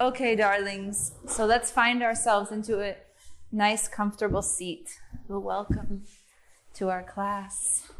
Okay, 0.00 0.34
darlings. 0.34 1.12
So 1.28 1.46
let's 1.46 1.70
find 1.70 2.02
ourselves 2.02 2.50
into 2.50 2.82
a 2.82 2.96
nice, 3.52 3.86
comfortable 3.86 4.42
seat. 4.42 4.90
Welcome 5.28 6.02
to 6.74 6.88
our 6.88 7.04
class. 7.04 7.92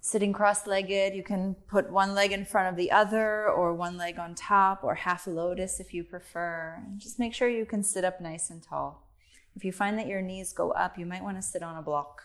Sitting 0.00 0.32
cross 0.32 0.66
legged, 0.66 1.14
you 1.14 1.22
can 1.22 1.54
put 1.68 1.92
one 1.92 2.16
leg 2.16 2.32
in 2.32 2.44
front 2.44 2.68
of 2.68 2.76
the 2.76 2.90
other, 2.90 3.48
or 3.48 3.72
one 3.74 3.96
leg 3.96 4.18
on 4.18 4.34
top, 4.34 4.82
or 4.82 4.96
half 4.96 5.28
a 5.28 5.30
lotus 5.30 5.78
if 5.78 5.94
you 5.94 6.02
prefer. 6.02 6.82
Just 6.98 7.20
make 7.20 7.32
sure 7.32 7.48
you 7.48 7.64
can 7.64 7.84
sit 7.84 8.04
up 8.04 8.20
nice 8.20 8.50
and 8.50 8.60
tall. 8.60 9.06
If 9.54 9.64
you 9.64 9.70
find 9.70 9.96
that 10.00 10.08
your 10.08 10.20
knees 10.20 10.52
go 10.52 10.72
up, 10.72 10.98
you 10.98 11.06
might 11.06 11.22
want 11.22 11.36
to 11.36 11.42
sit 11.42 11.62
on 11.62 11.76
a 11.76 11.82
block 11.82 12.22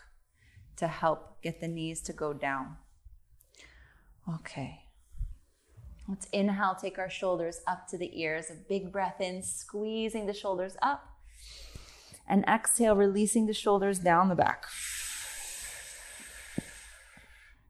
to 0.78 0.88
help 0.88 1.40
get 1.42 1.60
the 1.60 1.68
knees 1.68 2.00
to 2.02 2.12
go 2.12 2.32
down. 2.32 2.78
Okay. 4.28 4.87
Let's 6.08 6.26
inhale, 6.32 6.74
take 6.74 6.98
our 6.98 7.10
shoulders 7.10 7.60
up 7.66 7.86
to 7.88 7.98
the 7.98 8.18
ears. 8.18 8.46
A 8.50 8.54
big 8.54 8.90
breath 8.90 9.20
in, 9.20 9.42
squeezing 9.42 10.24
the 10.24 10.32
shoulders 10.32 10.74
up. 10.80 11.06
And 12.26 12.44
exhale, 12.46 12.96
releasing 12.96 13.44
the 13.46 13.52
shoulders 13.52 13.98
down 13.98 14.30
the 14.30 14.34
back. 14.34 14.64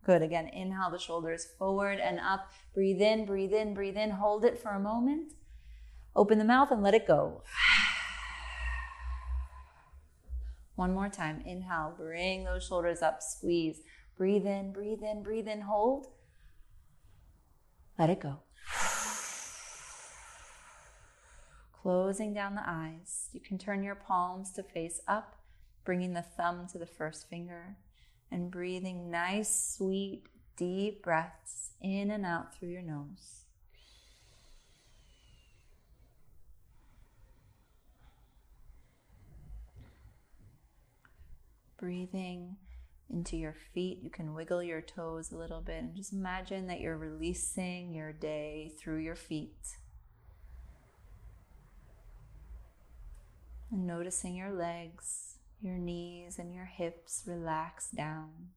Good. 0.07 0.23
Again, 0.23 0.49
inhale 0.49 0.91
the 0.91 0.99
shoulders 0.99 1.49
forward 1.59 1.99
and 1.99 2.21
up. 2.21 2.49
Breathe 2.75 3.03
in, 3.03 3.27
breathe 3.27 3.53
in, 3.53 3.75
breathe 3.75 3.97
in. 3.97 4.11
Hold 4.11 4.45
it 4.45 4.59
for 4.59 4.71
a 4.71 4.81
moment. 4.81 5.33
Open 6.15 6.39
the 6.39 6.45
mouth 6.45 6.71
and 6.71 6.83
let 6.83 6.95
it 6.95 7.07
go. 7.07 7.43
One 10.77 10.95
more 10.95 11.09
time. 11.09 11.43
Inhale, 11.45 11.93
bring 11.97 12.45
those 12.45 12.67
shoulders 12.67 13.03
up, 13.03 13.21
squeeze. 13.21 13.81
Breathe 14.17 14.47
in, 14.47 14.73
breathe 14.73 15.03
in, 15.03 15.25
breathe 15.25 15.49
in, 15.49 15.63
hold. 15.63 16.07
Let 17.99 18.11
it 18.11 18.21
go. 18.21 18.37
Closing 21.83 22.33
down 22.33 22.55
the 22.55 22.63
eyes. 22.65 23.29
You 23.33 23.41
can 23.41 23.59
turn 23.59 23.83
your 23.83 23.97
palms 23.97 24.53
to 24.53 24.63
face 24.63 25.01
up, 25.09 25.35
bringing 25.85 26.13
the 26.13 26.23
thumb 26.23 26.69
to 26.73 26.79
the 26.79 26.87
first 26.87 27.29
finger, 27.29 27.77
and 28.31 28.51
breathing 28.51 29.11
nice, 29.11 29.75
sweet, 29.77 30.25
deep 30.57 31.03
breaths 31.03 31.71
in 31.81 32.11
and 32.11 32.25
out 32.25 32.55
through 32.55 32.69
your 32.69 32.83
nose. 32.83 33.47
Breathing 41.79 42.57
into 43.11 43.37
your 43.37 43.55
feet. 43.75 44.01
You 44.03 44.11
can 44.11 44.35
wiggle 44.35 44.63
your 44.63 44.81
toes 44.81 45.33
a 45.33 45.37
little 45.37 45.61
bit 45.61 45.83
and 45.83 45.97
just 45.97 46.13
imagine 46.13 46.67
that 46.67 46.81
you're 46.81 46.99
releasing 46.99 47.95
your 47.95 48.13
day 48.13 48.73
through 48.79 48.99
your 48.99 49.17
feet. 49.17 49.77
And 53.71 53.87
noticing 53.87 54.35
your 54.35 54.53
legs, 54.53 55.37
your 55.61 55.77
knees, 55.77 56.39
and 56.39 56.55
your 56.55 56.65
hips 56.65 57.25
relax 57.27 57.91
down. 57.91 58.49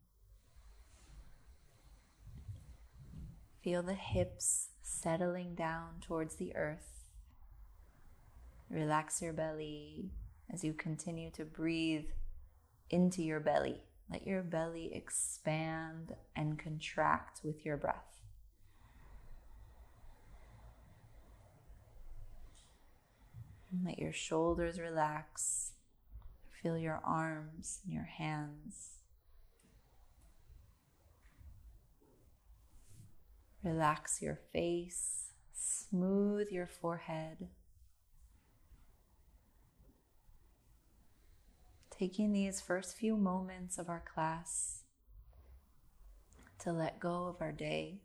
Feel 3.62 3.84
the 3.84 3.94
hips 3.94 4.70
settling 4.82 5.54
down 5.54 6.00
towards 6.02 6.36
the 6.36 6.56
earth. 6.56 7.06
Relax 8.70 9.22
your 9.22 9.34
belly 9.34 10.12
as 10.52 10.64
you 10.64 10.74
continue 10.74 11.30
to 11.32 11.44
breathe 11.46 12.06
into 12.90 13.22
your 13.22 13.40
belly. 13.40 13.82
Let 14.12 14.28
your 14.28 14.42
belly 14.42 14.92
expand 14.94 16.16
and 16.36 16.60
contract 16.60 17.40
with 17.44 17.66
your 17.66 17.78
breath. 17.78 18.20
Let 23.86 24.00
your 24.00 24.12
shoulders 24.12 24.80
relax. 24.80 25.72
Feel 26.62 26.78
your 26.78 27.02
arms 27.06 27.80
and 27.86 27.94
your 27.94 28.04
hands. 28.04 28.98
Relax 33.64 34.22
your 34.22 34.40
face. 34.52 35.32
Smooth 35.54 36.50
your 36.52 36.68
forehead. 36.68 37.48
Taking 42.02 42.34
these 42.34 42.60
first 42.60 42.98
few 42.98 43.16
moments 43.16 43.78
of 43.78 43.88
our 43.88 44.04
class 44.12 44.82
to 46.58 46.72
let 46.72 47.00
go 47.00 47.28
of 47.28 47.40
our 47.40 47.52
day, 47.52 48.02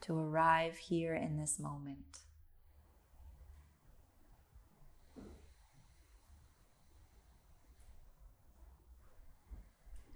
to 0.00 0.18
arrive 0.18 0.78
here 0.78 1.14
in 1.14 1.36
this 1.36 1.58
moment. 1.58 2.20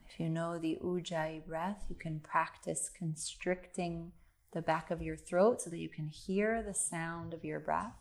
If 0.09 0.19
you 0.19 0.31
know 0.31 0.59
the 0.59 0.79
Ujjayi 0.83 1.45
breath, 1.45 1.85
you 1.91 1.95
can 1.95 2.21
practice 2.21 2.91
constricting 2.97 4.13
the 4.55 4.63
back 4.63 4.91
of 4.91 5.03
your 5.03 5.17
throat 5.17 5.61
so 5.61 5.69
that 5.69 5.79
you 5.79 5.91
can 5.91 6.09
hear 6.09 6.63
the 6.63 6.73
sound 6.73 7.35
of 7.35 7.45
your 7.45 7.61
breath. 7.61 8.00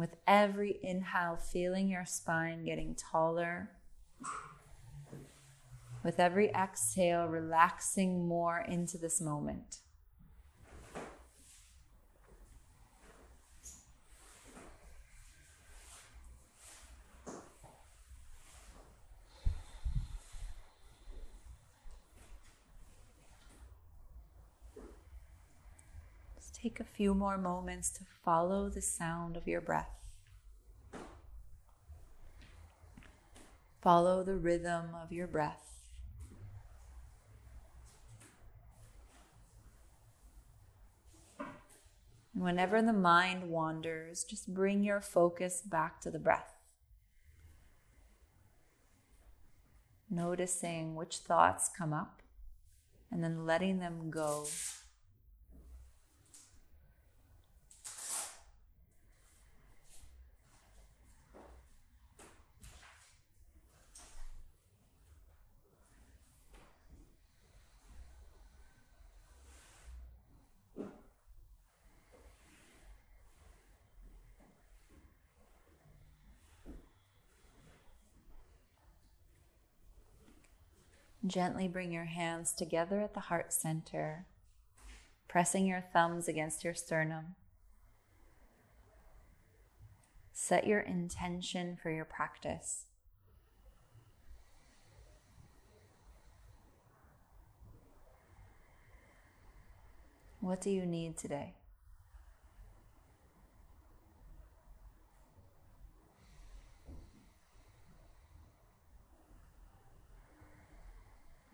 With 0.00 0.16
every 0.26 0.78
inhale, 0.82 1.36
feeling 1.36 1.90
your 1.90 2.06
spine 2.06 2.64
getting 2.64 2.94
taller. 2.94 3.68
With 6.02 6.18
every 6.18 6.48
exhale, 6.52 7.26
relaxing 7.26 8.26
more 8.26 8.60
into 8.66 8.96
this 8.96 9.20
moment. 9.20 9.80
Take 26.60 26.80
a 26.80 26.84
few 26.84 27.14
more 27.14 27.38
moments 27.38 27.90
to 27.90 28.04
follow 28.24 28.68
the 28.68 28.82
sound 28.82 29.36
of 29.36 29.46
your 29.46 29.60
breath. 29.60 29.90
Follow 33.80 34.22
the 34.22 34.36
rhythm 34.36 34.90
of 35.02 35.12
your 35.12 35.26
breath. 35.26 35.70
whenever 42.40 42.80
the 42.80 42.92
mind 42.92 43.50
wanders, 43.50 44.24
just 44.24 44.52
bring 44.54 44.82
your 44.82 45.00
focus 45.00 45.60
back 45.60 46.00
to 46.00 46.10
the 46.10 46.18
breath. 46.18 46.54
Noticing 50.08 50.96
which 50.96 51.18
thoughts 51.18 51.70
come 51.76 51.92
up 51.92 52.22
and 53.10 53.22
then 53.22 53.44
letting 53.44 53.78
them 53.78 54.10
go 54.10 54.46
Gently 81.30 81.68
bring 81.68 81.92
your 81.92 82.06
hands 82.06 82.52
together 82.52 83.00
at 83.00 83.14
the 83.14 83.20
heart 83.20 83.52
center, 83.52 84.26
pressing 85.28 85.64
your 85.64 85.80
thumbs 85.80 86.26
against 86.26 86.64
your 86.64 86.74
sternum. 86.74 87.36
Set 90.32 90.66
your 90.66 90.80
intention 90.80 91.78
for 91.80 91.88
your 91.88 92.04
practice. 92.04 92.86
What 100.40 100.60
do 100.60 100.70
you 100.70 100.84
need 100.84 101.16
today? 101.16 101.54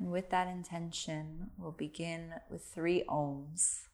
And 0.07 0.13
with 0.13 0.31
that 0.31 0.47
intention, 0.47 1.51
we'll 1.59 1.73
begin 1.73 2.35
with 2.49 2.63
three 2.63 3.03
Oms. 3.09 3.89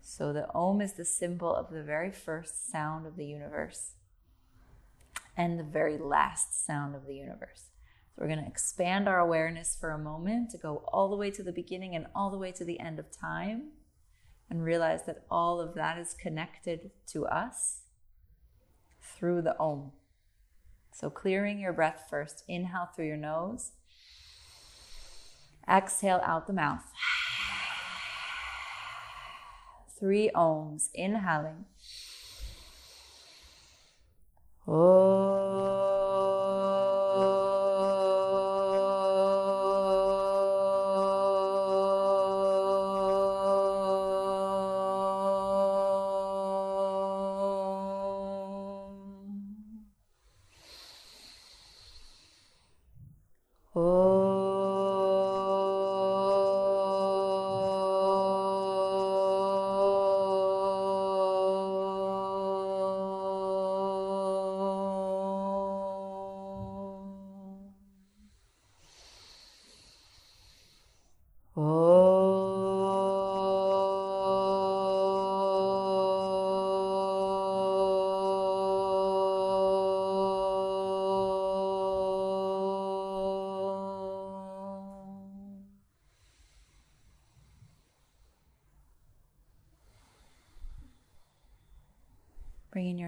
So 0.00 0.32
the 0.32 0.50
Om 0.54 0.80
is 0.80 0.94
the 0.94 1.04
symbol 1.04 1.54
of 1.54 1.68
the 1.68 1.82
very 1.82 2.10
first 2.10 2.70
sound 2.70 3.06
of 3.06 3.16
the 3.16 3.26
universe 3.26 3.96
and 5.36 5.58
the 5.58 5.62
very 5.62 5.98
last 5.98 6.64
sound 6.64 6.94
of 6.94 7.06
the 7.06 7.14
universe. 7.14 7.64
So 8.08 8.22
we're 8.22 8.28
going 8.28 8.42
to 8.42 8.48
expand 8.48 9.10
our 9.10 9.18
awareness 9.18 9.76
for 9.78 9.90
a 9.90 9.98
moment 9.98 10.52
to 10.52 10.56
go 10.56 10.84
all 10.90 11.10
the 11.10 11.16
way 11.16 11.30
to 11.32 11.42
the 11.42 11.52
beginning 11.52 11.94
and 11.94 12.06
all 12.14 12.30
the 12.30 12.38
way 12.38 12.50
to 12.52 12.64
the 12.64 12.80
end 12.80 12.98
of 12.98 13.10
time 13.10 13.72
and 14.48 14.64
realize 14.64 15.02
that 15.04 15.26
all 15.30 15.60
of 15.60 15.74
that 15.74 15.98
is 15.98 16.14
connected 16.14 16.92
to 17.08 17.26
us 17.26 17.82
through 19.02 19.42
the 19.42 19.58
Om. 19.60 19.92
So 20.92 21.10
clearing 21.10 21.58
your 21.58 21.74
breath 21.74 22.06
first. 22.08 22.42
Inhale 22.48 22.88
through 22.96 23.08
your 23.08 23.18
nose. 23.18 23.72
Exhale 25.70 26.20
out 26.24 26.46
the 26.46 26.52
mouth. 26.52 26.82
Three 29.98 30.30
Oms. 30.34 30.88
Inhaling. 30.94 31.66
Oh. 34.66 35.89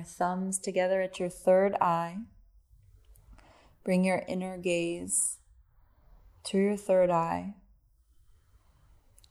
Thumbs 0.02 0.58
together 0.58 1.00
at 1.00 1.18
your 1.18 1.28
third 1.28 1.74
eye. 1.80 2.18
Bring 3.84 4.04
your 4.04 4.22
inner 4.28 4.58
gaze 4.58 5.38
to 6.44 6.58
your 6.58 6.76
third 6.76 7.10
eye, 7.10 7.54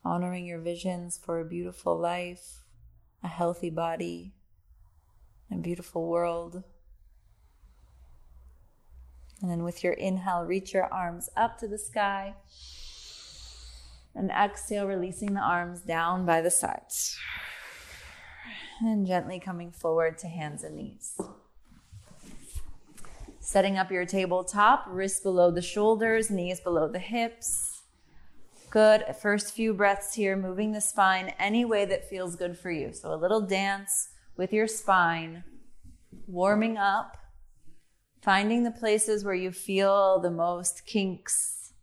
honoring 0.04 0.46
your 0.46 0.60
visions 0.60 1.18
for 1.22 1.40
a 1.40 1.44
beautiful 1.44 1.98
life, 1.98 2.64
a 3.22 3.28
healthy 3.28 3.70
body, 3.70 4.32
a 5.50 5.56
beautiful 5.56 6.06
world. 6.06 6.62
And 9.40 9.50
then 9.50 9.62
with 9.62 9.82
your 9.82 9.94
inhale, 9.94 10.44
reach 10.44 10.72
your 10.72 10.92
arms 10.92 11.28
up 11.36 11.58
to 11.58 11.68
the 11.68 11.78
sky. 11.78 12.34
And 14.14 14.30
exhale, 14.30 14.86
releasing 14.86 15.34
the 15.34 15.40
arms 15.40 15.80
down 15.80 16.26
by 16.26 16.42
the 16.42 16.50
sides 16.50 17.18
and 18.82 19.06
gently 19.06 19.38
coming 19.38 19.70
forward 19.70 20.18
to 20.18 20.28
hands 20.28 20.62
and 20.64 20.76
knees. 20.76 21.20
Setting 23.40 23.76
up 23.76 23.90
your 23.90 24.06
tabletop, 24.06 24.84
wrists 24.88 25.20
below 25.20 25.50
the 25.50 25.62
shoulders, 25.62 26.30
knees 26.30 26.60
below 26.60 26.88
the 26.88 26.98
hips. 26.98 27.82
Good. 28.70 29.04
First 29.20 29.52
few 29.52 29.74
breaths 29.74 30.14
here, 30.14 30.36
moving 30.36 30.72
the 30.72 30.80
spine 30.80 31.34
any 31.38 31.64
way 31.64 31.84
that 31.84 32.08
feels 32.08 32.36
good 32.36 32.56
for 32.56 32.70
you. 32.70 32.92
So 32.92 33.12
a 33.12 33.16
little 33.16 33.42
dance 33.42 34.08
with 34.36 34.52
your 34.52 34.66
spine, 34.66 35.44
warming 36.26 36.78
up, 36.78 37.18
finding 38.22 38.62
the 38.62 38.70
places 38.70 39.24
where 39.24 39.34
you 39.34 39.52
feel 39.52 40.20
the 40.20 40.30
most 40.30 40.86
kinks 40.86 41.74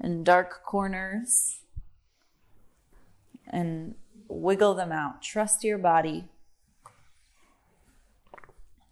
and 0.00 0.24
dark 0.24 0.62
corners, 0.64 1.60
and 3.48 3.94
wiggle 4.28 4.74
them 4.74 4.92
out. 4.92 5.22
Trust 5.22 5.64
your 5.64 5.78
body 5.78 6.28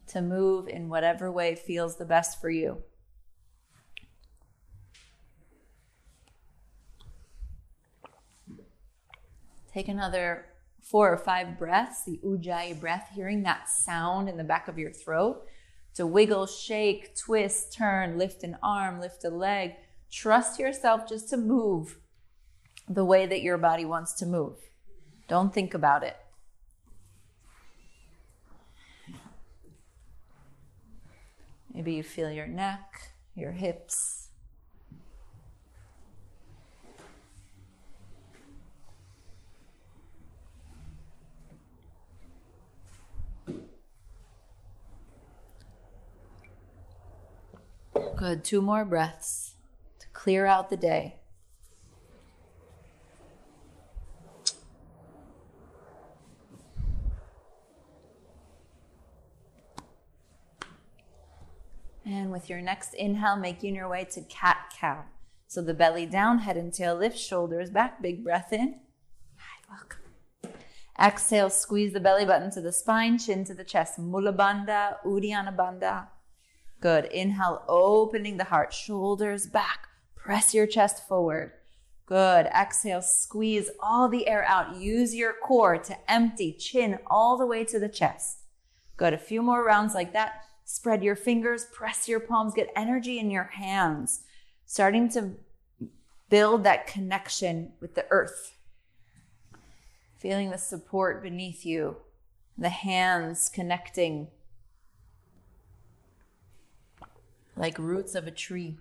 to 0.09 0.21
move 0.21 0.69
in 0.69 0.89
whatever 0.89 1.31
way 1.31 1.55
feels 1.55 1.97
the 1.97 2.05
best 2.05 2.41
for 2.41 2.51
you. 2.51 2.83
Take 9.73 9.89
another 9.89 10.47
four 10.81 11.13
or 11.13 11.17
five 11.17 11.59
breaths, 11.59 12.05
the 12.05 12.21
ujjayi 12.25 12.79
breath, 12.79 13.11
hearing 13.13 13.43
that 13.43 13.69
sound 13.69 14.29
in 14.29 14.37
the 14.37 14.45
back 14.45 14.69
of 14.69 14.79
your 14.79 14.93
throat. 14.93 15.45
To 15.95 16.07
wiggle, 16.07 16.47
shake, 16.47 17.17
twist, 17.17 17.73
turn, 17.73 18.19
lift 18.19 18.45
an 18.45 18.57
arm, 18.63 19.01
lift 19.01 19.25
a 19.25 19.31
leg. 19.31 19.73
Trust 20.13 20.61
yourself 20.61 21.09
just 21.09 21.29
to 21.31 21.37
move 21.37 21.99
the 22.89 23.05
way 23.05 23.27
that 23.27 23.43
your 23.43 23.59
body 23.59 23.85
wants 23.85 24.13
to 24.15 24.27
move. 24.27 24.59
Don't 25.27 25.53
think 25.53 25.75
about 25.75 26.03
it. 26.03 26.17
Maybe 31.73 31.95
you 31.95 32.03
feel 32.03 32.31
your 32.31 32.47
neck, 32.47 33.13
your 33.35 33.53
hips. 33.53 34.29
Good. 48.17 48.45
Two 48.45 48.63
more 48.63 48.85
breaths 48.85 49.55
to 49.99 50.07
clear 50.13 50.47
out 50.47 50.71
the 50.71 50.77
day. 50.77 51.17
And 62.07 62.31
with 62.31 62.51
your 62.51 62.61
next 62.61 62.95
inhale, 62.95 63.37
making 63.37 63.75
your 63.75 63.89
way 63.89 64.05
to 64.13 64.21
cat 64.23 64.73
cow. 64.79 65.05
So 65.47 65.63
the 65.63 65.73
belly 65.73 66.05
down, 66.05 66.41
head 66.41 66.57
and 66.57 66.73
tail 66.73 66.97
lift, 66.97 67.19
shoulders 67.19 67.71
back, 67.71 68.03
big 68.03 68.23
breath 68.23 68.53
in. 68.53 68.81
Hi, 69.37 69.63
welcome. 69.71 70.01
Exhale, 71.01 71.51
squeeze 71.51 71.93
the 71.93 72.01
belly 72.01 72.25
button 72.25 72.51
to 72.53 72.61
the 72.61 72.73
spine, 72.73 73.19
chin 73.19 73.45
to 73.45 73.55
the 73.55 73.65
chest. 73.65 73.99
Mula 73.99 74.33
Bandha, 74.33 74.97
Uddiyana 75.05 75.57
Bandha. 75.57 76.09
Good. 76.81 77.07
Inhale, 77.07 77.63
opening 77.67 78.37
the 78.37 78.45
heart, 78.45 78.75
shoulders 78.75 79.47
back. 79.47 79.89
Press 80.15 80.53
your 80.53 80.67
chest 80.67 81.09
forward. 81.09 81.53
Good. 82.07 82.47
Exhale, 82.47 83.01
squeeze 83.01 83.71
all 83.83 84.09
the 84.11 84.29
air 84.29 84.45
out. 84.45 84.77
Use 84.77 85.15
your 85.15 85.33
core 85.33 85.79
to 85.79 86.11
empty, 86.11 86.53
chin 86.53 86.99
all 87.07 87.39
the 87.39 87.47
way 87.47 87.65
to 87.65 87.79
the 87.79 87.89
chest. 87.89 88.43
Good. 88.99 89.15
A 89.15 89.19
few 89.19 89.41
more 89.41 89.65
rounds 89.65 89.95
like 89.95 90.13
that. 90.13 90.43
Spread 90.65 91.05
your 91.05 91.17
fingers, 91.17 91.67
press 91.73 92.09
your 92.09 92.21
palms, 92.21 92.55
get 92.55 92.73
energy 92.75 93.19
in 93.19 93.31
your 93.31 93.45
hands, 93.45 94.23
starting 94.65 95.09
to 95.11 95.33
build 96.31 96.65
that 96.65 96.87
connection 96.87 97.73
with 97.81 97.95
the 97.95 98.07
earth. 98.11 98.57
Feeling 100.17 100.51
the 100.51 100.59
support 100.59 101.23
beneath 101.23 101.67
you, 101.67 101.97
the 102.57 102.71
hands 102.71 103.51
connecting 103.53 104.29
like 107.57 107.79
roots 107.79 108.15
of 108.15 108.27
a 108.27 108.31
tree. 108.31 108.79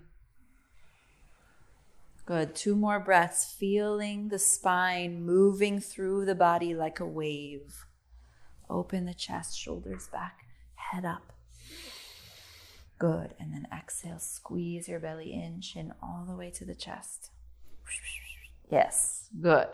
Good. 2.26 2.54
Two 2.54 2.74
more 2.74 2.98
breaths, 2.98 3.44
feeling 3.44 4.28
the 4.28 4.38
spine 4.38 5.22
moving 5.22 5.80
through 5.80 6.24
the 6.24 6.34
body 6.34 6.74
like 6.74 6.98
a 6.98 7.06
wave. 7.06 7.84
Open 8.70 9.04
the 9.04 9.12
chest, 9.12 9.58
shoulders 9.58 10.08
back, 10.10 10.46
head 10.76 11.04
up. 11.04 11.33
Good. 13.04 13.34
And 13.38 13.52
then 13.52 13.66
exhale, 13.70 14.18
squeeze 14.18 14.88
your 14.88 14.98
belly 14.98 15.34
in, 15.34 15.60
chin 15.60 15.92
all 16.02 16.24
the 16.26 16.34
way 16.34 16.50
to 16.52 16.64
the 16.64 16.74
chest. 16.74 17.32
Yes, 18.70 19.28
good. 19.42 19.68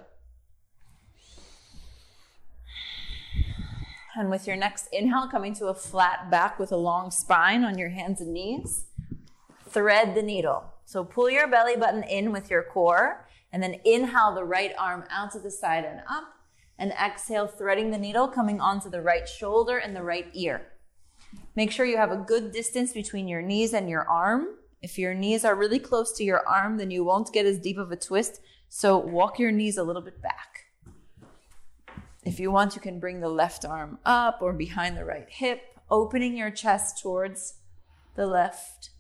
And 4.17 4.31
with 4.31 4.49
your 4.49 4.57
next 4.57 4.89
inhale, 4.93 5.29
coming 5.29 5.55
to 5.55 5.69
a 5.69 5.75
flat 5.75 6.29
back 6.29 6.59
with 6.59 6.73
a 6.73 6.77
long 6.77 7.13
spine 7.13 7.63
on 7.63 7.79
your 7.79 7.91
hands 7.91 8.21
and 8.21 8.33
knees, 8.33 8.87
thread 9.65 10.17
the 10.17 10.23
needle. 10.23 10.65
So 10.85 11.05
pull 11.05 11.31
your 11.31 11.47
belly 11.47 11.77
button 11.77 12.03
in 12.03 12.33
with 12.33 12.51
your 12.51 12.65
core, 12.65 13.29
and 13.53 13.63
then 13.63 13.77
inhale 13.85 14.35
the 14.35 14.43
right 14.43 14.73
arm 14.77 15.05
out 15.09 15.31
to 15.33 15.39
the 15.39 15.53
side 15.53 15.85
and 15.85 16.01
up, 16.01 16.35
and 16.77 16.91
exhale, 16.91 17.47
threading 17.47 17.93
the 17.93 17.99
needle, 17.99 18.27
coming 18.27 18.61
onto 18.61 18.91
the 18.91 19.03
right 19.03 19.29
shoulder 19.29 19.79
and 19.79 19.95
the 19.95 20.03
right 20.03 20.27
ear. 20.33 20.70
Make 21.57 21.71
sure 21.73 21.85
you 21.85 21.97
have 21.97 22.13
a 22.13 22.17
good 22.17 22.53
distance 22.53 22.93
between 22.93 23.29
your 23.29 23.43
knees 23.43 23.75
and 23.75 23.89
your 23.89 24.09
arm 24.09 24.47
If 24.83 24.99
your 24.99 25.13
knees 25.15 25.45
are 25.45 25.55
really 25.55 25.79
close 25.79 26.13
to 26.13 26.25
your 26.25 26.47
arm, 26.47 26.79
then 26.79 26.91
you 26.91 27.05
won't 27.05 27.33
get 27.33 27.47
as 27.47 27.59
deep 27.59 27.77
of 27.79 27.93
a 27.93 27.97
twist. 27.97 28.41
So 28.69 28.97
walk 28.97 29.39
your 29.39 29.53
knees 29.53 29.77
a 29.77 29.83
little 29.83 30.03
bit 30.03 30.23
back. 30.23 30.67
If 32.25 32.41
you 32.41 32.51
want, 32.51 32.75
you 32.75 32.81
can 32.81 32.99
bring 32.99 33.21
the 33.21 33.29
left 33.29 33.65
arm 33.65 33.99
up 34.05 34.39
or 34.41 34.53
behind 34.53 34.97
the 34.97 35.05
right 35.05 35.29
hip, 35.29 35.63
opening 35.91 36.37
your 36.37 36.51
chest 36.51 37.01
towards 37.03 37.55
the 38.15 38.27
left. 38.27 38.91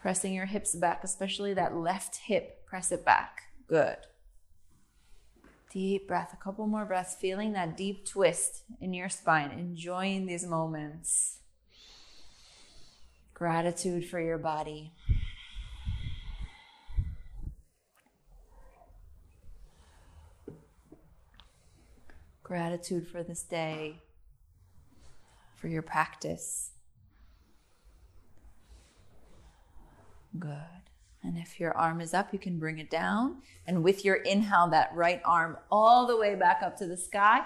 Pressing 0.00 0.32
your 0.32 0.46
hips 0.46 0.74
back, 0.74 1.04
especially 1.04 1.52
that 1.54 1.76
left 1.76 2.16
hip. 2.16 2.64
Press 2.66 2.90
it 2.90 3.04
back. 3.04 3.42
Good. 3.68 3.96
Deep 5.72 6.08
breath, 6.08 6.32
a 6.32 6.42
couple 6.42 6.66
more 6.66 6.84
breaths, 6.84 7.14
feeling 7.14 7.52
that 7.52 7.76
deep 7.76 8.04
twist 8.04 8.64
in 8.80 8.92
your 8.92 9.08
spine, 9.08 9.52
enjoying 9.52 10.26
these 10.26 10.44
moments. 10.44 11.38
Gratitude 13.32 14.08
for 14.08 14.20
your 14.20 14.36
body. 14.36 14.92
Gratitude 22.42 23.06
for 23.06 23.22
this 23.22 23.44
day, 23.44 24.02
for 25.54 25.68
your 25.68 25.82
practice. 25.82 26.72
Good. 30.36 30.89
And 31.22 31.36
if 31.36 31.60
your 31.60 31.76
arm 31.76 32.00
is 32.00 32.14
up, 32.14 32.32
you 32.32 32.38
can 32.38 32.58
bring 32.58 32.78
it 32.78 32.90
down. 32.90 33.42
And 33.66 33.84
with 33.84 34.04
your 34.04 34.16
inhale, 34.16 34.68
that 34.68 34.90
right 34.94 35.20
arm 35.24 35.58
all 35.70 36.06
the 36.06 36.16
way 36.16 36.34
back 36.34 36.62
up 36.62 36.76
to 36.78 36.86
the 36.86 36.96
sky. 36.96 37.42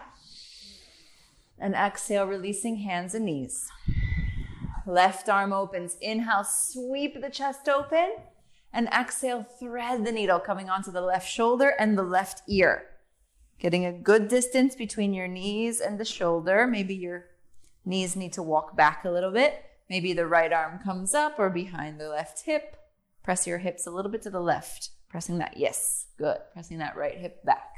And 1.59 1.75
exhale, 1.75 2.27
releasing 2.27 2.77
hands 2.77 3.15
and 3.15 3.25
knees. 3.25 3.69
Left 4.87 5.29
arm 5.29 5.53
opens. 5.53 5.97
Inhale, 6.01 6.45
sweep 6.45 7.21
the 7.21 7.31
chest 7.31 7.69
open. 7.69 8.15
And 8.73 8.89
exhale, 8.89 9.43
thread 9.43 10.05
the 10.05 10.13
needle 10.13 10.41
coming 10.41 10.69
onto 10.69 10.91
the 10.91 11.01
left 11.01 11.29
shoulder 11.29 11.75
and 11.79 11.97
the 11.97 12.03
left 12.03 12.43
ear. 12.49 12.87
Getting 13.59 13.87
a 13.87 13.93
good 13.93 14.29
distance 14.29 14.75
between 14.75 15.15
your 15.15 15.29
knees 15.29 15.81
and 15.81 15.99
the 15.99 16.05
shoulder. 16.05 16.67
Maybe 16.67 16.95
your 16.95 17.27
knees 17.85 18.15
need 18.15 18.33
to 18.35 18.43
walk 18.43 18.77
back 18.77 19.05
a 19.05 19.11
little 19.11 19.31
bit. 19.31 19.65
Maybe 19.89 20.13
the 20.13 20.27
right 20.27 20.53
arm 20.53 20.81
comes 20.81 21.15
up 21.15 21.39
or 21.39 21.51
behind 21.51 22.01
the 22.01 22.09
left 22.09 22.43
hip. 22.43 22.77
Press 23.25 23.47
your 23.47 23.59
hips 23.59 23.87
a 23.87 23.91
little 23.91 24.11
bit 24.11 24.21
to 24.23 24.31
the 24.31 24.41
left. 24.41 24.91
Pressing 25.09 25.39
that, 25.39 25.57
yes, 25.57 26.07
good. 26.19 26.37
Pressing 26.53 26.79
that 26.79 26.95
right 26.95 27.17
hip 27.17 27.43
back. 27.43 27.71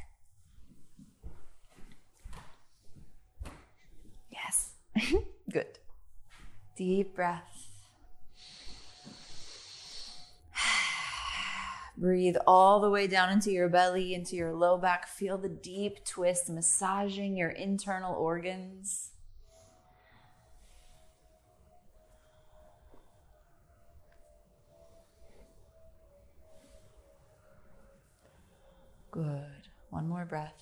Yes, 4.28 4.72
good. 5.50 5.78
Deep 6.76 7.14
breath. 7.14 7.68
Breathe 11.96 12.36
all 12.44 12.80
the 12.80 12.90
way 12.90 13.06
down 13.06 13.30
into 13.30 13.52
your 13.52 13.68
belly, 13.68 14.14
into 14.14 14.34
your 14.34 14.52
low 14.52 14.76
back. 14.76 15.06
Feel 15.06 15.38
the 15.38 15.48
deep 15.48 16.04
twist 16.04 16.50
massaging 16.50 17.36
your 17.36 17.50
internal 17.50 18.16
organs. 18.16 19.12
Good. 29.16 29.70
One 29.88 30.08
more 30.08 30.26
breath. 30.26 30.52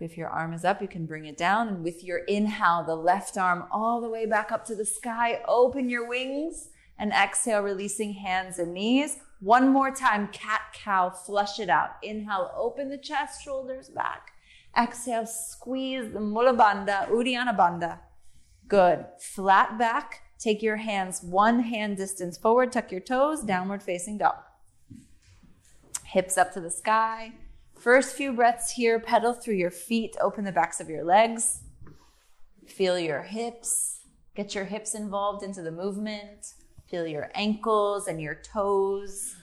If 0.00 0.18
your 0.18 0.28
arm 0.28 0.52
is 0.52 0.66
up, 0.66 0.82
you 0.82 0.86
can 0.86 1.06
bring 1.06 1.24
it 1.24 1.38
down. 1.38 1.68
And 1.68 1.82
with 1.82 2.04
your 2.04 2.18
inhale, 2.18 2.84
the 2.86 2.94
left 2.94 3.38
arm 3.38 3.64
all 3.72 4.02
the 4.02 4.10
way 4.10 4.26
back 4.26 4.52
up 4.52 4.66
to 4.66 4.74
the 4.74 4.84
sky. 4.84 5.40
Open 5.48 5.88
your 5.88 6.06
wings 6.06 6.68
and 6.98 7.10
exhale, 7.10 7.62
releasing 7.62 8.12
hands 8.12 8.58
and 8.58 8.74
knees. 8.74 9.16
One 9.40 9.70
more 9.70 9.90
time, 9.90 10.28
cat 10.28 10.60
cow, 10.74 11.08
flush 11.08 11.58
it 11.58 11.70
out. 11.70 11.92
Inhale, 12.02 12.52
open 12.54 12.90
the 12.90 12.98
chest, 12.98 13.42
shoulders 13.42 13.88
back. 13.88 14.32
Exhale, 14.78 15.24
squeeze 15.24 16.12
the 16.12 16.20
Mula 16.20 16.52
Bandha, 16.52 17.08
Uddiyana 17.08 17.56
Bandha. 17.56 18.00
Good. 18.68 19.06
Flat 19.18 19.78
back. 19.78 20.20
Take 20.38 20.62
your 20.62 20.76
hands 20.76 21.22
one 21.22 21.60
hand 21.60 21.96
distance 21.96 22.36
forward, 22.36 22.72
tuck 22.72 22.92
your 22.92 23.00
toes, 23.00 23.42
downward 23.42 23.82
facing 23.82 24.18
dog. 24.18 24.36
Hips 26.08 26.38
up 26.38 26.52
to 26.54 26.60
the 26.60 26.70
sky. 26.70 27.32
First 27.78 28.16
few 28.16 28.32
breaths 28.32 28.72
here, 28.72 28.98
pedal 28.98 29.34
through 29.34 29.56
your 29.56 29.70
feet, 29.70 30.16
open 30.20 30.44
the 30.44 30.52
backs 30.52 30.80
of 30.80 30.88
your 30.88 31.04
legs. 31.04 31.60
Feel 32.66 32.98
your 32.98 33.22
hips. 33.22 34.00
Get 34.34 34.54
your 34.54 34.64
hips 34.64 34.94
involved 34.94 35.42
into 35.42 35.62
the 35.62 35.70
movement. 35.70 36.54
Feel 36.88 37.06
your 37.06 37.30
ankles 37.34 38.08
and 38.08 38.20
your 38.20 38.36
toes. 38.36 39.36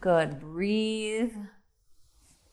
Good. 0.00 0.40
Breathe. 0.40 1.34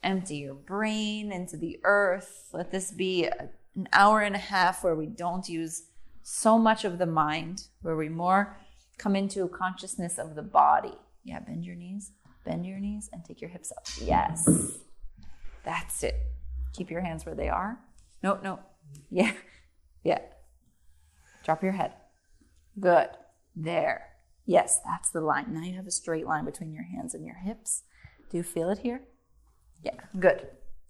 Empty 0.03 0.37
your 0.37 0.55
brain 0.55 1.31
into 1.31 1.55
the 1.55 1.79
earth. 1.83 2.49
Let 2.51 2.71
this 2.71 2.91
be 2.91 3.25
an 3.27 3.87
hour 3.93 4.21
and 4.21 4.35
a 4.35 4.39
half 4.39 4.83
where 4.83 4.95
we 4.95 5.05
don't 5.05 5.47
use 5.47 5.83
so 6.23 6.57
much 6.57 6.83
of 6.83 6.97
the 6.97 7.05
mind, 7.05 7.67
where 7.81 7.95
we 7.95 8.09
more 8.09 8.57
come 8.97 9.15
into 9.15 9.47
consciousness 9.47 10.17
of 10.17 10.35
the 10.35 10.41
body. 10.41 10.97
Yeah, 11.23 11.39
bend 11.39 11.65
your 11.65 11.75
knees, 11.75 12.11
bend 12.45 12.65
your 12.65 12.79
knees, 12.79 13.09
and 13.11 13.25
take 13.25 13.41
your 13.41 13.49
hips 13.49 13.71
up. 13.75 13.85
Yes. 14.01 14.77
That's 15.63 16.03
it. 16.03 16.15
Keep 16.73 16.91
your 16.91 17.01
hands 17.01 17.25
where 17.25 17.35
they 17.35 17.49
are. 17.49 17.79
No, 18.23 18.39
no. 18.43 18.59
Yeah. 19.09 19.33
Yeah. 20.03 20.19
Drop 21.43 21.63
your 21.63 21.73
head. 21.73 21.93
Good. 22.79 23.09
There. 23.55 24.07
Yes, 24.45 24.79
that's 24.85 25.09
the 25.09 25.21
line. 25.21 25.47
Now 25.49 25.63
you 25.63 25.75
have 25.75 25.87
a 25.87 25.91
straight 25.91 26.27
line 26.27 26.45
between 26.45 26.71
your 26.71 26.83
hands 26.83 27.15
and 27.15 27.25
your 27.25 27.35
hips. 27.35 27.83
Do 28.29 28.37
you 28.37 28.43
feel 28.43 28.69
it 28.69 28.79
here? 28.79 29.01
Yeah, 29.83 29.95
good. 30.19 30.47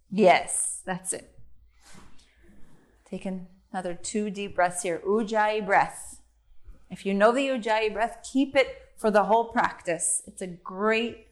Yes, 0.09 0.81
that's 0.85 1.13
it. 1.13 1.37
Take 3.09 3.25
another 3.71 3.93
two 3.93 4.29
deep 4.29 4.55
breaths 4.55 4.83
here. 4.83 5.01
Ujjayi 5.05 5.65
breath. 5.65 6.21
If 6.89 7.05
you 7.05 7.13
know 7.13 7.31
the 7.31 7.47
Ujjayi 7.47 7.93
breath, 7.93 8.27
keep 8.31 8.55
it 8.55 8.67
for 8.97 9.11
the 9.11 9.23
whole 9.23 9.45
practice. 9.45 10.21
It's 10.27 10.41
a 10.41 10.47
great 10.47 11.27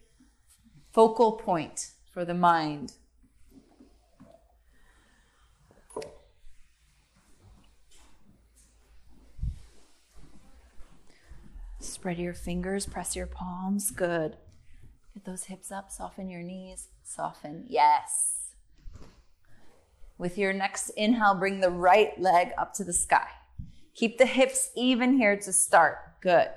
focal 0.93 1.31
point 1.31 1.91
for 2.11 2.23
the 2.23 2.35
mind. 2.35 2.93
Spread 11.79 12.17
your 12.17 12.33
fingers, 12.33 12.85
press 12.85 13.15
your 13.15 13.27
palms. 13.27 13.91
Good. 13.91 14.37
Get 15.13 15.25
those 15.25 15.45
hips 15.45 15.71
up, 15.71 15.91
soften 15.91 16.29
your 16.29 16.41
knees, 16.41 16.87
soften. 17.03 17.65
Yes. 17.67 18.51
With 20.17 20.37
your 20.37 20.53
next 20.53 20.89
inhale, 20.91 21.35
bring 21.35 21.59
the 21.59 21.69
right 21.69 22.17
leg 22.19 22.49
up 22.57 22.73
to 22.75 22.83
the 22.83 22.93
sky. 22.93 23.27
Keep 23.95 24.17
the 24.17 24.25
hips 24.25 24.71
even 24.75 25.17
here 25.17 25.35
to 25.35 25.51
start. 25.51 25.97
Good. 26.21 26.47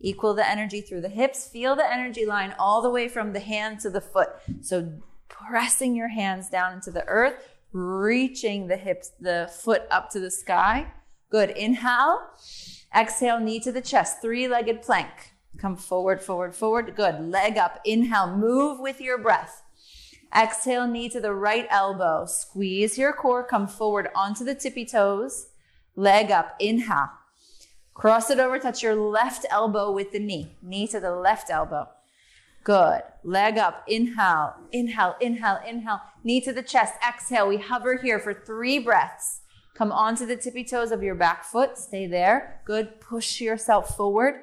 Equal 0.00 0.34
the 0.34 0.48
energy 0.48 0.80
through 0.80 1.00
the 1.00 1.08
hips. 1.08 1.48
Feel 1.48 1.76
the 1.76 1.90
energy 1.90 2.26
line 2.26 2.54
all 2.58 2.82
the 2.82 2.90
way 2.90 3.08
from 3.08 3.32
the 3.32 3.40
hand 3.40 3.80
to 3.80 3.90
the 3.90 4.00
foot. 4.00 4.28
So 4.60 4.92
pressing 5.28 5.96
your 5.96 6.08
hands 6.08 6.48
down 6.48 6.74
into 6.74 6.90
the 6.90 7.06
earth, 7.06 7.34
reaching 7.72 8.66
the 8.66 8.76
hips, 8.76 9.12
the 9.20 9.50
foot 9.62 9.82
up 9.90 10.10
to 10.10 10.20
the 10.20 10.30
sky. 10.30 10.88
Good. 11.30 11.50
Inhale. 11.50 12.20
Exhale, 12.94 13.40
knee 13.40 13.58
to 13.60 13.72
the 13.72 13.80
chest, 13.80 14.22
three 14.22 14.46
legged 14.46 14.82
plank. 14.82 15.32
Come 15.58 15.76
forward, 15.76 16.22
forward, 16.22 16.54
forward. 16.54 16.94
Good. 16.94 17.20
Leg 17.20 17.58
up. 17.58 17.80
Inhale, 17.84 18.36
move 18.36 18.78
with 18.78 19.00
your 19.00 19.18
breath. 19.18 19.62
Exhale, 20.36 20.86
knee 20.86 21.08
to 21.08 21.20
the 21.20 21.32
right 21.32 21.66
elbow. 21.70 22.26
Squeeze 22.26 22.98
your 22.98 23.12
core. 23.12 23.44
Come 23.44 23.66
forward 23.66 24.08
onto 24.14 24.44
the 24.44 24.54
tippy 24.54 24.84
toes. 24.84 25.48
Leg 25.96 26.30
up. 26.30 26.56
Inhale. 26.58 27.10
Cross 27.94 28.30
it 28.30 28.40
over. 28.40 28.58
Touch 28.58 28.82
your 28.82 28.94
left 28.94 29.46
elbow 29.50 29.90
with 29.90 30.12
the 30.12 30.18
knee. 30.18 30.56
Knee 30.60 30.86
to 30.88 31.00
the 31.00 31.12
left 31.12 31.48
elbow. 31.48 31.88
Good. 32.64 33.02
Leg 33.22 33.56
up. 33.58 33.84
Inhale. 33.86 34.54
Inhale. 34.72 35.16
Inhale. 35.20 35.60
Inhale. 35.66 36.00
Knee 36.24 36.40
to 36.40 36.52
the 36.52 36.62
chest. 36.62 36.94
Exhale. 37.06 37.48
We 37.48 37.58
hover 37.58 37.96
here 37.96 38.18
for 38.18 38.34
three 38.34 38.78
breaths. 38.78 39.40
Come 39.74 39.92
onto 39.92 40.26
the 40.26 40.36
tippy 40.36 40.64
toes 40.64 40.90
of 40.90 41.02
your 41.02 41.14
back 41.14 41.44
foot. 41.44 41.78
Stay 41.78 42.06
there. 42.06 42.60
Good. 42.64 43.00
Push 43.00 43.40
yourself 43.40 43.96
forward. 43.96 44.40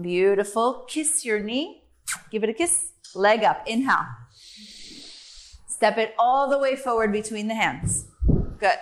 Beautiful. 0.00 0.84
Kiss 0.88 1.24
your 1.24 1.40
knee. 1.40 1.84
Give 2.30 2.44
it 2.44 2.50
a 2.50 2.54
kiss. 2.54 2.92
Leg 3.14 3.42
up. 3.42 3.62
Inhale. 3.66 4.06
Step 5.66 5.98
it 5.98 6.14
all 6.18 6.50
the 6.50 6.58
way 6.58 6.74
forward 6.74 7.12
between 7.12 7.46
the 7.48 7.54
hands. 7.54 8.06
Good. 8.58 8.78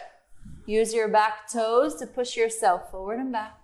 Use 0.67 0.93
your 0.93 1.09
back 1.09 1.51
toes 1.51 1.95
to 1.97 2.07
push 2.07 2.37
yourself 2.37 2.91
forward 2.91 3.19
and 3.19 3.33
back. 3.33 3.59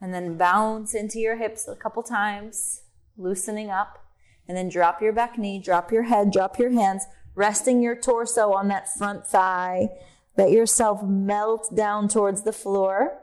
And 0.00 0.12
then 0.12 0.36
bounce 0.36 0.94
into 0.94 1.18
your 1.18 1.36
hips 1.36 1.68
a 1.68 1.76
couple 1.76 2.02
times, 2.02 2.82
loosening 3.16 3.70
up. 3.70 4.04
And 4.48 4.56
then 4.56 4.68
drop 4.68 5.00
your 5.00 5.12
back 5.12 5.38
knee, 5.38 5.60
drop 5.60 5.92
your 5.92 6.04
head, 6.04 6.32
drop 6.32 6.58
your 6.58 6.72
hands 6.72 7.06
resting 7.34 7.82
your 7.82 7.96
torso 7.96 8.52
on 8.52 8.68
that 8.68 8.92
front 8.92 9.26
thigh. 9.26 9.88
Let 10.36 10.50
yourself 10.50 11.02
melt 11.02 11.74
down 11.74 12.08
towards 12.08 12.42
the 12.42 12.52
floor. 12.52 13.18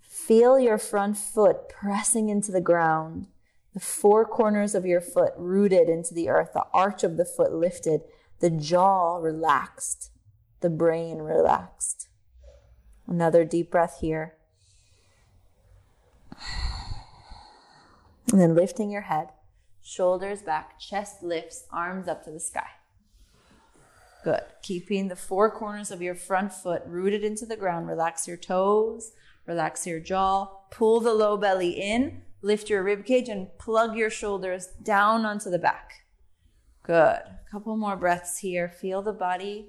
Feel 0.00 0.58
your 0.58 0.78
front 0.78 1.16
foot 1.16 1.68
pressing 1.68 2.28
into 2.28 2.50
the 2.50 2.60
ground, 2.60 3.26
the 3.74 3.80
four 3.80 4.24
corners 4.24 4.74
of 4.74 4.86
your 4.86 5.00
foot 5.00 5.32
rooted 5.36 5.88
into 5.88 6.14
the 6.14 6.28
earth, 6.28 6.50
the 6.52 6.64
arch 6.72 7.04
of 7.04 7.16
the 7.16 7.24
foot 7.24 7.52
lifted, 7.52 8.00
the 8.40 8.50
jaw 8.50 9.16
relaxed, 9.16 10.10
the 10.60 10.70
brain 10.70 11.18
relaxed. 11.18 12.08
Another 13.06 13.44
deep 13.44 13.70
breath 13.70 13.98
here. 14.00 14.34
And 18.32 18.40
then 18.40 18.54
lifting 18.54 18.90
your 18.90 19.02
head, 19.02 19.28
shoulders 19.82 20.42
back, 20.42 20.80
chest 20.80 21.22
lifts, 21.22 21.66
arms 21.72 22.08
up 22.08 22.24
to 22.24 22.30
the 22.30 22.40
sky. 22.40 22.66
Good. 24.24 24.42
Keeping 24.62 25.06
the 25.06 25.14
four 25.14 25.50
corners 25.50 25.92
of 25.92 26.02
your 26.02 26.16
front 26.16 26.52
foot 26.52 26.82
rooted 26.86 27.22
into 27.22 27.46
the 27.46 27.56
ground. 27.56 27.86
Relax 27.86 28.26
your 28.26 28.36
toes, 28.36 29.12
relax 29.46 29.86
your 29.86 30.00
jaw, 30.00 30.46
pull 30.72 30.98
the 30.98 31.14
low 31.14 31.36
belly 31.36 31.70
in, 31.70 32.22
lift 32.42 32.68
your 32.68 32.82
rib 32.82 33.04
cage, 33.04 33.28
and 33.28 33.56
plug 33.58 33.96
your 33.96 34.10
shoulders 34.10 34.66
down 34.82 35.24
onto 35.24 35.48
the 35.48 35.60
back. 35.60 35.92
Good. 36.82 36.96
A 36.96 37.38
couple 37.50 37.76
more 37.76 37.94
breaths 37.94 38.38
here. 38.38 38.68
Feel 38.68 39.02
the 39.02 39.12
body 39.12 39.68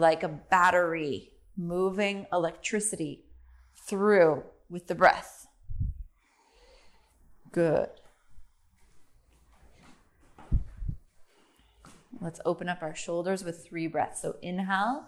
like 0.00 0.22
a 0.22 0.28
battery 0.28 1.30
moving 1.56 2.26
electricity 2.32 3.24
through 3.74 4.42
with 4.68 4.86
the 4.86 4.94
breath. 4.94 5.46
Good. 7.52 7.88
Let's 12.20 12.40
open 12.44 12.68
up 12.68 12.82
our 12.82 12.94
shoulders 12.94 13.44
with 13.44 13.64
three 13.64 13.86
breaths. 13.86 14.22
So 14.22 14.36
inhale, 14.42 15.06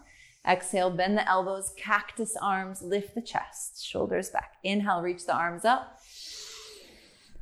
exhale, 0.49 0.91
bend 0.91 1.19
the 1.19 1.29
elbows, 1.29 1.73
cactus 1.77 2.37
arms, 2.41 2.83
lift 2.83 3.15
the 3.15 3.23
chest, 3.23 3.85
shoulders 3.85 4.31
back. 4.31 4.55
Inhale, 4.63 5.03
reach 5.03 5.27
the 5.27 5.35
arms 5.35 5.65
up. 5.65 6.01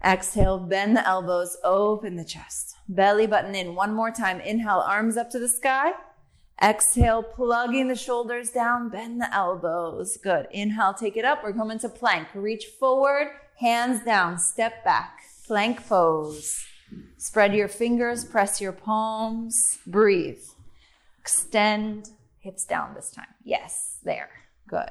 Exhale, 0.04 0.58
bend 0.58 0.96
the 0.96 1.06
elbows, 1.06 1.56
open 1.62 2.16
the 2.16 2.24
chest. 2.24 2.76
Belly 2.88 3.26
button 3.26 3.54
in 3.54 3.74
one 3.74 3.94
more 3.94 4.10
time. 4.10 4.40
Inhale, 4.40 4.82
arms 4.86 5.16
up 5.16 5.30
to 5.30 5.38
the 5.38 5.48
sky. 5.48 5.92
Exhale, 6.62 7.22
plugging 7.22 7.88
the 7.88 7.96
shoulders 7.96 8.50
down, 8.50 8.90
bend 8.90 9.20
the 9.20 9.34
elbows. 9.34 10.18
Good. 10.22 10.46
Inhale, 10.50 10.92
take 10.92 11.16
it 11.16 11.24
up. 11.24 11.42
We're 11.42 11.54
coming 11.54 11.78
to 11.78 11.88
plank. 11.88 12.28
Reach 12.34 12.66
forward, 12.78 13.28
hands 13.58 14.04
down, 14.04 14.38
step 14.38 14.84
back. 14.84 15.20
Plank 15.46 15.86
pose. 15.88 16.66
Spread 17.16 17.54
your 17.54 17.68
fingers, 17.68 18.24
press 18.24 18.60
your 18.60 18.72
palms, 18.72 19.78
breathe. 19.86 20.42
Extend, 21.18 22.10
hips 22.40 22.64
down 22.66 22.94
this 22.94 23.10
time. 23.10 23.26
Yes, 23.42 23.98
there. 24.02 24.28
Good. 24.68 24.90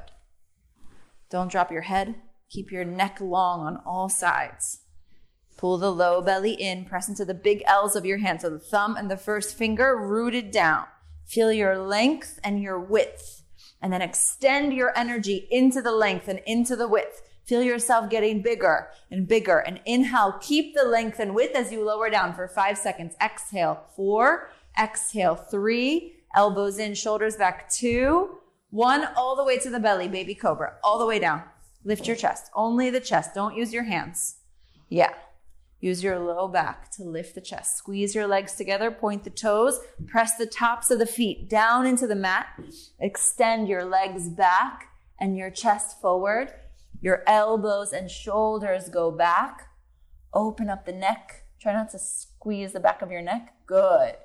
Don't 1.29 1.51
drop 1.51 1.71
your 1.71 1.81
head. 1.81 2.15
Keep 2.49 2.71
your 2.71 2.85
neck 2.85 3.19
long 3.21 3.61
on 3.61 3.77
all 3.85 4.09
sides. 4.09 4.79
Pull 5.55 5.77
the 5.77 5.91
low 5.91 6.21
belly 6.21 6.53
in, 6.53 6.85
press 6.85 7.07
into 7.07 7.25
the 7.25 7.33
big 7.33 7.61
L's 7.67 7.95
of 7.95 8.05
your 8.05 8.17
hand. 8.17 8.41
So 8.41 8.49
the 8.49 8.59
thumb 8.59 8.95
and 8.95 9.11
the 9.11 9.17
first 9.17 9.55
finger 9.55 9.95
rooted 9.95 10.49
down. 10.51 10.85
Feel 11.29 11.51
your 11.51 11.77
length 11.77 12.39
and 12.43 12.59
your 12.59 12.79
width, 12.79 13.43
and 13.81 13.93
then 13.93 14.01
extend 14.01 14.73
your 14.73 14.97
energy 14.97 15.47
into 15.51 15.79
the 15.79 15.91
length 15.91 16.27
and 16.27 16.41
into 16.47 16.75
the 16.75 16.87
width. 16.87 17.21
Feel 17.45 17.61
yourself 17.61 18.09
getting 18.09 18.41
bigger 18.41 18.87
and 19.11 19.27
bigger. 19.27 19.59
And 19.59 19.79
inhale, 19.85 20.39
keep 20.41 20.75
the 20.75 20.85
length 20.85 21.19
and 21.19 21.35
width 21.35 21.55
as 21.55 21.71
you 21.71 21.85
lower 21.85 22.09
down 22.09 22.33
for 22.33 22.47
five 22.47 22.79
seconds. 22.79 23.15
Exhale, 23.21 23.85
four. 23.95 24.49
Exhale, 24.81 25.35
three. 25.35 26.15
Elbows 26.35 26.79
in, 26.79 26.95
shoulders 26.95 27.35
back, 27.35 27.69
two. 27.69 28.39
One, 28.71 29.07
all 29.15 29.35
the 29.35 29.43
way 29.43 29.59
to 29.59 29.69
the 29.69 29.79
belly, 29.79 30.07
baby 30.07 30.33
cobra, 30.33 30.77
all 30.83 30.97
the 30.97 31.05
way 31.05 31.19
down. 31.19 31.43
Lift 31.83 32.07
your 32.07 32.15
chest, 32.15 32.51
only 32.55 32.89
the 32.89 32.99
chest. 32.99 33.33
Don't 33.35 33.55
use 33.55 33.71
your 33.71 33.83
hands. 33.83 34.37
Yeah. 34.89 35.13
Use 35.79 36.03
your 36.03 36.19
low 36.19 36.47
back 36.47 36.91
to 36.91 37.03
lift 37.03 37.35
the 37.35 37.41
chest. 37.41 37.77
Squeeze 37.77 38.13
your 38.13 38.27
legs 38.27 38.55
together, 38.55 38.91
point 38.91 39.23
the 39.23 39.29
toes, 39.29 39.79
press 40.07 40.35
the 40.35 40.45
tops 40.45 40.91
of 40.91 40.99
the 40.99 41.05
feet 41.05 41.49
down 41.49 41.85
into 41.85 42.05
the 42.05 42.15
mat. 42.15 42.47
Extend 42.99 43.67
your 43.67 43.85
legs 43.85 44.27
back 44.27 44.89
and 45.19 45.37
your 45.37 45.49
chest 45.49 46.01
forward. 46.01 46.53
Your 47.01 47.23
elbows 47.25 47.93
and 47.93 48.11
shoulders 48.11 48.89
go 48.89 49.09
back. 49.09 49.69
Open 50.33 50.69
up 50.69 50.85
the 50.85 50.91
neck. 50.91 51.45
Try 51.61 51.73
not 51.73 51.89
to 51.91 51.99
squeeze 51.99 52.73
the 52.73 52.79
back 52.79 53.01
of 53.01 53.11
your 53.11 53.21
neck. 53.21 53.53
Good. 53.65 54.15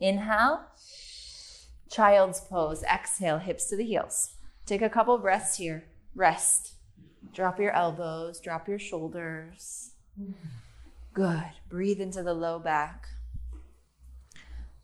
Inhale. 0.00 0.62
Child's 1.90 2.40
pose. 2.40 2.82
Exhale, 2.84 3.38
hips 3.38 3.66
to 3.66 3.76
the 3.76 3.84
heels. 3.84 4.34
Take 4.64 4.82
a 4.82 4.88
couple 4.88 5.18
breaths 5.18 5.56
here. 5.58 5.84
Rest. 6.14 6.74
Drop 7.32 7.58
your 7.58 7.72
elbows, 7.72 8.40
drop 8.40 8.68
your 8.68 8.78
shoulders. 8.78 9.92
Good. 11.12 11.44
Breathe 11.68 12.00
into 12.00 12.22
the 12.22 12.32
low 12.32 12.58
back. 12.58 13.06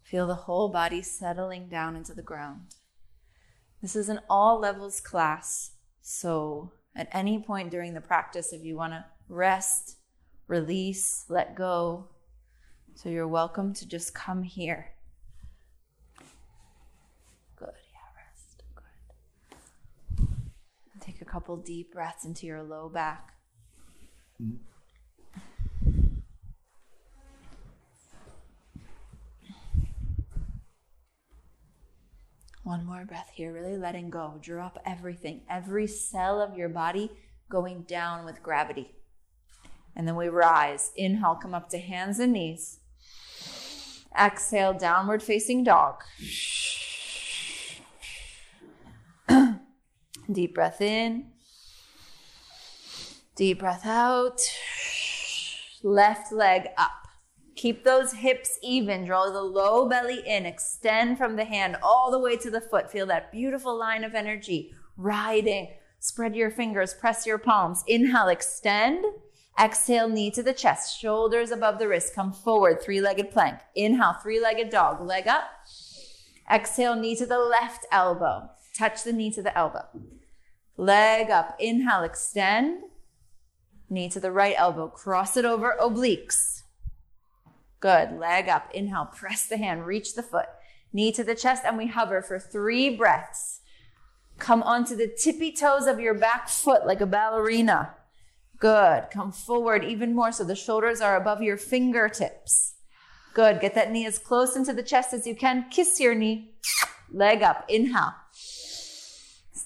Feel 0.02 0.26
the 0.26 0.34
whole 0.34 0.68
body 0.68 1.00
settling 1.00 1.68
down 1.68 1.96
into 1.96 2.12
the 2.14 2.22
ground. 2.22 2.74
This 3.80 3.96
is 3.96 4.08
an 4.08 4.20
all 4.28 4.58
levels 4.58 5.00
class, 5.00 5.72
so 6.02 6.72
at 6.96 7.08
any 7.12 7.42
point 7.42 7.70
during 7.70 7.94
the 7.94 8.00
practice, 8.00 8.52
if 8.52 8.64
you 8.64 8.76
want 8.76 8.92
to 8.92 9.04
rest, 9.28 9.96
release, 10.48 11.24
let 11.28 11.54
go, 11.54 12.08
so 12.94 13.08
you're 13.08 13.28
welcome 13.28 13.72
to 13.74 13.86
just 13.86 14.14
come 14.14 14.42
here. 14.42 14.92
Good. 17.56 17.72
Yeah, 17.92 18.08
rest. 18.16 18.64
Good. 20.16 20.26
Take 21.00 21.22
a 21.22 21.24
couple 21.24 21.56
deep 21.56 21.92
breaths 21.92 22.24
into 22.24 22.46
your 22.46 22.62
low 22.62 22.88
back. 22.88 23.34
Mm-hmm. 24.42 24.67
One 32.68 32.84
more 32.84 33.06
breath 33.06 33.30
here, 33.32 33.50
really 33.50 33.78
letting 33.78 34.10
go. 34.10 34.34
Drop 34.42 34.78
everything, 34.84 35.40
every 35.48 35.86
cell 35.86 36.38
of 36.42 36.54
your 36.54 36.68
body 36.68 37.10
going 37.48 37.84
down 37.84 38.26
with 38.26 38.42
gravity. 38.42 38.94
And 39.96 40.06
then 40.06 40.16
we 40.16 40.28
rise. 40.28 40.92
Inhale, 40.94 41.36
come 41.36 41.54
up 41.54 41.70
to 41.70 41.78
hands 41.78 42.18
and 42.18 42.34
knees. 42.34 42.80
Exhale, 44.14 44.74
downward 44.74 45.22
facing 45.22 45.64
dog. 45.64 46.02
Deep 50.30 50.54
breath 50.54 50.82
in. 50.82 51.30
Deep 53.34 53.60
breath 53.60 53.86
out. 53.86 54.42
Left 55.82 56.30
leg 56.32 56.66
up. 56.76 57.07
Keep 57.58 57.82
those 57.82 58.12
hips 58.12 58.56
even. 58.62 59.04
Draw 59.04 59.30
the 59.30 59.42
low 59.42 59.88
belly 59.88 60.22
in. 60.24 60.46
Extend 60.46 61.18
from 61.18 61.34
the 61.34 61.44
hand 61.44 61.76
all 61.82 62.08
the 62.12 62.18
way 62.20 62.36
to 62.36 62.52
the 62.52 62.60
foot. 62.60 62.88
Feel 62.88 63.06
that 63.06 63.32
beautiful 63.32 63.76
line 63.76 64.04
of 64.04 64.14
energy 64.14 64.72
riding. 64.96 65.68
Spread 65.98 66.36
your 66.36 66.52
fingers, 66.52 66.94
press 66.94 67.26
your 67.26 67.36
palms. 67.36 67.82
Inhale, 67.88 68.28
extend. 68.28 69.04
Exhale, 69.60 70.08
knee 70.08 70.30
to 70.30 70.40
the 70.40 70.52
chest, 70.52 71.00
shoulders 71.00 71.50
above 71.50 71.80
the 71.80 71.88
wrist. 71.88 72.14
Come 72.14 72.32
forward, 72.32 72.80
three 72.80 73.00
legged 73.00 73.32
plank. 73.32 73.58
Inhale, 73.74 74.14
three 74.22 74.40
legged 74.40 74.70
dog, 74.70 75.00
leg 75.00 75.26
up. 75.26 75.50
Exhale, 76.48 76.94
knee 76.94 77.16
to 77.16 77.26
the 77.26 77.40
left 77.40 77.86
elbow. 77.90 78.50
Touch 78.78 79.02
the 79.02 79.12
knee 79.12 79.32
to 79.32 79.42
the 79.42 79.58
elbow. 79.58 79.86
Leg 80.76 81.28
up. 81.28 81.56
Inhale, 81.58 82.04
extend. 82.04 82.84
Knee 83.90 84.08
to 84.10 84.20
the 84.20 84.30
right 84.30 84.54
elbow. 84.56 84.86
Cross 84.86 85.36
it 85.36 85.44
over 85.44 85.74
obliques. 85.80 86.62
Good. 87.80 88.18
Leg 88.18 88.48
up. 88.48 88.70
Inhale. 88.74 89.06
Press 89.14 89.46
the 89.46 89.56
hand. 89.56 89.86
Reach 89.86 90.14
the 90.14 90.22
foot. 90.22 90.46
Knee 90.92 91.12
to 91.12 91.24
the 91.24 91.34
chest. 91.34 91.64
And 91.64 91.76
we 91.76 91.86
hover 91.86 92.22
for 92.22 92.38
three 92.38 92.94
breaths. 92.96 93.60
Come 94.38 94.62
onto 94.62 94.94
the 94.94 95.08
tippy 95.08 95.52
toes 95.52 95.86
of 95.86 95.98
your 95.98 96.14
back 96.14 96.48
foot 96.48 96.86
like 96.86 97.00
a 97.00 97.06
ballerina. 97.06 97.94
Good. 98.58 99.08
Come 99.12 99.32
forward 99.32 99.84
even 99.84 100.14
more 100.14 100.32
so 100.32 100.44
the 100.44 100.54
shoulders 100.54 101.00
are 101.00 101.16
above 101.16 101.42
your 101.42 101.56
fingertips. 101.56 102.74
Good. 103.34 103.60
Get 103.60 103.74
that 103.74 103.90
knee 103.90 104.06
as 104.06 104.18
close 104.18 104.56
into 104.56 104.72
the 104.72 104.82
chest 104.82 105.12
as 105.12 105.26
you 105.26 105.34
can. 105.34 105.66
Kiss 105.70 106.00
your 106.00 106.14
knee. 106.14 106.54
Leg 107.12 107.42
up. 107.42 107.64
Inhale. 107.68 108.14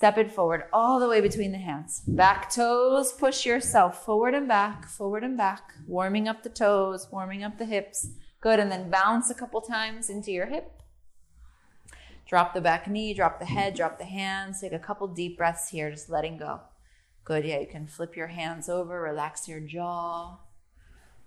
Step 0.03 0.19
it 0.19 0.33
forward 0.33 0.65
all 0.73 0.99
the 0.99 1.07
way 1.07 1.21
between 1.21 1.53
the 1.53 1.59
hands. 1.59 2.03
Back 2.09 2.53
toes, 2.53 3.13
push 3.13 3.47
yourself 3.47 4.05
forward 4.05 4.35
and 4.35 4.49
back, 4.49 4.89
forward 4.89 5.23
and 5.23 5.37
back, 5.37 5.75
warming 5.87 6.27
up 6.27 6.43
the 6.43 6.49
toes, 6.49 7.07
warming 7.13 7.45
up 7.45 7.57
the 7.57 7.65
hips. 7.65 8.09
Good. 8.41 8.59
And 8.59 8.69
then 8.69 8.91
bounce 8.91 9.31
a 9.31 9.35
couple 9.35 9.61
times 9.61 10.11
into 10.11 10.33
your 10.33 10.47
hip. 10.47 10.83
Drop 12.27 12.53
the 12.53 12.61
back 12.61 12.89
knee, 12.89 13.15
drop 13.15 13.39
the 13.39 13.45
head, 13.45 13.77
drop 13.77 13.99
the 13.99 14.05
hands. 14.05 14.61
Take 14.61 14.73
a 14.73 14.79
couple 14.81 15.07
deep 15.07 15.39
breaths 15.39 15.69
here, 15.69 15.89
just 15.93 16.11
letting 16.11 16.37
go. 16.37 16.63
Good. 17.23 17.45
Yeah, 17.45 17.61
you 17.61 17.69
can 17.69 17.87
flip 17.87 18.17
your 18.17 18.27
hands 18.27 18.69
over, 18.69 19.01
relax 19.01 19.47
your 19.47 19.61
jaw, 19.61 20.41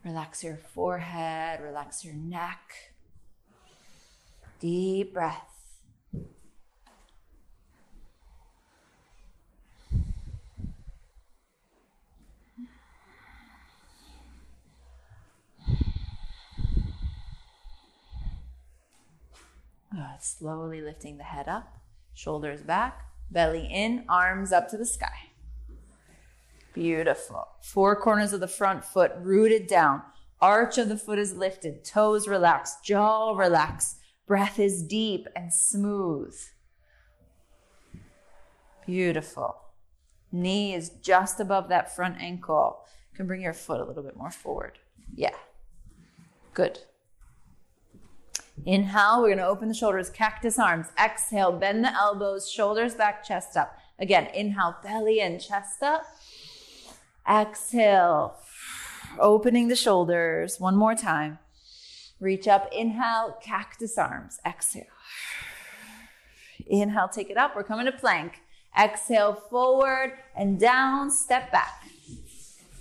relax 0.03 0.43
your 0.43 0.57
forehead, 0.57 1.61
relax 1.61 2.03
your 2.03 2.13
neck. 2.13 2.91
Deep 4.59 5.13
breath. 5.13 5.55
Good. 19.85 19.85
Slowly 20.19 20.81
lifting 20.81 21.17
the 21.17 21.23
head 21.23 21.47
up, 21.47 21.77
shoulders 22.13 22.62
back, 22.62 23.05
belly 23.31 23.67
in, 23.71 24.05
arms 24.10 24.51
up 24.51 24.67
to 24.69 24.77
the 24.77 24.86
sky. 24.86 25.31
Beautiful. 26.73 27.47
Four 27.62 27.95
corners 27.95 28.34
of 28.34 28.39
the 28.39 28.47
front 28.47 28.84
foot 28.84 29.13
rooted 29.19 29.67
down. 29.67 30.01
Arch 30.41 30.77
of 30.77 30.89
the 30.89 30.97
foot 30.97 31.19
is 31.19 31.36
lifted, 31.36 31.86
toes 31.86 32.27
relaxed, 32.27 32.84
jaw 32.84 33.34
relaxed. 33.34 33.97
Breath 34.27 34.60
is 34.60 34.84
deep 34.84 35.27
and 35.36 35.53
smooth. 35.53 36.36
Beautiful. 38.86 39.55
Knee 40.31 40.73
is 40.73 40.89
just 41.01 41.39
above 41.39 41.69
that 41.69 41.95
front 41.95 42.19
ankle. 42.19 42.79
You 43.12 43.17
can 43.17 43.27
bring 43.27 43.41
your 43.41 43.53
foot 43.53 43.79
a 43.79 43.86
little 43.86 44.03
bit 44.03 44.17
more 44.17 44.31
forward. 44.31 44.79
Yeah. 45.13 45.36
Good. 46.53 46.79
Inhale, 48.63 49.21
we're 49.21 49.27
going 49.27 49.37
to 49.37 49.45
open 49.45 49.67
the 49.67 49.73
shoulders, 49.73 50.09
cactus 50.09 50.57
arms. 50.57 50.87
Exhale, 50.97 51.51
bend 51.51 51.83
the 51.83 51.93
elbows, 51.93 52.49
shoulders 52.49 52.95
back, 52.95 53.23
chest 53.23 53.57
up. 53.57 53.77
Again, 53.99 54.27
inhale, 54.33 54.75
belly 54.81 55.19
and 55.19 55.41
chest 55.41 55.83
up. 55.83 56.05
Exhale, 57.29 58.35
opening 59.19 59.67
the 59.67 59.75
shoulders. 59.75 60.59
One 60.59 60.75
more 60.75 60.95
time. 60.95 61.39
Reach 62.19 62.47
up, 62.47 62.69
inhale, 62.71 63.37
cactus 63.41 63.97
arms. 63.97 64.39
Exhale. 64.45 64.85
Inhale, 66.65 67.09
take 67.09 67.29
it 67.29 67.37
up. 67.37 67.55
We're 67.55 67.63
coming 67.63 67.85
to 67.85 67.91
plank. 67.91 68.41
Exhale, 68.77 69.33
forward 69.33 70.13
and 70.35 70.59
down, 70.59 71.11
step 71.11 71.51
back. 71.51 71.83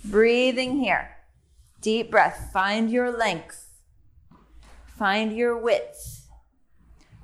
Breathing 0.03 0.79
here. 0.79 1.17
Deep 1.81 2.09
breath. 2.09 2.49
Find 2.51 2.89
your 2.89 3.15
length. 3.15 3.64
Find 4.97 5.35
your 5.35 5.57
width. 5.57 6.29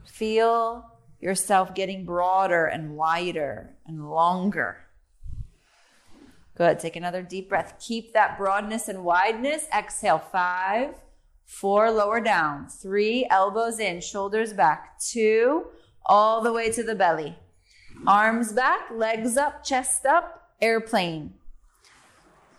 Feel 0.05 0.91
yourself 1.19 1.73
getting 1.73 2.05
broader 2.05 2.65
and 2.65 2.95
wider 2.97 3.75
and 3.85 4.09
longer. 4.09 4.77
Good. 6.55 6.79
Take 6.79 6.95
another 6.95 7.21
deep 7.21 7.49
breath. 7.49 7.75
Keep 7.79 8.13
that 8.13 8.37
broadness 8.37 8.87
and 8.87 8.99
wideness. 8.99 9.67
Exhale. 9.73 10.19
Five, 10.19 10.95
four, 11.45 11.89
lower 11.91 12.19
down. 12.19 12.67
Three, 12.67 13.25
elbows 13.29 13.79
in, 13.79 14.01
shoulders 14.01 14.53
back. 14.53 14.99
Two, 14.99 15.67
all 16.05 16.41
the 16.41 16.51
way 16.51 16.71
to 16.71 16.83
the 16.83 16.95
belly. 16.95 17.37
Arms 18.05 18.51
back, 18.51 18.91
legs 18.91 19.37
up, 19.37 19.63
chest 19.63 20.05
up, 20.05 20.49
airplane. 20.61 21.33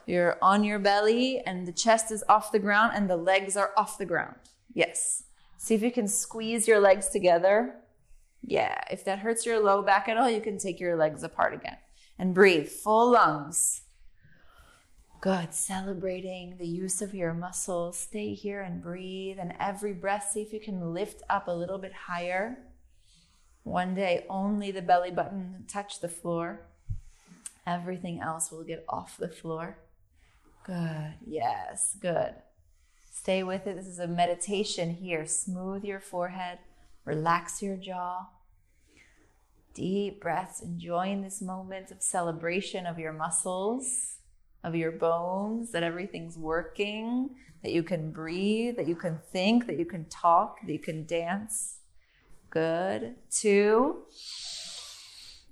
You're 0.06 0.36
on 0.42 0.64
your 0.64 0.78
belly 0.78 1.40
and 1.40 1.66
the 1.66 1.72
chest 1.72 2.10
is 2.10 2.24
off 2.28 2.50
the 2.50 2.58
ground 2.58 2.92
and 2.94 3.08
the 3.08 3.16
legs 3.16 3.56
are 3.56 3.70
off 3.76 3.98
the 3.98 4.06
ground. 4.06 4.36
Yes. 4.74 5.24
See 5.58 5.74
if 5.74 5.82
you 5.82 5.92
can 5.92 6.08
squeeze 6.08 6.66
your 6.66 6.80
legs 6.80 7.08
together. 7.08 7.76
Yeah. 8.42 8.80
If 8.90 9.04
that 9.04 9.20
hurts 9.20 9.46
your 9.46 9.60
low 9.60 9.82
back 9.82 10.08
at 10.08 10.16
all, 10.16 10.28
you 10.28 10.40
can 10.40 10.58
take 10.58 10.80
your 10.80 10.96
legs 10.96 11.22
apart 11.22 11.54
again 11.54 11.76
and 12.18 12.34
breathe 12.34 12.68
full 12.68 13.12
lungs. 13.12 13.82
Good. 15.20 15.54
Celebrating 15.54 16.56
the 16.58 16.66
use 16.66 17.00
of 17.00 17.14
your 17.14 17.32
muscles. 17.32 17.96
Stay 17.96 18.34
here 18.34 18.60
and 18.60 18.82
breathe. 18.82 19.38
And 19.38 19.54
every 19.60 19.92
breath, 19.92 20.30
see 20.32 20.42
if 20.42 20.52
you 20.52 20.58
can 20.58 20.92
lift 20.92 21.22
up 21.30 21.46
a 21.46 21.52
little 21.52 21.78
bit 21.78 21.92
higher. 21.92 22.58
One 23.62 23.94
day, 23.94 24.26
only 24.28 24.72
the 24.72 24.82
belly 24.82 25.12
button 25.12 25.64
touch 25.68 26.00
the 26.00 26.08
floor. 26.08 26.66
Everything 27.64 28.20
else 28.20 28.50
will 28.50 28.64
get 28.64 28.84
off 28.88 29.16
the 29.16 29.28
floor. 29.28 29.78
Good. 30.64 31.14
Yes. 31.24 31.96
Good. 32.00 32.34
Stay 33.14 33.42
with 33.42 33.66
it. 33.66 33.76
This 33.76 33.86
is 33.86 33.98
a 33.98 34.06
meditation 34.06 34.94
here. 34.94 35.26
Smooth 35.26 35.84
your 35.84 36.00
forehead, 36.00 36.58
relax 37.04 37.62
your 37.62 37.76
jaw. 37.76 38.30
Deep 39.74 40.20
breaths, 40.20 40.62
enjoying 40.62 41.20
this 41.22 41.42
moment 41.42 41.90
of 41.90 42.02
celebration 42.02 42.86
of 42.86 42.98
your 42.98 43.12
muscles, 43.12 44.16
of 44.64 44.74
your 44.74 44.90
bones, 44.90 45.72
that 45.72 45.82
everything's 45.82 46.38
working, 46.38 47.30
that 47.62 47.70
you 47.70 47.82
can 47.82 48.12
breathe, 48.12 48.76
that 48.76 48.88
you 48.88 48.96
can 48.96 49.18
think, 49.30 49.66
that 49.66 49.78
you 49.78 49.84
can 49.84 50.06
talk, 50.06 50.56
that 50.66 50.72
you 50.72 50.78
can 50.78 51.04
dance. 51.04 51.80
Good. 52.48 53.16
Two. 53.30 54.04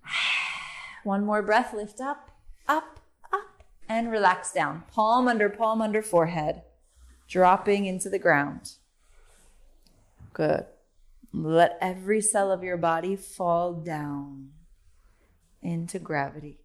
One 1.04 1.26
more 1.26 1.42
breath. 1.42 1.74
Lift 1.74 2.00
up, 2.00 2.30
up, 2.66 3.00
up, 3.30 3.62
and 3.86 4.10
relax 4.10 4.50
down. 4.50 4.84
Palm 4.90 5.28
under 5.28 5.50
palm 5.50 5.82
under 5.82 6.02
forehead 6.02 6.62
dropping 7.30 7.86
into 7.86 8.10
the 8.10 8.18
ground. 8.18 8.72
Good. 10.34 10.66
Let 11.32 11.78
every 11.80 12.20
cell 12.20 12.50
of 12.50 12.64
your 12.64 12.76
body 12.76 13.14
fall 13.14 13.72
down 13.72 14.50
into 15.62 15.98
gravity. 16.00 16.59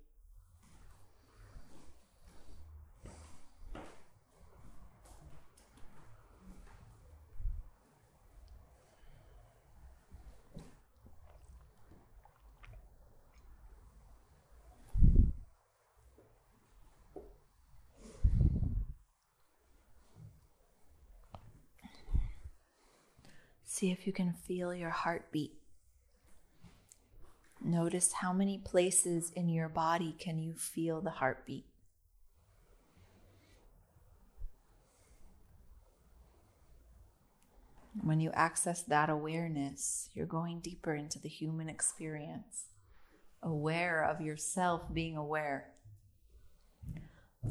See 23.76 23.92
if 23.92 24.08
you 24.08 24.14
can 24.14 24.32
feel 24.32 24.74
your 24.74 24.90
heartbeat. 24.90 25.52
Notice 27.62 28.14
how 28.14 28.32
many 28.32 28.58
places 28.58 29.34
in 29.36 29.50
your 29.50 29.68
body 29.68 30.16
can 30.18 30.40
you 30.40 30.54
feel 30.54 31.02
the 31.02 31.10
heartbeat. 31.10 31.66
When 38.02 38.22
you 38.22 38.32
access 38.34 38.82
that 38.84 39.10
awareness, 39.10 40.10
you're 40.14 40.26
going 40.26 40.62
deeper 40.62 40.96
into 40.96 41.20
the 41.20 41.28
human 41.28 41.68
experience, 41.68 42.68
aware 43.44 44.06
of 44.06 44.22
yourself 44.22 44.84
being 44.94 45.18
aware, 45.18 45.72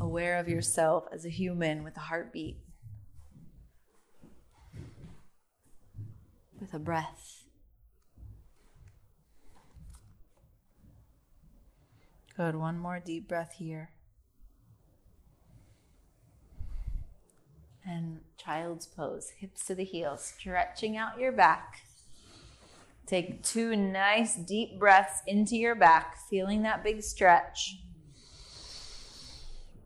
aware 0.00 0.38
of 0.38 0.48
yourself 0.48 1.04
as 1.12 1.26
a 1.26 1.28
human 1.28 1.84
with 1.84 1.98
a 1.98 2.06
heartbeat. 2.08 2.60
With 6.64 6.72
a 6.72 6.78
breath. 6.78 7.44
Good. 12.38 12.56
One 12.56 12.78
more 12.78 13.00
deep 13.04 13.28
breath 13.28 13.56
here. 13.58 13.90
And 17.86 18.20
child's 18.38 18.86
pose, 18.86 19.32
hips 19.38 19.66
to 19.66 19.74
the 19.74 19.84
heels, 19.84 20.24
stretching 20.24 20.96
out 20.96 21.20
your 21.20 21.32
back. 21.32 21.82
Take 23.06 23.42
two 23.42 23.76
nice 23.76 24.34
deep 24.34 24.78
breaths 24.78 25.20
into 25.26 25.56
your 25.56 25.74
back, 25.74 26.16
feeling 26.30 26.62
that 26.62 26.82
big 26.82 27.02
stretch. 27.02 27.76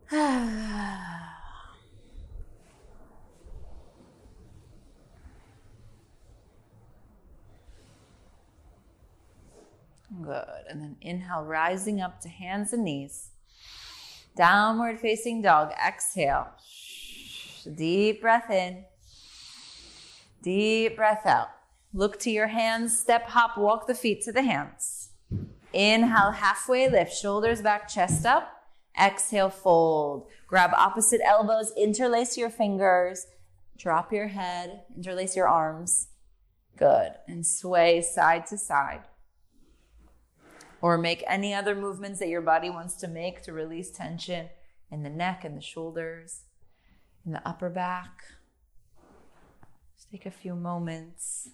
Good. 10.21 10.65
And 10.69 10.81
then 10.81 10.95
inhale, 11.01 11.43
rising 11.43 12.01
up 12.01 12.19
to 12.21 12.29
hands 12.29 12.73
and 12.73 12.83
knees. 12.83 13.29
Downward 14.35 14.99
facing 14.99 15.41
dog. 15.41 15.71
Exhale. 15.85 16.47
Deep 17.75 18.21
breath 18.21 18.49
in. 18.49 18.85
Deep 20.41 20.95
breath 20.95 21.25
out. 21.25 21.49
Look 21.93 22.19
to 22.21 22.31
your 22.31 22.47
hands. 22.47 22.97
Step, 22.97 23.29
hop, 23.29 23.57
walk 23.57 23.87
the 23.87 23.93
feet 23.93 24.21
to 24.23 24.31
the 24.31 24.41
hands. 24.41 25.09
Inhale, 25.73 26.31
halfway 26.31 26.89
lift. 26.89 27.13
Shoulders 27.13 27.61
back, 27.61 27.87
chest 27.87 28.25
up. 28.25 28.49
Exhale, 28.99 29.49
fold. 29.49 30.27
Grab 30.47 30.71
opposite 30.73 31.21
elbows. 31.23 31.71
Interlace 31.77 32.37
your 32.37 32.49
fingers. 32.49 33.27
Drop 33.77 34.11
your 34.11 34.27
head. 34.27 34.81
Interlace 34.95 35.35
your 35.35 35.47
arms. 35.47 36.07
Good. 36.77 37.11
And 37.27 37.45
sway 37.45 38.01
side 38.01 38.47
to 38.47 38.57
side 38.57 39.03
or 40.81 40.97
make 40.97 41.23
any 41.27 41.53
other 41.53 41.75
movements 41.75 42.19
that 42.19 42.29
your 42.29 42.41
body 42.41 42.69
wants 42.69 42.95
to 42.95 43.07
make 43.07 43.41
to 43.43 43.53
release 43.53 43.91
tension 43.91 44.49
in 44.91 45.03
the 45.03 45.09
neck 45.09 45.43
and 45.43 45.57
the 45.57 45.61
shoulders, 45.61 46.41
in 47.25 47.31
the 47.31 47.47
upper 47.47 47.69
back. 47.69 48.23
Just 49.95 50.09
take 50.11 50.25
a 50.25 50.31
few 50.31 50.55
moments 50.55 51.49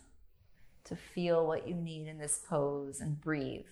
to 0.86 0.96
feel 0.96 1.46
what 1.46 1.68
you 1.68 1.74
need 1.76 2.08
in 2.08 2.20
this 2.20 2.42
pose 2.48 3.02
and 3.02 3.20
breathe. 3.20 3.66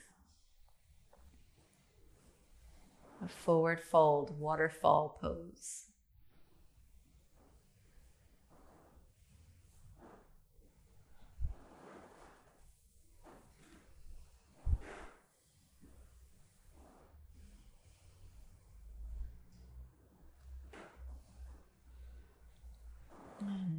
A 3.24 3.28
forward 3.28 3.80
fold 3.80 4.38
waterfall 4.40 5.18
pose. 5.22 5.83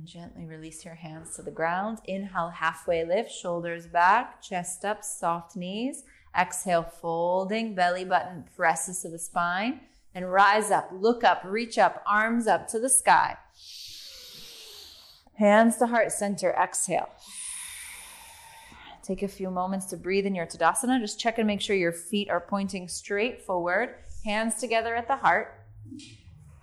Gently 0.05 0.45
release 0.45 0.85
your 0.85 0.95
hands 0.95 1.35
to 1.37 1.43
the 1.43 1.51
ground. 1.51 1.99
Inhale, 2.05 2.51
halfway 2.51 3.05
lift, 3.05 3.31
shoulders 3.31 3.87
back, 3.87 4.43
chest 4.43 4.85
up, 4.85 5.03
soft 5.03 5.57
knees. 5.57 6.05
Exhale, 6.39 6.83
folding, 6.83 7.75
belly 7.75 8.05
button 8.05 8.45
presses 8.55 9.01
to 9.01 9.09
the 9.09 9.19
spine. 9.19 9.81
And 10.15 10.31
rise 10.31 10.71
up, 10.71 10.91
look 10.93 11.25
up, 11.25 11.43
reach 11.45 11.79
up, 11.79 12.03
arms 12.07 12.47
up 12.47 12.69
to 12.69 12.79
the 12.79 12.91
sky. 12.91 13.37
Hands 15.37 15.77
to 15.79 15.87
heart 15.87 16.13
center, 16.13 16.51
exhale. 16.53 17.09
Take 19.03 19.23
a 19.23 19.29
few 19.29 19.51
moments 19.51 19.87
to 19.87 19.97
breathe 19.97 20.27
in 20.27 20.35
your 20.35 20.47
Tadasana. 20.47 21.01
Just 21.01 21.19
check 21.19 21.39
and 21.39 21.47
make 21.47 21.61
sure 21.61 21.77
your 21.77 21.93
feet 21.93 22.31
are 22.31 22.41
pointing 22.41 22.89
straight 22.89 23.43
forward. 23.43 23.95
Hands 24.25 24.55
together 24.55 24.95
at 24.95 25.09
the 25.09 25.17
heart. 25.17 25.67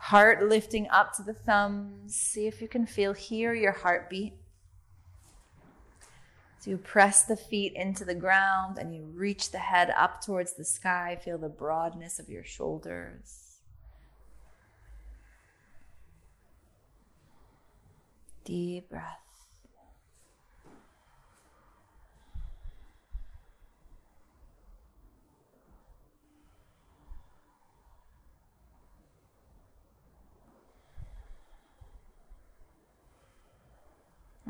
Heart 0.06 0.50
lifting 0.50 0.90
up 0.90 1.16
to 1.18 1.22
the 1.22 1.36
thumbs. 1.36 2.16
See 2.16 2.48
if 2.48 2.60
you 2.60 2.68
can 2.68 2.88
feel 2.88 3.14
here 3.14 3.54
your 3.54 3.72
heartbeat. 3.72 4.34
So 6.58 6.72
you 6.72 6.78
press 6.78 7.24
the 7.24 7.36
feet 7.36 7.74
into 7.76 8.04
the 8.04 8.16
ground 8.16 8.80
and 8.80 8.96
you 8.96 9.04
reach 9.04 9.52
the 9.52 9.60
head 9.60 9.94
up 9.96 10.20
towards 10.20 10.54
the 10.54 10.66
sky. 10.66 11.20
Feel 11.24 11.38
the 11.38 11.50
broadness 11.50 12.18
of 12.18 12.30
your 12.30 12.44
shoulders. 12.44 13.58
Deep 18.44 18.90
breath. 18.90 19.31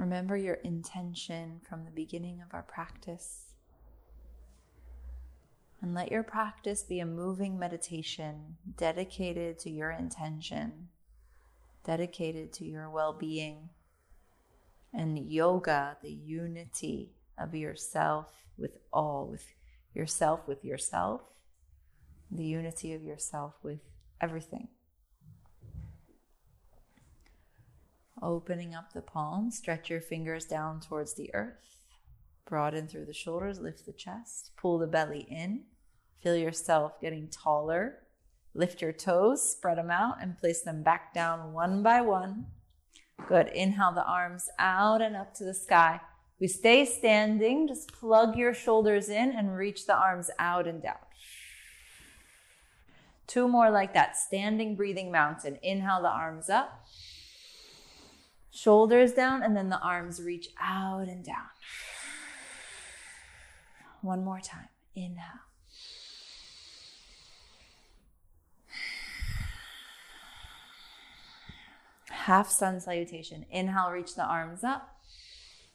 Remember 0.02 0.36
your 0.36 0.56
intention 0.56 1.62
from 1.70 1.86
the 1.86 1.92
beginning 1.92 2.42
of 2.42 2.56
our 2.56 2.64
practice. 2.64 3.54
And 5.80 5.94
let 5.94 6.12
your 6.12 6.24
practice 6.24 6.82
be 6.82 7.00
a 7.00 7.06
moving 7.06 7.60
meditation 7.60 8.58
dedicated 8.78 9.60
to 9.60 9.70
your 9.70 9.92
intention, 9.92 10.88
dedicated 11.86 12.52
to 12.54 12.66
your 12.66 12.90
well 12.90 13.14
being, 13.14 13.70
and 14.92 15.20
yoga, 15.32 15.98
the 16.02 16.10
unity 16.10 17.12
of 17.38 17.54
yourself 17.54 18.32
with 18.58 18.72
all, 18.92 19.28
with 19.28 19.46
yourself 19.94 20.48
with 20.48 20.66
yourself, 20.66 21.22
the 22.32 22.44
unity 22.44 22.96
of 22.96 23.04
yourself 23.04 23.54
with 23.62 23.82
everything. 24.20 24.70
Opening 28.22 28.76
up 28.76 28.94
the 28.94 29.02
palms, 29.02 29.58
stretch 29.58 29.90
your 29.90 30.02
fingers 30.02 30.46
down 30.46 30.80
towards 30.80 31.16
the 31.16 31.34
earth. 31.34 31.78
Broaden 32.48 32.88
through 32.88 33.06
the 33.06 33.14
shoulders, 33.14 33.60
lift 33.60 33.86
the 33.86 33.94
chest, 33.94 34.52
pull 34.58 34.78
the 34.78 34.86
belly 34.86 35.26
in. 35.30 35.64
Feel 36.22 36.36
yourself 36.36 37.02
getting 37.02 37.30
taller. 37.30 38.00
Lift 38.54 38.82
your 38.82 38.92
toes, 38.92 39.50
spread 39.50 39.80
them 39.80 39.90
out, 39.90 40.22
and 40.22 40.38
place 40.38 40.62
them 40.62 40.84
back 40.84 41.16
down 41.16 41.54
one 41.54 41.82
by 41.82 42.02
one. 42.02 42.46
Good. 43.28 43.48
Inhale 43.48 43.94
the 43.94 44.04
arms 44.04 44.50
out 44.60 45.02
and 45.02 45.16
up 45.16 45.34
to 45.36 45.44
the 45.44 45.54
sky. 45.54 46.02
We 46.40 46.48
stay 46.48 46.86
standing. 46.86 47.68
Just 47.68 47.92
plug 47.92 48.36
your 48.36 48.54
shoulders 48.54 49.10
in 49.10 49.32
and 49.32 49.56
reach 49.56 49.86
the 49.88 49.96
arms 49.96 50.30
out 50.38 50.68
and 50.68 50.82
down. 50.82 50.96
Two 53.26 53.48
more 53.48 53.72
like 53.72 53.94
that. 53.94 54.18
Standing 54.18 54.76
breathing 54.76 55.12
mountain. 55.12 55.58
Inhale 55.64 56.02
the 56.02 56.10
arms 56.10 56.50
up 56.50 56.86
shoulders 58.52 59.14
down, 59.14 59.42
and 59.42 59.56
then 59.56 59.70
the 59.70 59.80
arms 59.80 60.22
reach 60.22 60.50
out 60.60 61.08
and 61.08 61.24
down. 61.24 61.50
One 64.02 64.24
more 64.24 64.40
time. 64.40 64.68
Inhale. 64.96 65.26
Half 72.10 72.52
sun 72.52 72.80
salutation. 72.80 73.46
Inhale, 73.50 73.92
reach 73.92 74.16
the 74.16 74.24
arms 74.24 74.64
up. 74.64 74.98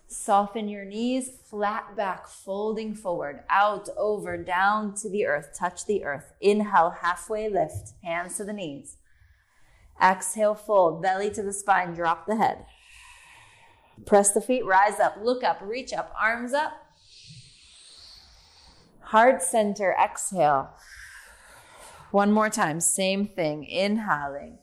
Soften 0.09 0.69
your 0.69 0.85
knees, 0.85 1.31
flat 1.51 1.97
back, 1.97 2.29
folding 2.29 2.95
forward, 2.95 3.41
out, 3.51 3.89
over, 3.97 4.37
down 4.37 4.95
to 4.95 5.11
the 5.11 5.27
earth. 5.27 5.57
Touch 5.59 5.87
the 5.87 6.05
earth. 6.05 6.33
Inhale, 6.41 6.91
halfway 7.03 7.49
lift, 7.49 7.95
hands 8.05 8.37
to 8.37 8.45
the 8.45 8.53
knees. 8.53 8.99
Exhale, 10.03 10.55
fold, 10.55 11.03
belly 11.03 11.31
to 11.31 11.43
the 11.43 11.53
spine, 11.53 11.95
drop 11.95 12.27
the 12.27 12.37
head. 12.37 12.67
Press 14.05 14.33
the 14.33 14.41
feet, 14.41 14.65
rise 14.65 15.01
up, 15.01 15.17
look 15.23 15.43
up, 15.43 15.61
reach 15.63 15.93
up, 15.93 16.13
arms 16.21 16.53
up. 16.53 16.73
Heart 19.01 19.43
center, 19.43 19.95
exhale. 20.03 20.71
One 22.11 22.31
more 22.31 22.51
time, 22.51 22.81
same 22.81 23.27
thing, 23.27 23.65
inhaling. 23.65 24.59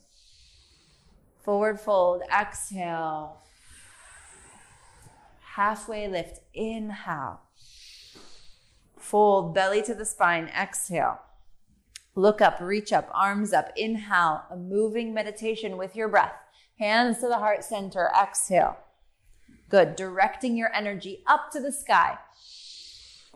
Forward 1.44 1.80
fold, 1.80 2.22
exhale. 2.32 3.42
Halfway 5.56 6.08
lift, 6.08 6.40
inhale. 6.54 7.42
Fold, 8.98 9.54
belly 9.54 9.82
to 9.84 9.94
the 9.94 10.06
spine, 10.06 10.48
exhale. 10.48 11.20
Look 12.16 12.42
up, 12.42 12.60
reach 12.60 12.94
up, 12.94 13.10
arms 13.14 13.54
up, 13.54 13.72
inhale, 13.76 14.44
a 14.52 14.56
moving 14.56 15.14
meditation 15.14 15.78
with 15.78 15.96
your 15.96 16.08
breath. 16.08 16.36
Hands 16.80 17.18
to 17.20 17.28
the 17.28 17.40
heart 17.40 17.64
center, 17.64 18.12
exhale. 18.16 18.78
Good. 19.70 19.96
Directing 19.96 20.56
your 20.56 20.74
energy 20.74 21.24
up 21.26 21.52
to 21.52 21.60
the 21.60 21.72
sky 21.72 22.18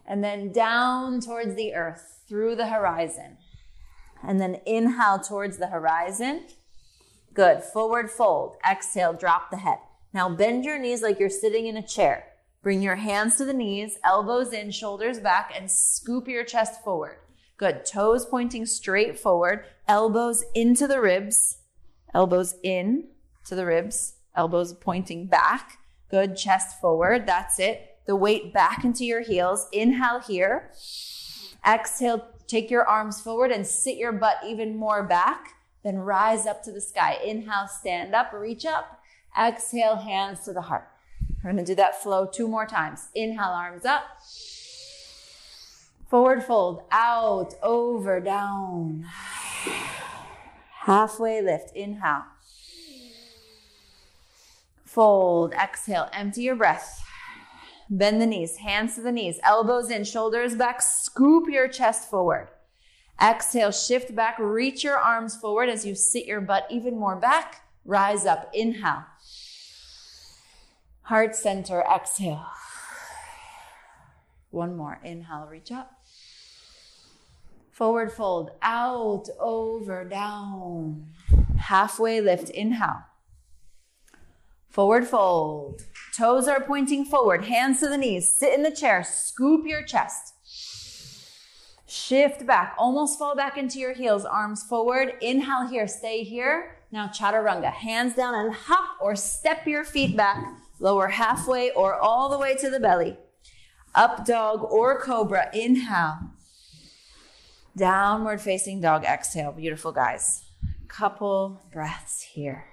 and 0.07 0.23
then 0.23 0.51
down 0.51 1.19
towards 1.19 1.55
the 1.55 1.73
earth 1.73 2.21
through 2.27 2.55
the 2.55 2.67
horizon. 2.67 3.37
And 4.23 4.39
then 4.39 4.61
inhale 4.65 5.19
towards 5.19 5.57
the 5.57 5.67
horizon. 5.67 6.45
Good. 7.33 7.63
Forward 7.63 8.09
fold. 8.09 8.55
Exhale, 8.69 9.13
drop 9.13 9.51
the 9.51 9.57
head. 9.57 9.79
Now 10.13 10.29
bend 10.29 10.65
your 10.65 10.79
knees 10.79 11.03
like 11.03 11.19
you're 11.19 11.29
sitting 11.29 11.67
in 11.67 11.77
a 11.77 11.85
chair. 11.85 12.23
Bring 12.63 12.81
your 12.81 12.95
hands 12.95 13.35
to 13.35 13.45
the 13.45 13.53
knees, 13.53 13.99
elbows 14.03 14.53
in, 14.53 14.71
shoulders 14.71 15.19
back, 15.19 15.53
and 15.55 15.69
scoop 15.69 16.27
your 16.27 16.43
chest 16.43 16.83
forward. 16.83 17.17
Good. 17.58 17.86
Toes 17.86 18.26
pointing 18.26 18.65
straight 18.65 19.20
forward, 19.20 19.65
elbows 19.88 20.46
into 20.54 20.88
the 20.88 21.02
ribs, 21.02 21.58
elbows 22.13 22.56
in 22.63 23.08
to 23.46 23.56
the 23.56 23.65
ribs, 23.65 24.13
elbows 24.36 24.74
pointing 24.74 25.26
back. 25.26 25.80
Good. 26.10 26.38
Chest 26.38 26.80
forward. 26.80 27.26
That's 27.26 27.60
it. 27.60 27.98
The 28.06 28.15
weight 28.15 28.54
back 28.54 28.86
into 28.86 29.04
your 29.04 29.22
heels. 29.22 29.67
Inhale 29.74 30.22
here. 30.22 30.72
Exhale. 31.67 32.28
Take 32.48 32.72
your 32.72 32.88
arms 32.88 33.20
forward 33.20 33.52
and 33.52 33.67
sit 33.67 33.98
your 33.98 34.13
butt 34.13 34.38
even 34.46 34.78
more 34.78 35.04
back. 35.04 35.56
Then 35.84 35.98
rise 35.98 36.46
up 36.46 36.63
to 36.63 36.72
the 36.72 36.80
sky. 36.80 37.17
Inhale, 37.26 37.67
stand 37.67 38.15
up, 38.15 38.32
reach 38.34 38.65
up. 38.65 39.02
Exhale, 39.38 39.98
hands 39.98 40.41
to 40.46 40.54
the 40.54 40.62
heart. 40.62 40.88
We're 41.43 41.52
going 41.52 41.63
to 41.63 41.72
do 41.72 41.76
that 41.76 42.02
flow 42.02 42.26
two 42.26 42.48
more 42.48 42.65
times. 42.65 43.10
Inhale, 43.13 43.52
arms 43.52 43.86
up. 43.86 44.04
Forward 46.08 46.43
fold, 46.43 46.84
out, 46.89 47.56
over, 47.62 48.22
down. 48.22 49.06
Halfway 50.86 51.41
lift. 51.41 51.76
Inhale. 51.76 52.24
Fold, 54.86 55.54
exhale, 55.54 56.10
empty 56.13 56.43
your 56.43 56.56
breath. 56.56 57.04
Bend 57.89 58.22
the 58.22 58.26
knees, 58.26 58.58
hands 58.58 58.96
to 58.96 59.02
the 59.02 59.12
knees, 59.12 59.39
elbows 59.43 59.91
in, 59.91 60.06
shoulders 60.06 60.56
back, 60.56 60.82
scoop 60.82 61.50
your 61.50 61.67
chest 61.67 62.10
forward. 62.10 62.48
Exhale, 63.22 63.72
shift 63.72 64.15
back, 64.15 64.38
reach 64.39 64.84
your 64.84 64.98
arms 64.98 65.36
forward 65.36 65.70
as 65.70 65.86
you 65.86 65.93
sit 65.93 66.26
your 66.26 66.41
butt 66.41 66.67
even 66.70 66.98
more 66.98 67.15
back. 67.15 67.63
Rise 67.84 68.26
up, 68.26 68.50
inhale. 68.54 69.04
Heart 71.04 71.36
center, 71.36 71.82
exhale. 71.82 72.46
One 74.52 74.76
more, 74.76 75.00
inhale, 75.04 75.48
reach 75.50 75.72
up. 75.72 75.96
Forward 77.77 78.11
fold, 78.11 78.49
out, 78.63 79.29
over, 79.39 80.03
down. 80.03 81.05
Halfway 81.59 82.19
lift, 82.19 82.49
inhale. 82.49 83.03
Forward 84.67 85.05
fold. 85.05 85.83
Toes 86.15 86.47
are 86.47 86.59
pointing 86.59 87.05
forward, 87.05 87.45
hands 87.45 87.79
to 87.81 87.87
the 87.87 87.95
knees. 87.99 88.33
Sit 88.33 88.55
in 88.55 88.63
the 88.63 88.71
chair, 88.71 89.03
scoop 89.03 89.67
your 89.67 89.83
chest. 89.83 90.33
Shift 91.85 92.47
back, 92.47 92.73
almost 92.79 93.19
fall 93.19 93.35
back 93.35 93.59
into 93.59 93.77
your 93.77 93.93
heels, 93.93 94.25
arms 94.25 94.63
forward. 94.63 95.13
Inhale 95.21 95.67
here, 95.67 95.87
stay 95.87 96.23
here. 96.23 96.79
Now 96.91 97.09
chaturanga, 97.09 97.71
hands 97.71 98.15
down 98.15 98.33
and 98.33 98.55
hop 98.55 98.97
or 98.99 99.15
step 99.15 99.67
your 99.67 99.83
feet 99.83 100.17
back, 100.17 100.43
lower 100.79 101.09
halfway 101.09 101.69
or 101.69 101.93
all 101.93 102.27
the 102.29 102.39
way 102.39 102.55
to 102.55 102.71
the 102.71 102.79
belly. 102.79 103.19
Up 103.93 104.25
dog 104.25 104.63
or 104.63 104.99
cobra, 104.99 105.51
inhale. 105.53 106.37
Downward 107.77 108.41
facing 108.41 108.81
dog, 108.81 109.03
exhale. 109.03 109.51
Beautiful, 109.51 109.91
guys. 109.91 110.43
Couple 110.87 111.61
breaths 111.71 112.23
here. 112.23 112.65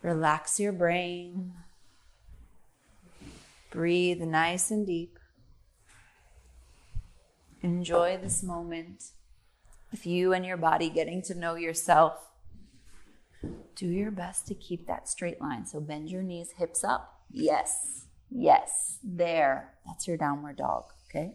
Relax 0.00 0.60
your 0.60 0.70
brain. 0.70 1.52
Breathe 3.72 4.20
nice 4.20 4.70
and 4.70 4.86
deep. 4.86 5.18
Enjoy 7.62 8.16
this 8.16 8.44
moment 8.44 9.06
with 9.90 10.06
you 10.06 10.32
and 10.32 10.46
your 10.46 10.56
body 10.56 10.88
getting 10.88 11.20
to 11.22 11.34
know 11.34 11.56
yourself. 11.56 12.30
Do 13.74 13.88
your 13.88 14.12
best 14.12 14.46
to 14.48 14.54
keep 14.54 14.86
that 14.86 15.08
straight 15.08 15.40
line. 15.40 15.66
So 15.66 15.80
bend 15.80 16.08
your 16.08 16.22
knees, 16.22 16.52
hips 16.58 16.84
up. 16.84 17.22
Yes, 17.28 18.04
yes, 18.30 18.98
there. 19.02 19.74
That's 19.84 20.06
your 20.06 20.16
downward 20.16 20.58
dog, 20.58 20.84
okay? 21.08 21.34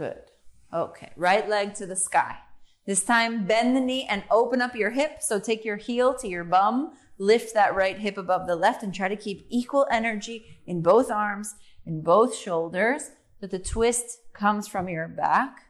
Good. 0.00 0.30
Okay, 0.72 1.12
right 1.14 1.46
leg 1.46 1.74
to 1.74 1.84
the 1.84 1.94
sky. 1.94 2.38
This 2.86 3.04
time, 3.04 3.44
bend 3.44 3.76
the 3.76 3.82
knee 3.82 4.06
and 4.08 4.24
open 4.30 4.62
up 4.62 4.74
your 4.74 4.92
hip. 4.92 5.18
So 5.20 5.38
take 5.38 5.62
your 5.62 5.76
heel 5.76 6.14
to 6.14 6.26
your 6.26 6.42
bum, 6.42 6.92
lift 7.18 7.52
that 7.52 7.74
right 7.74 7.98
hip 7.98 8.16
above 8.16 8.46
the 8.46 8.56
left, 8.56 8.82
and 8.82 8.94
try 8.94 9.08
to 9.08 9.14
keep 9.16 9.46
equal 9.50 9.86
energy 9.90 10.46
in 10.66 10.80
both 10.80 11.10
arms, 11.10 11.54
in 11.84 12.00
both 12.00 12.34
shoulders, 12.34 13.10
that 13.42 13.50
the 13.50 13.58
twist 13.58 14.20
comes 14.32 14.66
from 14.66 14.88
your 14.88 15.06
back 15.06 15.66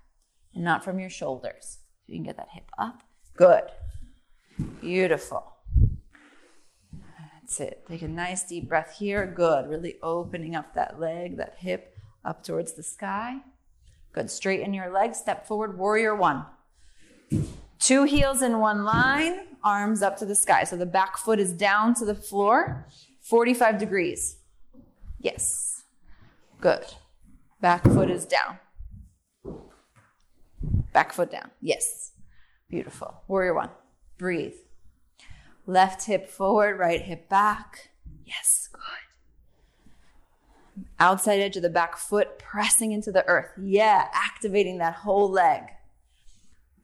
and 0.54 0.62
not 0.62 0.84
from 0.84 1.00
your 1.00 1.10
shoulders. 1.10 1.78
So 2.06 2.12
you 2.12 2.18
can 2.18 2.24
get 2.26 2.36
that 2.36 2.50
hip 2.52 2.70
up. 2.78 3.02
Good. 3.36 3.64
Beautiful. 4.80 5.56
That's 7.18 7.58
it. 7.58 7.84
Take 7.88 8.02
a 8.02 8.08
nice 8.08 8.44
deep 8.44 8.68
breath 8.68 8.94
here. 8.96 9.26
Good. 9.26 9.68
Really 9.68 9.96
opening 10.04 10.54
up 10.54 10.76
that 10.76 11.00
leg, 11.00 11.36
that 11.38 11.56
hip 11.58 11.96
up 12.24 12.44
towards 12.44 12.74
the 12.74 12.84
sky. 12.84 13.38
Good. 14.12 14.30
Straighten 14.30 14.74
your 14.74 14.90
legs. 14.90 15.18
Step 15.18 15.46
forward. 15.46 15.78
Warrior 15.78 16.14
one. 16.14 16.44
Two 17.80 18.04
heels 18.04 18.42
in 18.42 18.58
one 18.58 18.84
line, 18.84 19.46
arms 19.64 20.02
up 20.02 20.18
to 20.18 20.26
the 20.26 20.34
sky. 20.34 20.64
So 20.64 20.76
the 20.76 20.84
back 20.86 21.16
foot 21.16 21.40
is 21.40 21.52
down 21.52 21.94
to 21.94 22.04
the 22.04 22.14
floor, 22.14 22.86
45 23.22 23.78
degrees. 23.78 24.36
Yes. 25.18 25.84
Good. 26.60 26.84
Back 27.60 27.84
foot 27.84 28.10
is 28.10 28.26
down. 28.26 28.58
Back 30.92 31.12
foot 31.12 31.30
down. 31.30 31.50
Yes. 31.60 32.12
Beautiful. 32.68 33.22
Warrior 33.28 33.54
one. 33.54 33.70
Breathe. 34.18 34.54
Left 35.66 36.04
hip 36.04 36.28
forward, 36.28 36.78
right 36.78 37.00
hip 37.00 37.28
back. 37.28 37.90
Yes. 38.24 38.68
Good. 38.72 38.80
Outside 40.98 41.40
edge 41.40 41.56
of 41.56 41.62
the 41.62 41.70
back 41.70 41.96
foot 41.96 42.38
pressing 42.38 42.92
into 42.92 43.12
the 43.12 43.26
earth. 43.26 43.50
Yeah. 43.60 44.08
Activating 44.12 44.78
that 44.78 44.94
whole 44.94 45.30
leg 45.30 45.64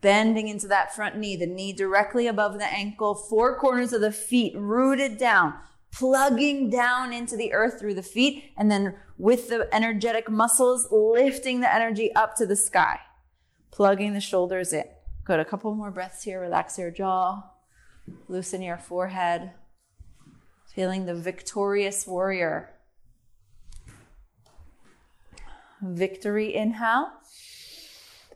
bending 0.06 0.46
into 0.46 0.68
that 0.68 0.94
front 0.94 1.16
knee, 1.16 1.34
the 1.34 1.46
knee 1.46 1.72
directly 1.72 2.28
above 2.28 2.58
the 2.58 2.72
ankle, 2.72 3.12
four 3.12 3.58
corners 3.58 3.92
of 3.92 4.00
the 4.00 4.12
feet 4.12 4.54
rooted 4.56 5.18
down, 5.18 5.52
plugging 5.92 6.70
down 6.70 7.12
into 7.12 7.36
the 7.36 7.52
earth 7.52 7.80
through 7.80 7.94
the 7.94 8.02
feet, 8.02 8.52
and 8.56 8.70
then 8.70 8.94
with 9.18 9.48
the 9.48 9.68
energetic 9.74 10.30
muscles, 10.30 10.86
lifting 10.92 11.60
the 11.60 11.74
energy 11.74 12.14
up 12.14 12.36
to 12.36 12.46
the 12.46 12.54
sky, 12.54 13.00
plugging 13.72 14.12
the 14.12 14.20
shoulders 14.20 14.72
in. 14.72 14.84
Good. 15.24 15.40
A 15.40 15.44
couple 15.44 15.74
more 15.74 15.90
breaths 15.90 16.22
here. 16.22 16.40
Relax 16.40 16.78
your 16.78 16.92
jaw, 16.92 17.42
loosen 18.28 18.62
your 18.62 18.78
forehead, 18.78 19.50
feeling 20.72 21.06
the 21.06 21.16
victorious 21.16 22.06
warrior. 22.06 22.75
Victory 25.94 26.54
inhale. 26.54 27.10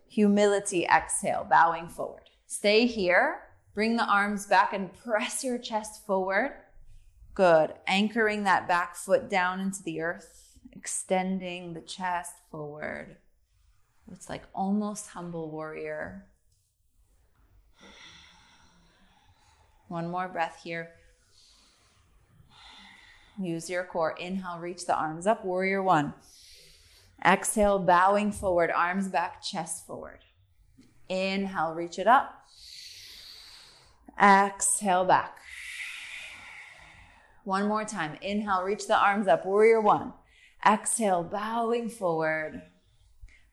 Humility, 0.08 0.84
exhale, 0.84 1.46
bowing 1.48 1.88
forward. 1.88 2.30
Stay 2.46 2.86
here. 2.86 3.42
Bring 3.74 3.96
the 3.96 4.04
arms 4.04 4.46
back 4.46 4.72
and 4.72 4.92
press 4.92 5.44
your 5.44 5.58
chest 5.58 6.04
forward. 6.04 6.52
Good. 7.34 7.74
Anchoring 7.86 8.44
that 8.44 8.68
back 8.68 8.96
foot 8.96 9.30
down 9.30 9.60
into 9.60 9.82
the 9.82 10.00
earth, 10.00 10.56
extending 10.72 11.72
the 11.72 11.80
chest 11.80 12.32
forward. 12.50 13.16
It's 14.12 14.28
like 14.28 14.42
almost 14.54 15.08
humble 15.08 15.50
warrior. 15.50 16.26
One 19.88 20.10
more 20.10 20.28
breath 20.28 20.60
here. 20.62 20.90
Use 23.40 23.70
your 23.70 23.84
core. 23.84 24.12
Inhale, 24.18 24.58
reach 24.58 24.86
the 24.86 24.94
arms 24.94 25.26
up. 25.26 25.44
Warrior 25.44 25.82
one. 25.82 26.12
Exhale, 27.24 27.78
bowing 27.78 28.32
forward, 28.32 28.70
arms 28.70 29.08
back, 29.08 29.42
chest 29.42 29.86
forward. 29.86 30.20
Inhale, 31.08 31.74
reach 31.74 31.98
it 31.98 32.06
up. 32.06 32.46
Exhale, 34.20 35.04
back. 35.04 35.36
One 37.44 37.68
more 37.68 37.84
time. 37.84 38.16
Inhale, 38.22 38.62
reach 38.62 38.86
the 38.86 38.96
arms 38.96 39.26
up, 39.26 39.44
warrior 39.44 39.80
one. 39.80 40.12
Exhale, 40.64 41.22
bowing 41.22 41.88
forward. 41.88 42.62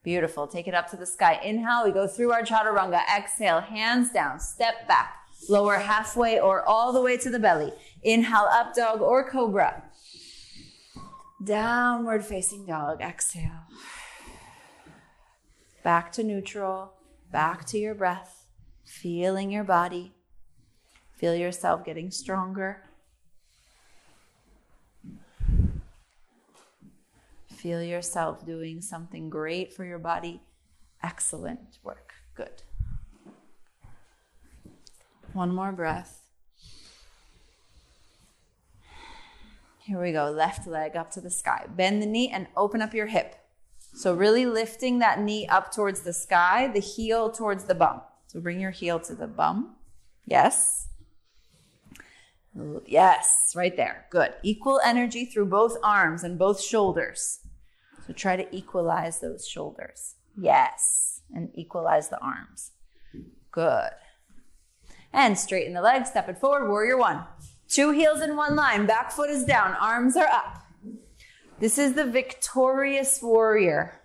Beautiful. 0.03 0.47
Take 0.47 0.67
it 0.67 0.73
up 0.73 0.89
to 0.91 0.97
the 0.97 1.05
sky. 1.05 1.39
Inhale, 1.43 1.83
we 1.85 1.91
go 1.91 2.07
through 2.07 2.31
our 2.31 2.43
chaturanga. 2.43 3.01
Exhale, 3.13 3.61
hands 3.61 4.11
down, 4.11 4.39
step 4.39 4.87
back, 4.87 5.13
lower 5.49 5.75
halfway 5.75 6.39
or 6.39 6.63
all 6.63 6.93
the 6.93 7.01
way 7.01 7.17
to 7.17 7.29
the 7.29 7.39
belly. 7.39 7.73
Inhale, 8.03 8.47
up 8.51 8.75
dog 8.75 9.01
or 9.01 9.29
cobra. 9.29 9.83
Downward 11.43 12.25
facing 12.25 12.65
dog. 12.65 13.01
Exhale. 13.01 13.67
Back 15.83 16.11
to 16.13 16.23
neutral. 16.23 16.93
Back 17.31 17.65
to 17.67 17.77
your 17.77 17.93
breath. 17.93 18.47
Feeling 18.83 19.51
your 19.51 19.63
body. 19.63 20.13
Feel 21.13 21.35
yourself 21.35 21.85
getting 21.85 22.11
stronger. 22.11 22.83
Feel 27.47 27.81
yourself 27.81 28.45
doing 28.45 28.81
something 28.81 29.29
great 29.29 29.73
for 29.73 29.83
your 29.83 29.99
body. 29.99 30.41
Excellent 31.03 31.79
work. 31.83 32.13
Good. 32.35 32.61
One 35.33 35.53
more 35.53 35.71
breath. 35.71 36.26
Here 39.87 40.01
we 40.01 40.11
go. 40.11 40.29
Left 40.29 40.67
leg 40.67 40.97
up 40.97 41.11
to 41.11 41.21
the 41.21 41.29
sky. 41.29 41.65
Bend 41.73 42.01
the 42.01 42.05
knee 42.05 42.29
and 42.29 42.47
open 42.57 42.81
up 42.81 42.93
your 42.93 43.05
hip. 43.05 43.35
So, 43.93 44.13
really 44.13 44.45
lifting 44.45 44.99
that 44.99 45.21
knee 45.21 45.47
up 45.47 45.73
towards 45.73 46.01
the 46.01 46.11
sky, 46.11 46.67
the 46.67 46.81
heel 46.81 47.31
towards 47.31 47.63
the 47.63 47.73
bum. 47.73 48.01
So, 48.25 48.41
bring 48.41 48.59
your 48.59 48.71
heel 48.71 48.99
to 48.99 49.15
the 49.15 49.27
bum. 49.27 49.77
Yes. 50.25 50.89
Yes, 52.85 53.53
right 53.55 53.77
there. 53.77 54.07
Good. 54.09 54.33
Equal 54.43 54.81
energy 54.83 55.23
through 55.23 55.45
both 55.45 55.77
arms 55.81 56.21
and 56.21 56.37
both 56.37 56.61
shoulders. 56.61 57.39
So, 58.05 58.11
try 58.11 58.35
to 58.35 58.53
equalize 58.53 59.21
those 59.21 59.47
shoulders. 59.47 60.15
Yes. 60.37 61.21
And 61.33 61.49
equalize 61.53 62.09
the 62.09 62.19
arms. 62.19 62.71
Good. 63.51 63.91
And 65.13 65.39
straighten 65.39 65.73
the 65.73 65.81
legs, 65.81 66.09
step 66.09 66.27
it 66.27 66.39
forward, 66.39 66.67
warrior 66.67 66.97
one. 66.97 67.23
Two 67.67 67.91
heels 67.91 68.21
in 68.21 68.35
one 68.35 68.55
line, 68.55 68.85
back 68.85 69.11
foot 69.11 69.29
is 69.29 69.43
down, 69.43 69.75
arms 69.75 70.15
are 70.15 70.27
up. 70.27 70.63
This 71.59 71.77
is 71.77 71.93
the 71.93 72.05
victorious 72.05 73.21
warrior. 73.21 74.01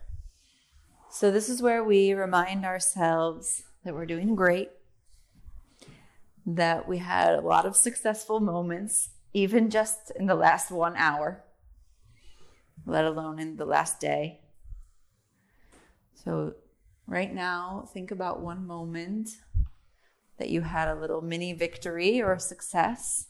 So, 1.10 1.30
this 1.30 1.48
is 1.48 1.62
where 1.62 1.84
we 1.84 2.12
remind 2.12 2.64
ourselves 2.64 3.62
that 3.84 3.94
we're 3.94 4.06
doing 4.06 4.34
great, 4.34 4.70
that 6.46 6.88
we 6.88 6.98
had 6.98 7.34
a 7.34 7.40
lot 7.40 7.66
of 7.66 7.76
successful 7.76 8.40
moments, 8.40 9.10
even 9.32 9.70
just 9.70 10.10
in 10.16 10.26
the 10.26 10.34
last 10.34 10.70
one 10.70 10.96
hour, 10.96 11.44
let 12.86 13.04
alone 13.04 13.38
in 13.38 13.58
the 13.58 13.66
last 13.66 14.00
day. 14.00 14.40
So, 16.24 16.54
right 17.06 17.32
now, 17.32 17.88
think 17.92 18.10
about 18.10 18.40
one 18.40 18.66
moment 18.66 19.28
that 20.38 20.48
you 20.48 20.62
had 20.62 20.88
a 20.88 20.98
little 20.98 21.20
mini 21.20 21.52
victory 21.52 22.22
or 22.22 22.38
success. 22.38 23.28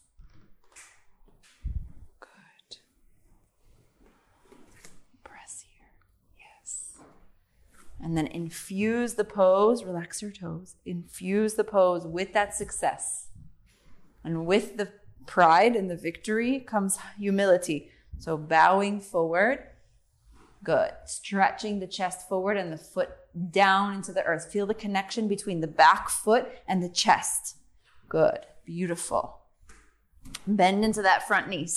And 8.03 8.17
then 8.17 8.27
infuse 8.27 9.15
the 9.15 9.25
pose, 9.25 9.85
relax 9.85 10.21
your 10.21 10.33
toes, 10.33 10.75
infuse 10.85 11.55
the 11.55 11.65
pose 11.65 12.07
with 12.07 12.33
that 12.33 12.55
success. 12.55 13.29
And 14.25 14.45
with 14.45 14.77
the 14.77 14.93
pride 15.27 15.77
and 15.77 15.89
the 15.89 15.97
victory 15.97 16.61
comes 16.61 16.99
humility. 17.19 17.91
So 18.19 18.37
bowing 18.37 19.01
forward. 19.01 19.61
Good. 20.65 20.91
Stretching 21.07 21.81
the 21.81 21.87
chest 21.87 22.29
forward 22.29 22.57
and 22.57 22.73
the 22.73 22.77
foot 22.77 23.11
down 23.51 23.95
into 23.95 24.13
the 24.13 24.25
earth. 24.25 24.51
Feel 24.53 24.67
the 24.67 24.75
connection 24.75 25.29
between 25.29 25.61
the 25.61 25.67
back 25.67 26.09
foot 26.09 26.49
and 26.69 26.83
the 26.83 26.89
chest. 26.89 27.57
Good. 28.09 28.47
Beautiful. 28.65 29.39
Bend 30.47 30.85
into 30.85 31.03
that 31.03 31.27
front 31.27 31.49
knee. 31.49 31.69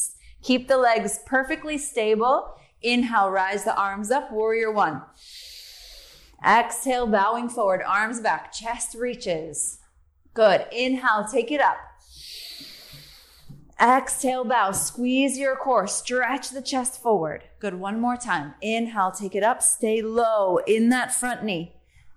Keep 0.43 0.67
the 0.67 0.77
legs 0.77 1.19
perfectly 1.25 1.77
stable. 1.77 2.53
Inhale, 2.81 3.31
rise 3.31 3.63
the 3.63 3.75
arms 3.75 4.11
up. 4.11 4.31
Warrior 4.31 4.71
one. 4.71 5.01
Exhale, 6.43 7.07
bowing 7.07 7.49
forward, 7.49 7.81
arms 7.85 8.19
back, 8.19 8.51
chest 8.51 8.95
reaches. 8.95 9.79
Good. 10.33 10.65
Inhale, 10.71 11.27
take 11.31 11.51
it 11.51 11.61
up. 11.61 11.77
Exhale, 13.81 14.45
bow. 14.45 14.71
Squeeze 14.71 15.37
your 15.37 15.55
core. 15.55 15.87
Stretch 15.87 16.49
the 16.49 16.61
chest 16.61 17.01
forward. 17.01 17.43
Good. 17.59 17.75
One 17.75 17.99
more 17.99 18.17
time. 18.17 18.53
Inhale, 18.61 19.11
take 19.11 19.35
it 19.35 19.43
up. 19.43 19.61
Stay 19.61 20.01
low 20.01 20.57
in 20.67 20.89
that 20.89 21.13
front 21.13 21.43
knee. 21.43 21.75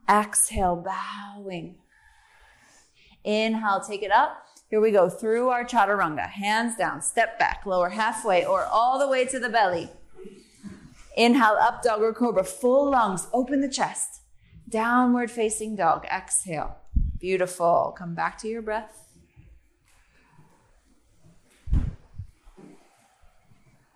Exhale, 0.09 0.77
bowing. 0.77 1.77
Inhale, 3.25 3.81
take 3.81 4.03
it 4.03 4.11
up. 4.11 4.45
Here 4.69 4.81
we 4.81 4.91
go 4.91 5.09
through 5.09 5.49
our 5.49 5.65
chaturanga. 5.65 6.29
Hands 6.29 6.77
down, 6.77 7.03
step 7.03 7.39
back, 7.39 7.65
lower 7.65 7.89
halfway 7.89 8.45
or 8.45 8.65
all 8.65 8.99
the 8.99 9.09
way 9.09 9.25
to 9.27 9.39
the 9.39 9.49
belly. 9.49 9.91
Inhale, 11.19 11.57
up 11.61 11.83
dog 11.83 12.01
or 12.01 12.15
cobra, 12.15 12.45
full 12.45 12.93
lungs, 12.93 13.27
open 13.33 13.61
the 13.61 13.69
chest. 13.69 14.23
Downward 14.69 15.33
facing 15.33 15.75
dog. 15.75 16.05
Exhale. 16.05 16.77
Beautiful. 17.19 17.93
Come 17.99 18.15
back 18.15 18.39
to 18.39 18.49
your 18.49 18.63
breath. 18.63 19.11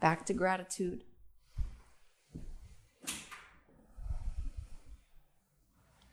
Back 0.01 0.27
to 0.27 0.35
gratitude. 0.35 1.05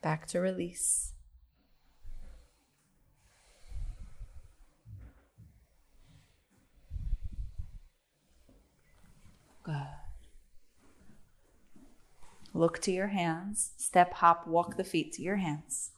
Back 0.03 0.27
to 0.27 0.39
release. 0.39 1.13
Good. 9.63 9.98
Look 12.59 12.81
to 12.81 12.91
your 12.91 13.07
hands. 13.07 13.71
Step, 13.77 14.15
hop, 14.15 14.45
walk 14.45 14.75
the 14.75 14.83
feet 14.83 15.13
to 15.13 15.21
your 15.21 15.37
hands. 15.37 15.91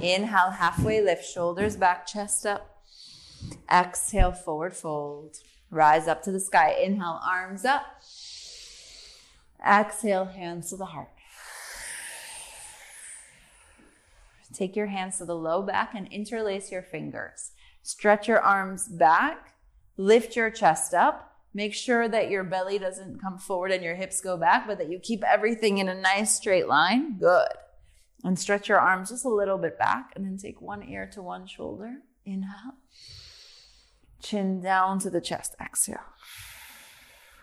Inhale, 0.00 0.50
halfway 0.50 1.00
lift, 1.00 1.24
shoulders 1.24 1.76
back, 1.76 2.08
chest 2.08 2.44
up. 2.44 2.82
Exhale, 3.72 4.32
forward 4.32 4.74
fold. 4.74 5.36
Rise 5.70 6.08
up 6.08 6.20
to 6.24 6.32
the 6.32 6.40
sky. 6.40 6.72
Inhale, 6.72 7.20
arms 7.24 7.64
up. 7.64 7.86
Exhale, 9.64 10.24
hands 10.24 10.70
to 10.70 10.76
the 10.76 10.86
heart. 10.86 11.12
Take 14.52 14.74
your 14.74 14.86
hands 14.86 15.18
to 15.18 15.24
the 15.24 15.36
low 15.36 15.62
back 15.62 15.94
and 15.94 16.08
interlace 16.08 16.72
your 16.72 16.82
fingers. 16.82 17.52
Stretch 17.84 18.26
your 18.26 18.40
arms 18.40 18.88
back. 18.88 19.54
Lift 19.96 20.34
your 20.34 20.50
chest 20.50 20.94
up. 20.94 21.31
Make 21.54 21.74
sure 21.74 22.08
that 22.08 22.30
your 22.30 22.44
belly 22.44 22.78
doesn't 22.78 23.20
come 23.20 23.38
forward 23.38 23.72
and 23.72 23.84
your 23.84 23.94
hips 23.94 24.20
go 24.20 24.36
back, 24.36 24.66
but 24.66 24.78
that 24.78 24.90
you 24.90 24.98
keep 24.98 25.22
everything 25.22 25.78
in 25.78 25.88
a 25.88 25.94
nice 25.94 26.34
straight 26.34 26.66
line. 26.66 27.18
Good. 27.18 27.48
And 28.24 28.38
stretch 28.38 28.68
your 28.68 28.78
arms 28.78 29.10
just 29.10 29.24
a 29.24 29.28
little 29.28 29.58
bit 29.58 29.78
back 29.78 30.12
and 30.16 30.24
then 30.24 30.38
take 30.38 30.62
one 30.62 30.82
ear 30.82 31.08
to 31.12 31.20
one 31.20 31.46
shoulder. 31.46 31.96
Inhale. 32.24 32.76
Chin 34.22 34.60
down 34.60 34.98
to 35.00 35.10
the 35.10 35.20
chest. 35.20 35.54
Exhale. 35.60 35.98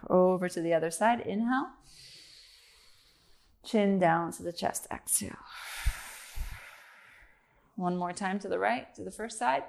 Over 0.09 0.49
to 0.49 0.61
the 0.61 0.73
other 0.73 0.89
side. 0.89 1.19
Inhale. 1.19 1.67
Chin 3.63 3.99
down 3.99 4.31
to 4.33 4.43
the 4.43 4.53
chest. 4.53 4.87
Exhale. 4.91 5.35
One 7.75 7.95
more 7.95 8.13
time 8.13 8.39
to 8.39 8.47
the 8.47 8.59
right, 8.59 8.93
to 8.95 9.03
the 9.03 9.11
first 9.11 9.37
side. 9.37 9.63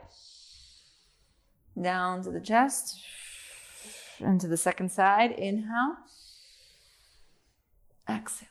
Down 1.81 2.23
to 2.23 2.31
the 2.31 2.41
chest. 2.41 2.99
And 4.21 4.41
to 4.41 4.49
the 4.49 4.57
second 4.57 4.91
side. 4.91 5.33
Inhale. 5.33 5.97
Exhale. 8.09 8.49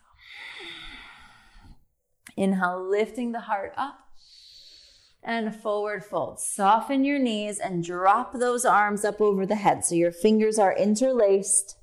Inhale, 2.38 2.90
lifting 2.90 3.32
the 3.32 3.42
heart 3.42 3.74
up 3.76 4.00
and 5.24 5.54
forward 5.54 6.04
fold. 6.04 6.40
Soften 6.40 7.04
your 7.04 7.20
knees 7.20 7.60
and 7.60 7.84
drop 7.84 8.34
those 8.34 8.66
arms 8.66 9.04
up 9.04 9.20
over 9.20 9.46
the 9.46 9.56
head. 9.56 9.84
So 9.84 9.96
your 9.96 10.12
fingers 10.12 10.58
are 10.58 10.76
interlaced, 10.76 11.76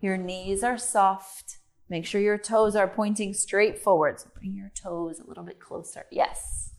your 0.00 0.16
knees 0.16 0.62
are 0.62 0.78
soft. 0.78 1.58
Make 1.88 2.04
sure 2.04 2.20
your 2.20 2.38
toes 2.38 2.74
are 2.74 2.88
pointing 2.88 3.32
straight 3.32 3.78
forward. 3.78 4.20
So 4.20 4.28
bring 4.34 4.56
your 4.56 4.72
toes 4.74 5.20
a 5.20 5.26
little 5.26 5.44
bit 5.44 5.60
closer. 5.60 6.04
Yes. 6.10 6.70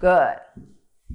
Good. 0.00 0.36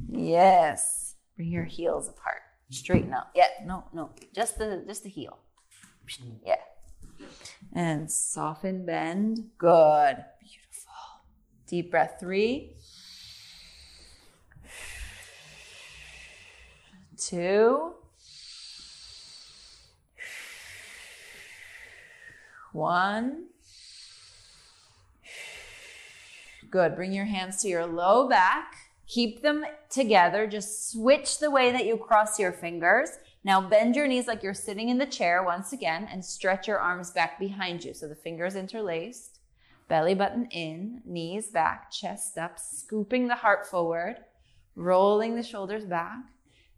Yes. 0.08 1.16
Bring 1.36 1.50
your 1.50 1.64
heels 1.64 2.08
apart. 2.08 2.43
Straighten 2.70 3.14
up. 3.14 3.32
Yeah, 3.36 3.48
no, 3.66 3.86
no. 3.94 4.10
Just 4.34 4.58
the 4.58 4.84
just 4.88 5.04
the 5.04 5.10
heel. 5.10 5.38
Yeah. 6.46 6.56
And 7.74 8.12
soften, 8.12 8.86
bend. 8.86 9.52
Good. 9.58 10.26
Beautiful. 10.42 10.94
Deep 11.68 11.92
breath. 11.92 12.18
Three. 12.20 12.76
two, 17.24 17.94
one. 22.74 23.46
Good. 26.70 26.96
Bring 26.96 27.14
your 27.14 27.26
hands 27.26 27.62
to 27.62 27.68
your 27.68 27.86
low 27.86 28.28
back. 28.28 28.93
Keep 29.08 29.42
them 29.42 29.66
together. 29.90 30.48
Just 30.48 30.92
switch 30.92 31.40
the 31.40 31.52
way 31.52 31.72
that 31.72 31.86
you 31.86 31.98
cross 31.98 32.40
your 32.40 32.52
fingers. 32.52 33.10
Now 33.44 33.60
bend 33.60 33.96
your 33.96 34.08
knees 34.08 34.28
like 34.28 34.42
you're 34.42 34.54
sitting 34.54 34.90
in 34.90 34.98
the 34.98 35.06
chair 35.06 35.44
once 35.44 35.74
again 35.74 36.08
and 36.10 36.24
stretch 36.24 36.68
your 36.68 36.80
arms 36.80 37.12
back 37.12 37.40
behind 37.40 37.84
you. 37.84 37.94
So 37.94 38.08
the 38.08 38.16
fingers 38.16 38.56
interlaced, 38.56 39.40
belly 39.90 40.16
button 40.16 40.46
in, 40.52 41.02
knees 41.06 41.48
back, 41.48 41.92
chest 41.92 42.38
up, 42.38 42.58
scooping 42.58 43.28
the 43.28 43.36
heart 43.36 43.68
forward, 43.68 44.18
rolling 44.76 45.36
the 45.36 45.44
shoulders 45.44 45.84
back. 45.84 46.20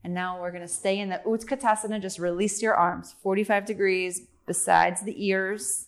And 0.03 0.13
now 0.13 0.39
we're 0.39 0.51
going 0.51 0.61
to 0.61 0.67
stay 0.67 0.99
in 0.99 1.09
the 1.09 1.21
Utkatasana. 1.25 2.01
Just 2.01 2.19
release 2.19 2.61
your 2.61 2.75
arms 2.75 3.15
45 3.21 3.65
degrees 3.65 4.21
besides 4.45 5.01
the 5.01 5.27
ears. 5.27 5.87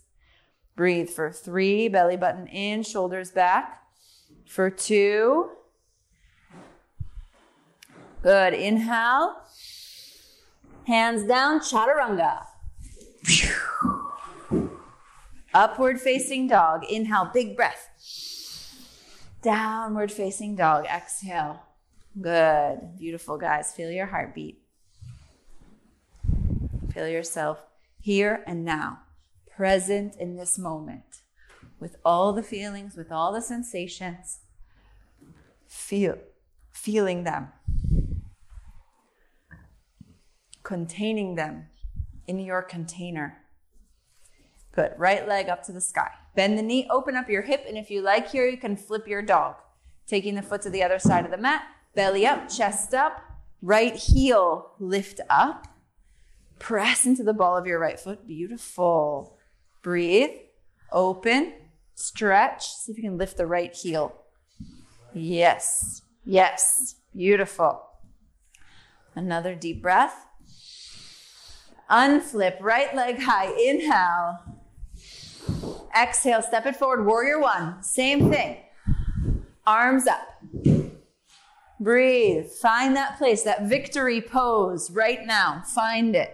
Breathe 0.75 1.09
for 1.09 1.31
three, 1.31 1.87
belly 1.87 2.17
button 2.17 2.47
in, 2.47 2.83
shoulders 2.83 3.31
back. 3.31 3.81
For 4.45 4.69
two. 4.69 5.49
Good. 8.27 8.55
Inhale. 8.55 9.37
Hands 10.85 11.23
down, 11.23 11.61
chaturanga. 11.61 12.43
Upward 15.53 16.01
facing 16.01 16.49
dog. 16.49 16.83
Inhale, 16.89 17.31
big 17.33 17.55
breath. 17.55 17.87
Downward 19.41 20.11
facing 20.11 20.57
dog. 20.57 20.85
Exhale. 20.87 21.61
Good. 22.19 22.97
Beautiful, 22.99 23.37
guys. 23.37 23.71
Feel 23.71 23.91
your 23.91 24.07
heartbeat. 24.07 24.61
Feel 26.93 27.07
yourself 27.07 27.59
here 28.01 28.43
and 28.45 28.65
now, 28.65 29.03
present 29.55 30.17
in 30.19 30.35
this 30.35 30.57
moment, 30.57 31.21
with 31.79 31.95
all 32.03 32.33
the 32.33 32.43
feelings, 32.43 32.97
with 32.97 33.09
all 33.09 33.31
the 33.31 33.41
sensations. 33.41 34.39
Feel, 35.65 36.17
feeling 36.73 37.23
them, 37.23 37.53
containing 40.67 41.35
them 41.35 41.65
in 42.27 42.37
your 42.39 42.61
container. 42.61 43.37
Good. 44.73 44.91
Right 44.97 45.25
leg 45.25 45.47
up 45.47 45.63
to 45.63 45.71
the 45.71 45.79
sky. 45.79 46.11
Bend 46.35 46.57
the 46.57 46.61
knee, 46.61 46.85
open 46.91 47.15
up 47.15 47.29
your 47.29 47.43
hip, 47.43 47.63
and 47.65 47.77
if 47.77 47.89
you 47.89 48.01
like 48.01 48.29
here, 48.29 48.45
you 48.45 48.57
can 48.57 48.75
flip 48.75 49.07
your 49.07 49.21
dog. 49.21 49.55
Taking 50.07 50.35
the 50.35 50.41
foot 50.41 50.61
to 50.63 50.69
the 50.69 50.83
other 50.83 50.99
side 50.99 51.23
of 51.23 51.31
the 51.31 51.37
mat, 51.37 51.63
belly 51.95 52.27
up, 52.27 52.49
chest 52.49 52.93
up, 52.93 53.21
right 53.61 53.95
heel 53.95 54.73
lift 54.77 55.21
up. 55.29 55.69
Press 56.59 57.05
into 57.05 57.23
the 57.23 57.33
ball 57.33 57.55
of 57.55 57.65
your 57.65 57.79
right 57.79 57.99
foot. 57.99 58.27
Beautiful. 58.27 59.37
Breathe, 59.81 60.31
open, 60.91 61.53
stretch. 61.95 62.67
See 62.67 62.91
if 62.91 62.97
you 62.97 63.05
can 63.05 63.17
lift 63.17 63.37
the 63.37 63.47
right 63.47 63.73
heel. 63.73 64.21
Yes, 65.13 66.01
yes, 66.25 66.95
beautiful. 67.15 67.83
Another 69.15 69.55
deep 69.55 69.81
breath. 69.81 70.26
Unflip, 71.89 72.61
right 72.61 72.93
leg 72.95 73.19
high. 73.19 73.51
Inhale. 73.53 74.39
Exhale, 75.99 76.41
step 76.41 76.65
it 76.65 76.75
forward. 76.75 77.05
Warrior 77.05 77.39
one. 77.39 77.81
Same 77.81 78.29
thing. 78.29 78.57
Arms 79.65 80.05
up. 80.07 80.27
Breathe. 81.79 82.47
Find 82.47 82.95
that 82.95 83.17
place, 83.17 83.43
that 83.43 83.67
victory 83.67 84.21
pose 84.21 84.89
right 84.91 85.25
now. 85.25 85.63
Find 85.65 86.15
it. 86.15 86.33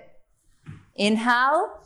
Inhale, 0.95 1.81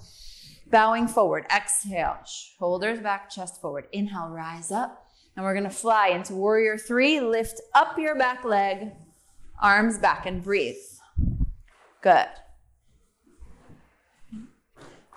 bowing 0.70 1.08
forward. 1.08 1.46
Exhale, 1.54 2.18
shoulders 2.26 3.00
back, 3.00 3.30
chest 3.30 3.60
forward. 3.62 3.86
Inhale, 3.92 4.30
rise 4.30 4.72
up. 4.72 5.06
And 5.36 5.46
we're 5.46 5.54
going 5.54 5.64
to 5.64 5.70
fly 5.70 6.10
into 6.10 6.34
warrior 6.34 6.78
three. 6.78 7.20
Lift 7.20 7.62
up 7.74 7.98
your 7.98 8.16
back 8.16 8.44
leg, 8.44 8.92
arms 9.62 9.98
back, 9.98 10.26
and 10.26 10.44
breathe. 10.44 10.76
Good. 12.02 12.28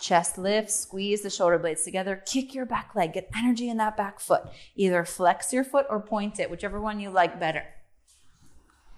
Chest 0.01 0.39
lift, 0.39 0.71
squeeze 0.71 1.23
the 1.23 1.31
shoulder 1.31 1.59
blades 1.59 1.85
together, 1.85 2.23
kick 2.27 2.55
your 2.55 2.67
back 2.67 2.95
leg, 2.95 3.13
get 3.13 3.31
energy 3.37 3.69
in 3.69 3.77
that 3.77 3.97
back 3.97 4.19
foot. 4.19 4.45
Either 4.75 5.05
flex 5.05 5.53
your 5.53 5.65
foot 5.65 5.87
or 5.91 6.01
point 6.01 6.41
it, 6.41 6.51
whichever 6.51 6.81
one 6.81 6.99
you 6.99 7.11
like 7.11 7.39
better. 7.39 7.65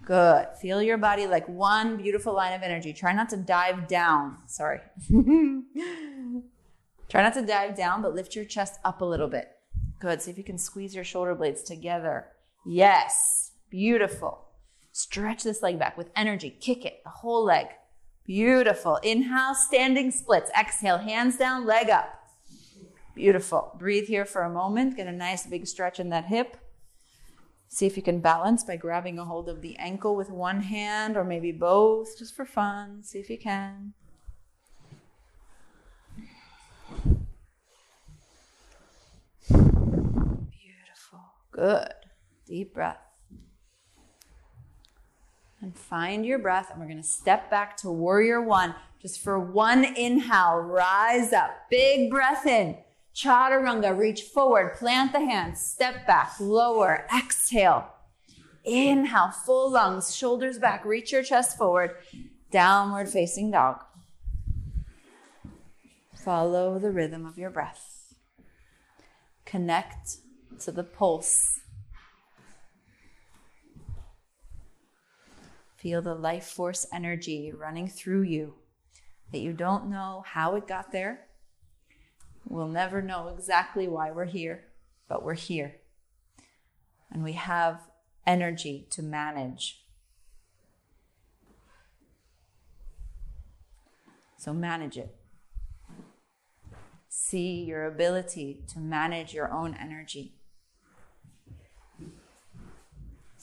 Good. 0.05 0.47
Feel 0.61 0.81
your 0.81 0.97
body 0.97 1.27
like 1.27 1.47
one 1.47 1.97
beautiful 1.97 2.33
line 2.33 2.53
of 2.53 2.61
energy. 2.61 2.93
Try 2.93 3.13
not 3.13 3.29
to 3.29 3.37
dive 3.37 3.87
down. 3.87 4.37
Sorry. 4.47 4.79
Try 7.09 7.21
not 7.21 7.33
to 7.35 7.45
dive 7.45 7.77
down, 7.77 8.01
but 8.01 8.13
lift 8.13 8.35
your 8.35 8.45
chest 8.45 8.79
up 8.83 9.01
a 9.01 9.05
little 9.05 9.27
bit. 9.29 9.49
Good. 9.99 10.21
See 10.21 10.31
if 10.31 10.37
you 10.37 10.43
can 10.43 10.57
squeeze 10.57 10.93
your 10.93 11.05
shoulder 11.05 11.35
blades 11.35 11.63
together. 11.63 12.27
Yes. 12.65 13.51
Beautiful. 13.69 14.45
Stretch 14.91 15.43
this 15.43 15.61
leg 15.63 15.79
back 15.79 15.97
with 15.97 16.11
energy. 16.15 16.49
Kick 16.49 16.85
it, 16.85 17.01
the 17.03 17.09
whole 17.09 17.45
leg. 17.45 17.67
Beautiful. 18.25 18.97
Inhale, 18.97 19.53
standing 19.55 20.11
splits. 20.11 20.49
Exhale, 20.57 20.99
hands 20.99 21.37
down, 21.37 21.65
leg 21.65 21.89
up. 21.89 22.19
Beautiful. 23.15 23.75
Breathe 23.77 24.07
here 24.07 24.25
for 24.25 24.43
a 24.43 24.49
moment. 24.49 24.95
Get 24.97 25.07
a 25.07 25.11
nice 25.11 25.45
big 25.45 25.67
stretch 25.67 25.99
in 25.99 26.09
that 26.09 26.25
hip. 26.25 26.57
See 27.67 27.85
if 27.85 27.97
you 27.97 28.03
can 28.03 28.19
balance 28.19 28.63
by 28.63 28.75
grabbing 28.77 29.19
a 29.19 29.25
hold 29.25 29.49
of 29.49 29.61
the 29.61 29.75
ankle 29.77 30.15
with 30.15 30.29
one 30.29 30.61
hand 30.61 31.17
or 31.17 31.23
maybe 31.23 31.51
both, 31.51 32.17
just 32.17 32.35
for 32.35 32.45
fun. 32.45 33.03
See 33.03 33.19
if 33.19 33.29
you 33.29 33.37
can. 33.37 33.93
Beautiful. 39.49 41.19
Good. 41.51 41.93
Deep 42.45 42.73
breath. 42.73 43.12
And 45.63 45.73
find 45.73 46.25
your 46.25 46.39
breath, 46.39 46.71
and 46.71 46.81
we're 46.81 46.87
going 46.87 47.01
to 47.01 47.07
step 47.07 47.49
back 47.49 47.77
to 47.77 47.89
warrior 47.89 48.41
one. 48.41 48.75
Just 49.01 49.21
for 49.21 49.39
one 49.39 49.85
inhale, 49.85 50.57
rise 50.57 51.31
up. 51.31 51.51
Big 51.69 52.11
breath 52.11 52.45
in. 52.45 52.75
Chaturanga, 53.15 53.97
reach 53.97 54.23
forward, 54.23 54.75
plant 54.75 55.13
the 55.13 55.21
hands, 55.21 55.61
step 55.61 56.05
back, 56.05 56.33
lower, 56.37 57.07
exhale. 57.17 57.87
Inhale, 58.65 59.31
full 59.31 59.71
lungs, 59.71 60.13
shoulders 60.13 60.59
back, 60.59 60.83
reach 60.83 61.13
your 61.13 61.23
chest 61.23 61.57
forward, 61.57 61.95
downward 62.51 63.07
facing 63.07 63.49
dog. 63.49 63.85
Follow 66.13 66.77
the 66.77 66.91
rhythm 66.91 67.25
of 67.25 67.37
your 67.37 67.49
breath. 67.49 68.15
Connect 69.45 70.17
to 70.59 70.71
the 70.73 70.83
pulse. 70.83 71.61
Feel 75.83 76.01
the 76.01 76.15
life 76.15 76.45
force 76.45 76.87
energy 76.91 77.51
running 77.55 77.87
through 77.87 78.23
you 78.23 78.55
that 79.31 79.39
you 79.39 79.53
don't 79.53 79.89
know 79.89 80.23
how 80.25 80.55
it 80.55 80.67
got 80.67 80.91
there 80.91 81.27
We'll 82.47 82.67
never 82.67 83.01
know 83.01 83.29
exactly 83.29 83.87
why 83.87 84.11
we're 84.11 84.25
here, 84.25 84.65
but 85.07 85.23
we're 85.23 85.33
here. 85.33 85.77
And 87.11 87.23
we 87.23 87.33
have 87.33 87.87
energy 88.27 88.87
to 88.91 89.01
manage. 89.01 89.85
So 94.37 94.53
manage 94.53 94.97
it. 94.97 95.15
See 97.07 97.63
your 97.63 97.85
ability 97.85 98.63
to 98.73 98.79
manage 98.79 99.33
your 99.33 99.51
own 99.51 99.75
energy. 99.79 100.35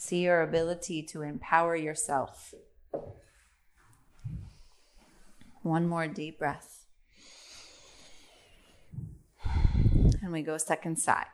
See 0.01 0.23
your 0.23 0.41
ability 0.41 1.03
to 1.03 1.21
empower 1.21 1.75
yourself. 1.75 2.55
One 5.61 5.87
more 5.87 6.07
deep 6.07 6.39
breath. 6.39 6.87
and 9.45 10.31
we 10.31 10.41
go 10.41 10.57
second 10.57 10.97
side. 10.97 11.27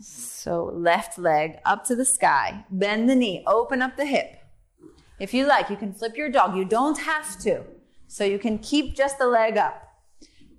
So 0.00 0.64
left 0.64 1.18
leg 1.18 1.58
up 1.66 1.84
to 1.88 1.94
the 1.94 2.06
sky, 2.06 2.64
bend 2.70 3.10
the 3.10 3.14
knee, 3.14 3.44
open 3.46 3.82
up 3.82 3.98
the 3.98 4.06
hip. 4.06 4.38
If 5.18 5.34
you 5.34 5.46
like, 5.46 5.68
you 5.68 5.76
can 5.76 5.92
flip 5.92 6.16
your 6.16 6.30
dog. 6.30 6.56
You 6.56 6.64
don't 6.64 7.00
have 7.00 7.38
to. 7.40 7.64
So 8.08 8.24
you 8.24 8.38
can 8.38 8.60
keep 8.60 8.96
just 8.96 9.18
the 9.18 9.26
leg 9.26 9.58
up. 9.58 9.86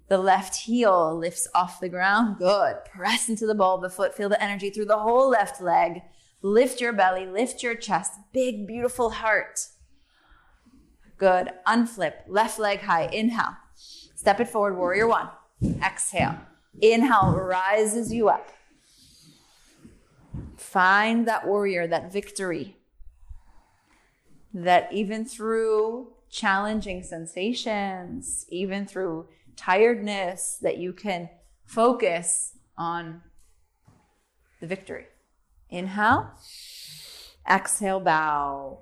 The 0.10 0.20
left 0.20 0.56
heel 0.56 1.18
lifts 1.18 1.48
off 1.56 1.80
the 1.80 1.90
ground. 1.90 2.38
Good. 2.38 2.76
Press 2.86 3.30
into 3.30 3.48
the 3.48 3.56
ball 3.56 3.78
of 3.78 3.82
the 3.82 3.90
foot. 3.90 4.14
Feel 4.14 4.30
the 4.30 4.44
energy 4.44 4.70
through 4.70 4.86
the 4.86 5.00
whole 5.00 5.28
left 5.28 5.60
leg. 5.60 6.04
Lift 6.42 6.82
your 6.82 6.94
belly, 6.94 7.28
lift 7.28 7.62
your 7.62 7.76
chest. 7.76 8.14
Big, 8.34 8.66
beautiful 8.68 9.12
heart. 9.12 9.68
Good. 11.22 11.52
Unflip. 11.68 12.14
Left 12.28 12.58
leg 12.58 12.80
high. 12.80 13.06
Inhale. 13.06 13.56
Step 13.76 14.40
it 14.40 14.48
forward. 14.48 14.76
Warrior 14.76 15.08
one. 15.08 15.30
Exhale. 15.84 16.36
Inhale 16.82 17.34
rises 17.34 18.12
you 18.12 18.30
up. 18.30 18.50
Find 20.58 21.28
that 21.28 21.46
warrior, 21.46 21.86
that 21.86 22.12
victory. 22.12 22.76
That 24.52 24.92
even 24.92 25.24
through 25.24 26.14
challenging 26.32 27.04
sensations, 27.04 28.48
even 28.50 28.88
through 28.88 29.28
tiredness, 29.56 30.58
that 30.64 30.80
you 30.80 30.92
can 30.92 31.30
focus 31.66 32.54
on 32.80 33.22
the 34.60 34.66
victory. 34.66 35.06
Inhale, 35.72 36.32
exhale, 37.50 38.00
bow. 38.00 38.80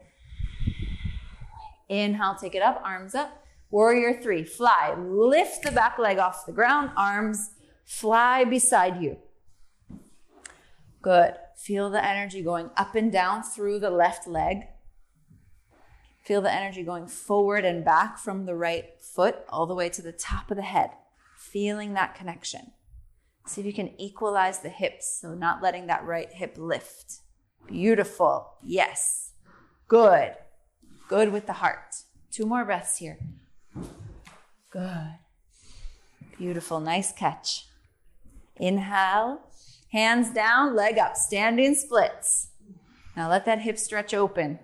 Inhale, 1.87 2.35
take 2.35 2.55
it 2.55 2.61
up, 2.61 2.81
arms 2.83 3.15
up. 3.15 3.45
Warrior 3.71 4.19
three, 4.19 4.43
fly. 4.43 4.95
Lift 4.97 5.63
the 5.63 5.71
back 5.71 5.99
leg 5.99 6.17
off 6.17 6.45
the 6.45 6.51
ground, 6.51 6.89
arms 6.97 7.51
fly 7.85 8.43
beside 8.43 9.01
you. 9.01 9.17
Good. 11.01 11.35
Feel 11.55 11.89
the 11.89 12.03
energy 12.03 12.41
going 12.41 12.71
up 12.75 12.95
and 12.95 13.11
down 13.11 13.43
through 13.43 13.79
the 13.79 13.89
left 13.89 14.27
leg. 14.27 14.63
Feel 16.23 16.41
the 16.41 16.53
energy 16.53 16.83
going 16.83 17.07
forward 17.07 17.65
and 17.65 17.83
back 17.83 18.17
from 18.17 18.45
the 18.45 18.55
right 18.55 18.99
foot 18.99 19.37
all 19.49 19.65
the 19.65 19.75
way 19.75 19.89
to 19.89 20.01
the 20.01 20.11
top 20.11 20.51
of 20.51 20.57
the 20.57 20.63
head. 20.63 20.91
Feeling 21.37 21.93
that 21.93 22.15
connection. 22.15 22.71
See 23.49 23.61
if 23.61 23.65
you 23.65 23.73
can 23.73 23.99
equalize 23.99 24.59
the 24.59 24.69
hips, 24.69 25.19
so 25.19 25.33
not 25.33 25.63
letting 25.63 25.87
that 25.87 26.05
right 26.05 26.31
hip 26.31 26.53
lift. 26.59 27.21
Beautiful. 27.65 28.47
Yes. 28.63 29.31
Good. 29.87 30.35
Good 31.07 31.33
with 31.33 31.47
the 31.47 31.53
heart. 31.53 31.95
Two 32.29 32.45
more 32.45 32.63
breaths 32.63 32.97
here. 32.97 33.17
Good. 34.69 35.15
Beautiful. 36.37 36.79
Nice 36.79 37.11
catch. 37.11 37.65
Inhale, 38.57 39.41
hands 39.91 40.29
down, 40.29 40.75
leg 40.75 40.99
up, 40.99 41.15
standing 41.15 41.73
splits. 41.73 42.49
Now 43.17 43.31
let 43.31 43.45
that 43.45 43.61
hip 43.61 43.79
stretch 43.79 44.13
open. 44.13 44.59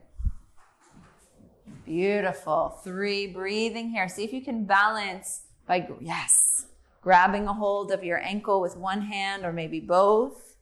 Beautiful. 1.85 2.79
Three, 2.83 3.25
breathing 3.25 3.89
here. 3.89 4.07
See 4.09 4.23
if 4.23 4.31
you 4.31 4.43
can 4.43 4.65
balance 4.65 5.41
by, 5.65 5.89
yes, 5.99 6.67
grabbing 7.05 7.47
a 7.47 7.53
hold 7.53 7.91
of 7.91 8.03
your 8.03 8.17
ankle 8.17 8.59
with 8.59 8.75
one 8.75 8.99
hand 8.99 9.45
or 9.45 9.53
maybe 9.53 9.79
both. 9.79 10.55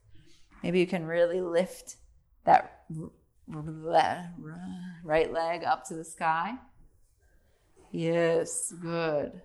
Maybe 0.62 0.78
you 0.82 0.86
can 0.86 1.06
really 1.06 1.40
lift 1.40 1.96
that 2.44 2.84
right 3.48 5.32
leg 5.32 5.64
up 5.64 5.86
to 5.86 5.94
the 5.94 6.04
sky. 6.04 6.56
Yes, 7.92 8.74
good. 8.82 9.42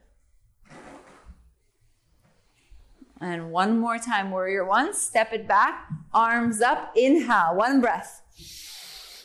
And 3.20 3.53
one 3.53 3.78
more 3.78 3.99
time, 3.99 4.32
warrior 4.32 4.64
one. 4.64 4.92
Step 4.92 5.32
it 5.32 5.46
back, 5.46 5.86
arms 6.12 6.61
up, 6.61 6.92
inhale, 6.96 7.55
one 7.55 7.80
breath. 7.80 8.22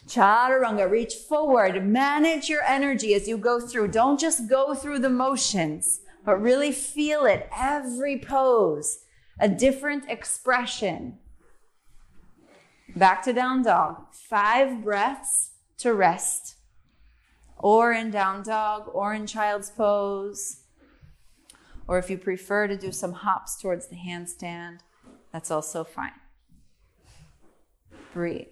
Chaturanga, 0.08 0.88
reach 0.88 1.16
forward. 1.16 1.84
Manage 1.84 2.50
your 2.50 2.62
energy 2.62 3.16
as 3.16 3.28
you 3.28 3.36
go 3.36 3.60
through. 3.60 3.88
Don't 3.88 4.20
just 4.20 4.48
go 4.48 4.76
through 4.76 5.00
the 5.00 5.10
motions, 5.10 6.02
but 6.26 6.42
really 6.42 6.72
feel 6.72 7.26
it. 7.26 7.50
Every 7.56 8.20
pose, 8.20 9.00
a 9.40 9.50
different 9.50 10.10
expression. 10.10 11.20
Back 12.96 13.24
to 13.24 13.34
down 13.34 13.64
dog. 13.64 14.14
Five 14.14 14.84
breaths 14.84 15.52
to 15.80 15.94
rest. 15.94 16.58
Or 17.58 17.92
in 17.92 18.12
down 18.12 18.44
dog, 18.44 18.90
or 18.94 19.14
in 19.14 19.26
child's 19.26 19.70
pose 19.70 20.64
or 21.88 21.98
if 21.98 22.10
you 22.10 22.18
prefer 22.18 22.68
to 22.68 22.78
do 22.78 22.92
some 22.92 23.14
hops 23.14 23.60
towards 23.60 23.88
the 23.88 23.96
handstand, 23.96 24.80
that's 25.32 25.52
also 25.52 25.84
fine. 25.84 26.12
Breathe. 28.14 28.48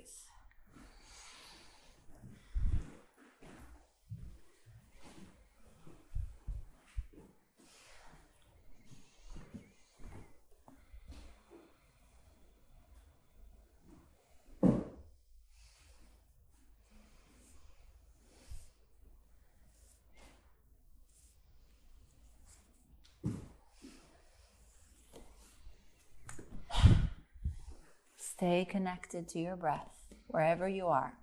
Stay 28.42 28.66
connected 28.66 29.28
to 29.28 29.40
your 29.40 29.56
breath 29.56 30.00
wherever 30.26 30.68
you 30.68 30.88
are. 30.88 31.14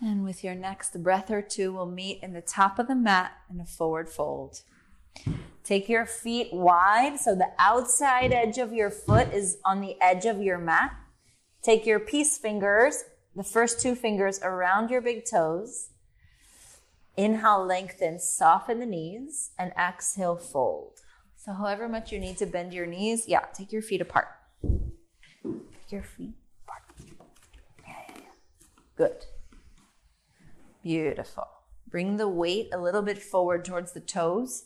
And 0.00 0.22
with 0.22 0.44
your 0.44 0.54
next 0.54 1.02
breath 1.02 1.28
or 1.28 1.42
two, 1.42 1.72
we'll 1.72 1.86
meet 1.86 2.22
in 2.22 2.34
the 2.34 2.40
top 2.40 2.78
of 2.78 2.86
the 2.86 2.94
mat 2.94 3.32
in 3.50 3.58
a 3.58 3.66
forward 3.66 4.08
fold. 4.08 4.60
Take 5.64 5.88
your 5.88 6.04
feet 6.04 6.52
wide 6.52 7.18
so 7.18 7.34
the 7.34 7.50
outside 7.58 8.34
edge 8.34 8.58
of 8.58 8.74
your 8.74 8.90
foot 8.90 9.32
is 9.32 9.56
on 9.64 9.80
the 9.80 9.96
edge 9.98 10.26
of 10.26 10.42
your 10.42 10.58
mat. 10.58 10.94
Take 11.62 11.86
your 11.86 11.98
peace 11.98 12.36
fingers, 12.36 13.04
the 13.34 13.42
first 13.42 13.80
two 13.80 13.94
fingers 13.94 14.38
around 14.42 14.90
your 14.90 15.00
big 15.00 15.24
toes. 15.24 15.88
Inhale, 17.16 17.64
lengthen, 17.64 18.18
soften 18.18 18.78
the 18.78 18.86
knees, 18.86 19.52
and 19.58 19.72
exhale, 19.78 20.36
fold. 20.36 21.00
So, 21.36 21.54
however 21.54 21.88
much 21.88 22.12
you 22.12 22.18
need 22.18 22.36
to 22.38 22.46
bend 22.46 22.74
your 22.74 22.86
knees, 22.86 23.26
yeah, 23.26 23.46
take 23.54 23.72
your 23.72 23.82
feet 23.82 24.02
apart. 24.02 24.28
Take 24.62 25.92
your 25.92 26.02
feet 26.02 26.34
apart. 26.64 26.82
Yeah, 27.86 27.94
yeah, 28.08 28.14
yeah. 28.16 28.22
Good. 28.96 29.24
Beautiful. 30.82 31.48
Bring 31.88 32.18
the 32.18 32.28
weight 32.28 32.68
a 32.74 32.78
little 32.78 33.02
bit 33.02 33.22
forward 33.22 33.64
towards 33.64 33.92
the 33.92 34.00
toes 34.00 34.64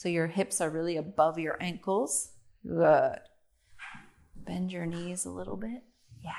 so 0.00 0.08
your 0.08 0.28
hips 0.28 0.62
are 0.62 0.70
really 0.70 0.96
above 0.96 1.38
your 1.38 1.58
ankles. 1.60 2.30
Good. 2.66 3.18
Bend 4.34 4.72
your 4.72 4.86
knees 4.86 5.26
a 5.26 5.30
little 5.30 5.58
bit. 5.58 5.82
Yeah. 6.24 6.30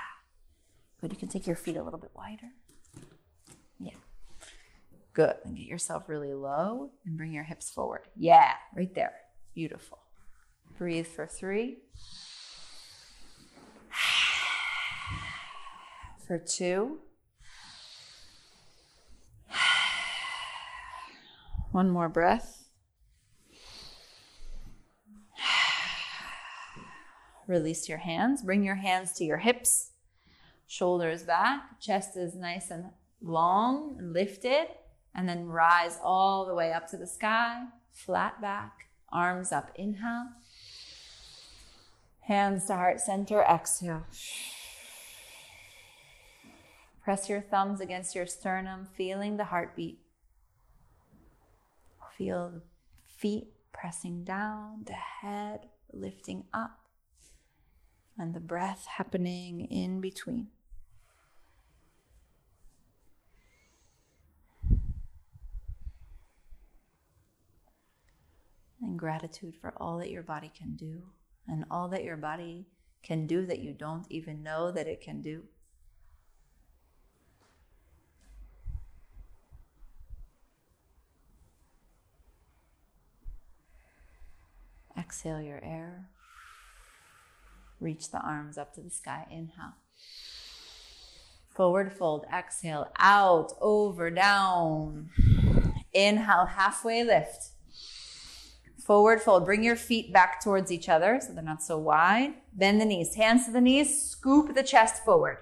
Good. 1.00 1.12
You 1.12 1.18
can 1.20 1.28
take 1.28 1.46
your 1.46 1.56
feet 1.56 1.78
a 1.78 1.84
little 1.84 2.00
bit 2.00 2.10
wider. 2.16 2.48
Yeah. 3.80 3.94
Good. 5.14 5.36
And 5.46 5.56
get 5.56 5.68
yourself 5.68 6.10
really 6.10 6.34
low 6.34 6.90
and 7.06 7.16
bring 7.16 7.34
your 7.34 7.44
hips 7.44 7.70
forward. 7.70 8.08
Yeah, 8.16 8.54
right 8.76 8.96
there. 8.96 9.14
Beautiful. 9.54 10.00
Breathe 10.80 11.06
for 11.06 11.28
three. 11.28 11.84
For 16.26 16.40
two. 16.40 16.98
One 21.72 21.92
more 21.92 22.10
breath. 22.10 22.61
Release 27.52 27.90
your 27.90 27.98
hands. 27.98 28.44
Bring 28.44 28.64
your 28.64 28.76
hands 28.76 29.12
to 29.12 29.26
your 29.26 29.40
hips, 29.40 29.92
shoulders 30.68 31.24
back, 31.24 31.82
chest 31.82 32.16
is 32.16 32.34
nice 32.34 32.72
and 32.72 32.86
long 33.22 33.98
and 34.00 34.14
lifted, 34.14 34.68
and 35.14 35.28
then 35.28 35.48
rise 35.48 36.00
all 36.02 36.46
the 36.46 36.56
way 36.56 36.72
up 36.72 36.90
to 36.92 36.96
the 36.96 37.06
sky, 37.06 37.66
flat 37.92 38.40
back, 38.40 38.88
arms 39.12 39.52
up. 39.52 39.70
Inhale. 39.76 40.30
Hands 42.22 42.66
to 42.68 42.74
heart 42.74 43.02
center. 43.02 43.42
Exhale. 43.42 44.06
Press 47.04 47.28
your 47.28 47.42
thumbs 47.42 47.82
against 47.82 48.16
your 48.16 48.28
sternum, 48.28 48.88
feeling 48.96 49.36
the 49.36 49.44
heartbeat. 49.44 50.00
Feel 52.18 52.50
the 52.50 52.62
feet 53.18 53.48
pressing 53.74 54.24
down, 54.24 54.86
the 54.86 54.94
head 54.94 55.68
lifting 55.92 56.46
up, 56.54 56.81
and 58.22 58.36
the 58.36 58.40
breath 58.40 58.86
happening 58.86 59.62
in 59.72 60.00
between. 60.00 60.48
And 68.80 69.00
gratitude 69.00 69.56
for 69.60 69.74
all 69.78 69.98
that 69.98 70.12
your 70.12 70.22
body 70.22 70.52
can 70.56 70.76
do, 70.76 71.02
and 71.48 71.66
all 71.72 71.88
that 71.90 72.04
your 72.04 72.16
body 72.16 72.68
can 73.02 73.26
do 73.26 73.44
that 73.48 73.58
you 73.58 73.74
don't 73.74 74.06
even 74.12 74.44
know 74.44 74.72
that 74.72 74.86
it 74.86 75.02
can 75.02 75.24
do. 75.24 75.46
Exhale 84.96 85.42
your 85.42 85.60
air. 85.64 86.11
Reach 87.82 88.12
the 88.12 88.22
arms 88.22 88.58
up 88.58 88.74
to 88.76 88.82
the 88.82 88.90
sky. 88.90 89.26
Inhale. 89.30 89.76
Forward 91.50 91.92
fold. 91.92 92.26
Exhale. 92.34 92.92
Out, 92.98 93.52
over, 93.60 94.10
down. 94.10 95.10
Inhale. 95.94 96.46
Halfway 96.46 97.04
lift. 97.04 97.50
Forward 98.86 99.22
fold. 99.22 99.46
Bring 99.46 99.64
your 99.64 99.76
feet 99.76 100.14
back 100.14 100.42
towards 100.42 100.72
each 100.72 100.88
other 100.88 101.20
so 101.20 101.34
they're 101.34 101.44
not 101.44 101.64
so 101.64 101.78
wide. 101.78 102.36
Bend 102.54 102.80
the 102.80 102.86
knees. 102.86 103.16
Hands 103.16 103.44
to 103.46 103.52
the 103.52 103.60
knees. 103.60 104.10
Scoop 104.10 104.56
the 104.56 104.64
chest 104.64 105.04
forward. 105.04 105.40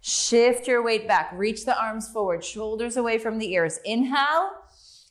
Shift 0.00 0.68
your 0.68 0.84
weight 0.84 1.08
back. 1.08 1.32
Reach 1.34 1.64
the 1.64 1.80
arms 1.80 2.08
forward. 2.08 2.44
Shoulders 2.44 2.96
away 2.96 3.18
from 3.18 3.38
the 3.38 3.52
ears. 3.52 3.80
Inhale. 3.84 4.50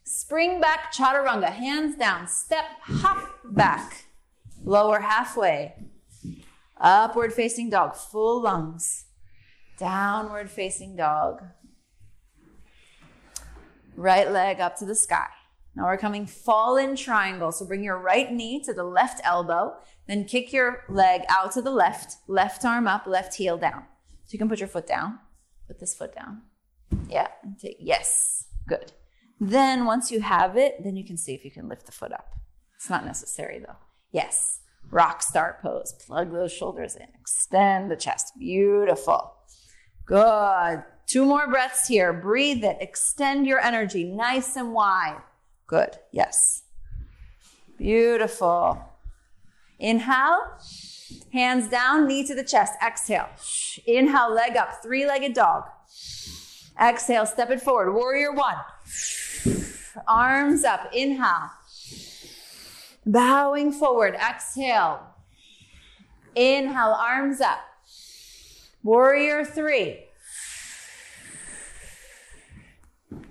Spring 0.05 0.59
back, 0.59 0.93
chaturanga, 0.93 1.49
hands 1.49 1.95
down, 1.95 2.27
step, 2.27 2.65
hop 2.81 3.39
back, 3.45 4.02
lower 4.63 4.99
halfway, 5.01 5.73
upward 6.79 7.33
facing 7.33 7.69
dog, 7.69 7.95
full 7.95 8.41
lungs, 8.41 9.05
downward 9.77 10.49
facing 10.49 10.95
dog, 10.95 11.43
right 13.95 14.31
leg 14.31 14.59
up 14.59 14.77
to 14.77 14.85
the 14.85 14.95
sky. 14.95 15.27
Now 15.75 15.85
we're 15.85 15.97
coming 15.97 16.25
fallen 16.25 16.95
triangle. 16.95 17.51
So 17.51 17.65
bring 17.65 17.83
your 17.83 17.97
right 17.97 18.31
knee 18.31 18.63
to 18.63 18.73
the 18.73 18.83
left 18.83 19.21
elbow, 19.23 19.75
then 20.07 20.25
kick 20.25 20.53
your 20.53 20.83
leg 20.87 21.21
out 21.29 21.51
to 21.53 21.61
the 21.61 21.71
left, 21.71 22.17
left 22.27 22.63
arm 22.63 22.87
up, 22.87 23.07
left 23.07 23.35
heel 23.35 23.57
down. 23.57 23.85
So 24.25 24.33
you 24.33 24.39
can 24.39 24.49
put 24.49 24.59
your 24.59 24.67
foot 24.67 24.87
down, 24.87 25.19
put 25.67 25.79
this 25.79 25.95
foot 25.95 26.13
down. 26.13 26.43
Yeah, 27.09 27.27
take, 27.59 27.77
yes, 27.79 28.47
good. 28.67 28.91
Then 29.39 29.85
once 29.85 30.11
you 30.11 30.21
have 30.21 30.57
it, 30.57 30.83
then 30.83 30.95
you 30.95 31.03
can 31.03 31.17
see 31.17 31.33
if 31.33 31.43
you 31.43 31.51
can 31.51 31.67
lift 31.67 31.85
the 31.85 31.91
foot 31.91 32.13
up. 32.13 32.35
It's 32.75 32.89
not 32.89 33.05
necessary 33.05 33.59
though. 33.59 33.77
Yes. 34.13 34.61
Rock 34.89 35.21
star 35.23 35.57
pose. 35.61 35.93
Plug 36.05 36.31
those 36.31 36.53
shoulders 36.53 36.95
in. 36.95 37.07
Extend 37.19 37.91
the 37.91 37.95
chest. 37.97 38.33
Beautiful. 38.39 39.33
Good. 40.05 40.83
Two 41.07 41.25
more 41.25 41.47
breaths 41.47 41.87
here. 41.87 42.13
Breathe 42.13 42.63
it. 42.63 42.77
Extend 42.79 43.45
your 43.47 43.59
energy 43.59 44.03
nice 44.03 44.55
and 44.55 44.71
wide. 44.71 45.21
Good. 45.67 45.97
Yes. 46.11 46.63
Beautiful. 47.77 48.81
Inhale. 49.79 50.39
Hands 51.33 51.67
down, 51.67 52.07
knee 52.07 52.25
to 52.25 52.35
the 52.35 52.43
chest. 52.43 52.73
Exhale. 52.85 53.29
Inhale, 53.87 54.33
leg 54.33 54.55
up. 54.55 54.83
Three 54.83 55.05
legged 55.05 55.33
dog. 55.33 55.63
Exhale, 56.79 57.25
step 57.25 57.49
it 57.49 57.61
forward. 57.61 57.93
Warrior 57.93 58.31
one. 58.33 58.55
Arms 60.07 60.63
up. 60.63 60.89
Inhale. 60.93 61.49
Bowing 63.05 63.71
forward. 63.71 64.15
Exhale. 64.15 65.01
Inhale. 66.35 66.97
Arms 66.97 67.41
up. 67.41 67.59
Warrior 68.83 69.45
three. 69.45 70.05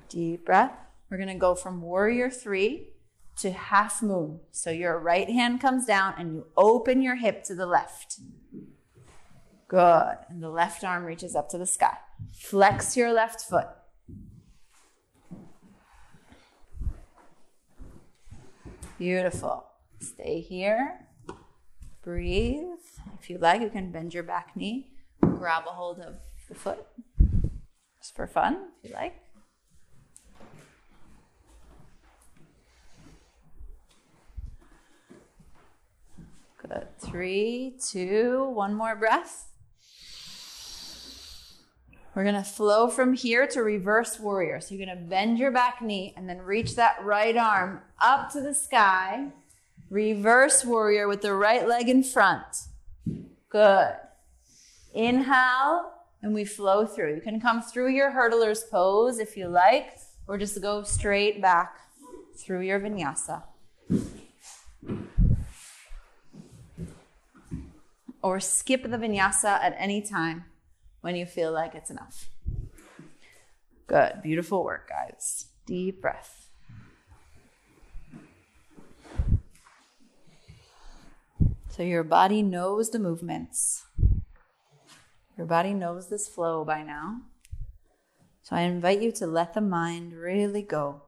Deep 0.08 0.44
breath. 0.44 0.72
We're 1.10 1.16
going 1.16 1.28
to 1.28 1.34
go 1.34 1.54
from 1.54 1.82
warrior 1.82 2.30
three 2.30 2.88
to 3.36 3.50
half 3.50 4.02
moon. 4.02 4.40
So 4.50 4.70
your 4.70 4.98
right 4.98 5.28
hand 5.28 5.60
comes 5.60 5.86
down 5.86 6.14
and 6.18 6.34
you 6.34 6.46
open 6.56 7.02
your 7.02 7.16
hip 7.16 7.44
to 7.44 7.54
the 7.54 7.66
left. 7.66 8.20
Good. 9.68 10.16
And 10.28 10.42
the 10.42 10.50
left 10.50 10.84
arm 10.84 11.04
reaches 11.04 11.34
up 11.34 11.48
to 11.50 11.58
the 11.58 11.66
sky. 11.66 11.96
Flex 12.34 12.96
your 12.96 13.12
left 13.12 13.40
foot. 13.40 13.68
Beautiful. 19.02 19.64
Stay 19.98 20.40
here. 20.40 21.08
Breathe. 22.04 22.78
If 23.18 23.28
you 23.28 23.36
like, 23.36 23.60
you 23.60 23.68
can 23.68 23.90
bend 23.90 24.14
your 24.14 24.22
back 24.22 24.54
knee, 24.54 24.92
grab 25.20 25.64
a 25.66 25.72
hold 25.72 25.98
of 25.98 26.18
the 26.48 26.54
foot. 26.54 26.86
Just 28.00 28.14
for 28.14 28.28
fun, 28.28 28.68
if 28.80 28.90
you 28.90 28.94
like. 28.94 29.16
Good. 36.58 36.86
Three, 37.00 37.76
two, 37.84 38.50
one 38.54 38.72
more 38.72 38.94
breath. 38.94 39.51
We're 42.14 42.24
to 42.34 42.42
flow 42.42 42.88
from 42.88 43.14
here 43.14 43.46
to 43.48 43.62
reverse 43.62 44.20
warrior. 44.20 44.60
So 44.60 44.74
you're 44.74 44.86
to 44.94 45.02
bend 45.02 45.38
your 45.38 45.50
back 45.50 45.80
knee 45.80 46.12
and 46.14 46.28
then 46.28 46.42
reach 46.42 46.76
that 46.76 47.02
right 47.02 47.36
arm 47.36 47.80
up 48.00 48.30
to 48.32 48.42
the 48.42 48.54
sky. 48.54 49.28
Reverse 49.88 50.62
warrior 50.62 51.08
with 51.08 51.22
the 51.22 51.32
right 51.32 51.66
leg 51.66 51.88
in 51.88 52.02
front. 52.02 52.44
Good. 53.48 53.94
Inhale 54.92 55.90
and 56.20 56.34
we 56.34 56.44
flow 56.44 56.84
through. 56.84 57.14
You 57.14 57.22
can 57.22 57.40
come 57.40 57.62
through 57.62 57.88
your 57.94 58.12
hurdler's 58.12 58.62
pose 58.62 59.18
if 59.18 59.34
you 59.34 59.48
like, 59.48 59.98
or 60.28 60.36
just 60.36 60.60
go 60.60 60.82
straight 60.82 61.40
back 61.40 61.78
through 62.36 62.60
your 62.60 62.78
vinyasa. 62.78 63.42
Or 68.22 68.38
skip 68.38 68.82
the 68.82 68.98
vinyasa 68.98 69.44
at 69.44 69.74
any 69.78 70.02
time 70.02 70.44
when 71.02 71.14
you 71.16 71.26
feel 71.26 71.52
like 71.52 71.74
it's 71.74 71.90
enough. 71.90 72.30
Good. 73.86 74.22
Beautiful 74.22 74.64
work, 74.64 74.88
guys. 74.88 75.46
Deep 75.66 76.00
breath. 76.00 76.48
So 81.68 81.82
your 81.82 82.04
body 82.04 82.42
knows 82.42 82.90
the 82.90 82.98
movements. 82.98 83.84
Your 85.36 85.46
body 85.46 85.74
knows 85.74 86.08
this 86.08 86.28
flow 86.28 86.64
by 86.64 86.82
now. 86.82 87.22
So 88.42 88.56
I 88.56 88.62
invite 88.62 89.02
you 89.02 89.12
to 89.12 89.26
let 89.26 89.54
the 89.54 89.60
mind 89.60 90.14
really 90.14 90.62
go 90.62 91.02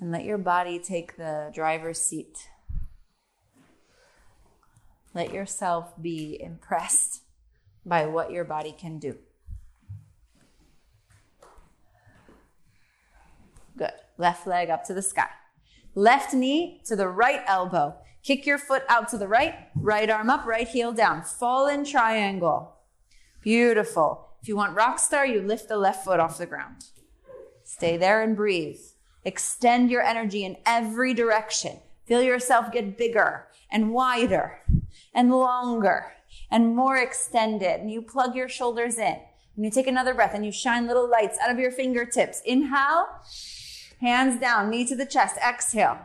and 0.00 0.10
let 0.10 0.24
your 0.24 0.38
body 0.38 0.78
take 0.78 1.16
the 1.16 1.50
driver's 1.54 2.00
seat. 2.00 2.48
Let 5.14 5.32
yourself 5.32 6.00
be 6.00 6.40
impressed 6.40 7.23
by 7.84 8.06
what 8.06 8.30
your 8.30 8.44
body 8.44 8.72
can 8.72 8.98
do. 8.98 9.16
Good. 13.76 13.92
Left 14.18 14.46
leg 14.46 14.70
up 14.70 14.84
to 14.84 14.94
the 14.94 15.02
sky. 15.02 15.28
Left 15.94 16.32
knee 16.32 16.80
to 16.84 16.96
the 16.96 17.08
right 17.08 17.42
elbow. 17.46 17.96
Kick 18.22 18.46
your 18.46 18.58
foot 18.58 18.84
out 18.88 19.08
to 19.08 19.18
the 19.18 19.28
right, 19.28 19.54
right 19.74 20.08
arm 20.08 20.30
up, 20.30 20.46
right 20.46 20.66
heel 20.66 20.92
down. 20.92 21.22
Fallen 21.22 21.84
triangle. 21.84 22.76
Beautiful. 23.42 24.28
If 24.40 24.48
you 24.48 24.56
want 24.56 24.76
rock 24.76 24.98
star, 24.98 25.26
you 25.26 25.42
lift 25.42 25.68
the 25.68 25.76
left 25.76 26.04
foot 26.04 26.20
off 26.20 26.38
the 26.38 26.46
ground. 26.46 26.86
Stay 27.64 27.96
there 27.96 28.22
and 28.22 28.36
breathe. 28.36 28.80
Extend 29.24 29.90
your 29.90 30.02
energy 30.02 30.44
in 30.44 30.56
every 30.66 31.14
direction. 31.14 31.78
Feel 32.06 32.22
yourself 32.22 32.72
get 32.72 32.98
bigger 32.98 33.46
and 33.70 33.92
wider 33.92 34.60
and 35.14 35.30
longer 35.30 36.13
and 36.50 36.74
more 36.74 36.96
extended. 36.96 37.80
And 37.80 37.90
you 37.90 38.02
plug 38.02 38.34
your 38.34 38.48
shoulders 38.48 38.98
in. 38.98 39.18
And 39.56 39.64
you 39.64 39.70
take 39.70 39.86
another 39.86 40.14
breath 40.14 40.34
and 40.34 40.44
you 40.44 40.52
shine 40.52 40.86
little 40.86 41.08
lights 41.08 41.38
out 41.42 41.50
of 41.50 41.58
your 41.58 41.70
fingertips. 41.70 42.40
Inhale, 42.44 43.06
hands 44.00 44.40
down, 44.40 44.70
knee 44.70 44.86
to 44.86 44.96
the 44.96 45.06
chest. 45.06 45.36
Exhale, 45.36 45.98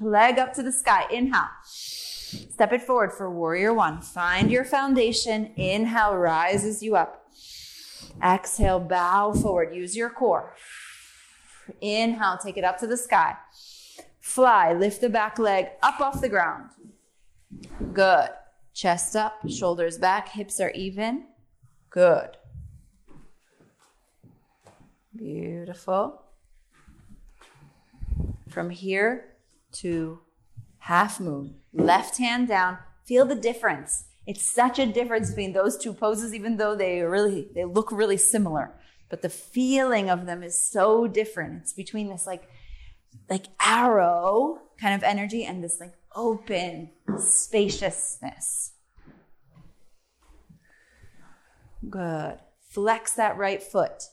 leg 0.00 0.38
up 0.38 0.54
to 0.54 0.62
the 0.62 0.72
sky. 0.72 1.06
Inhale. 1.10 1.48
Step 1.64 2.72
it 2.72 2.82
forward 2.82 3.12
for 3.12 3.30
warrior 3.30 3.72
one. 3.72 4.00
Find 4.00 4.50
your 4.50 4.64
foundation. 4.64 5.52
Inhale 5.56 6.16
rises 6.16 6.82
you 6.82 6.96
up. 6.96 7.30
Exhale, 8.22 8.80
bow 8.80 9.32
forward. 9.32 9.74
Use 9.74 9.96
your 9.96 10.10
core. 10.10 10.54
Inhale, 11.80 12.38
take 12.38 12.56
it 12.56 12.64
up 12.64 12.78
to 12.78 12.86
the 12.86 12.96
sky. 12.96 13.36
Fly, 14.20 14.72
lift 14.72 15.00
the 15.00 15.08
back 15.08 15.38
leg 15.38 15.68
up 15.82 16.00
off 16.00 16.20
the 16.20 16.28
ground. 16.28 16.70
Good. 17.92 18.30
Chest 18.74 19.14
up, 19.14 19.48
shoulders 19.48 19.98
back, 19.98 20.30
hips 20.30 20.60
are 20.60 20.70
even. 20.70 21.26
Good. 21.90 22.36
Beautiful. 25.16 26.22
From 28.48 28.70
here 28.70 29.36
to 29.74 30.20
half 30.78 31.20
moon 31.20 31.54
left 31.72 32.18
hand 32.18 32.48
down. 32.48 32.78
Feel 33.04 33.24
the 33.24 33.36
difference. 33.36 34.04
It's 34.26 34.42
such 34.42 34.78
a 34.78 34.86
difference 34.86 35.30
between 35.30 35.52
those 35.52 35.76
two 35.76 35.92
poses, 35.92 36.34
even 36.34 36.56
though 36.56 36.74
they 36.74 37.00
really, 37.02 37.48
they 37.54 37.64
look 37.64 37.92
really 37.92 38.16
similar. 38.16 38.72
But 39.08 39.22
the 39.22 39.28
feeling 39.28 40.10
of 40.10 40.26
them 40.26 40.42
is 40.42 40.58
so 40.58 41.06
different. 41.06 41.62
It's 41.62 41.72
between 41.72 42.08
this 42.08 42.26
like, 42.26 42.48
like 43.30 43.46
arrow 43.64 44.58
kind 44.80 44.94
of 44.94 45.04
energy 45.04 45.44
and 45.44 45.62
this 45.62 45.78
like 45.78 45.92
open 46.14 46.90
spaciousness. 47.18 48.72
Good. 51.88 52.38
Flex 52.70 53.12
that 53.12 53.36
right 53.36 53.62
foot. 53.62 54.04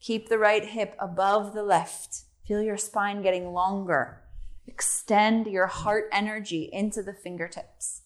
Keep 0.00 0.28
the 0.28 0.38
right 0.38 0.64
hip 0.64 0.96
above 0.98 1.54
the 1.54 1.62
left. 1.62 2.22
Feel 2.46 2.62
your 2.62 2.76
spine 2.76 3.22
getting 3.22 3.52
longer. 3.52 4.22
Extend 4.66 5.46
your 5.46 5.66
heart 5.66 6.08
energy 6.12 6.68
into 6.72 7.02
the 7.02 7.12
fingertips. 7.12 8.02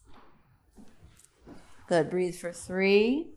Good. 1.88 2.10
Breathe 2.10 2.36
for 2.36 2.52
three. 2.52 3.32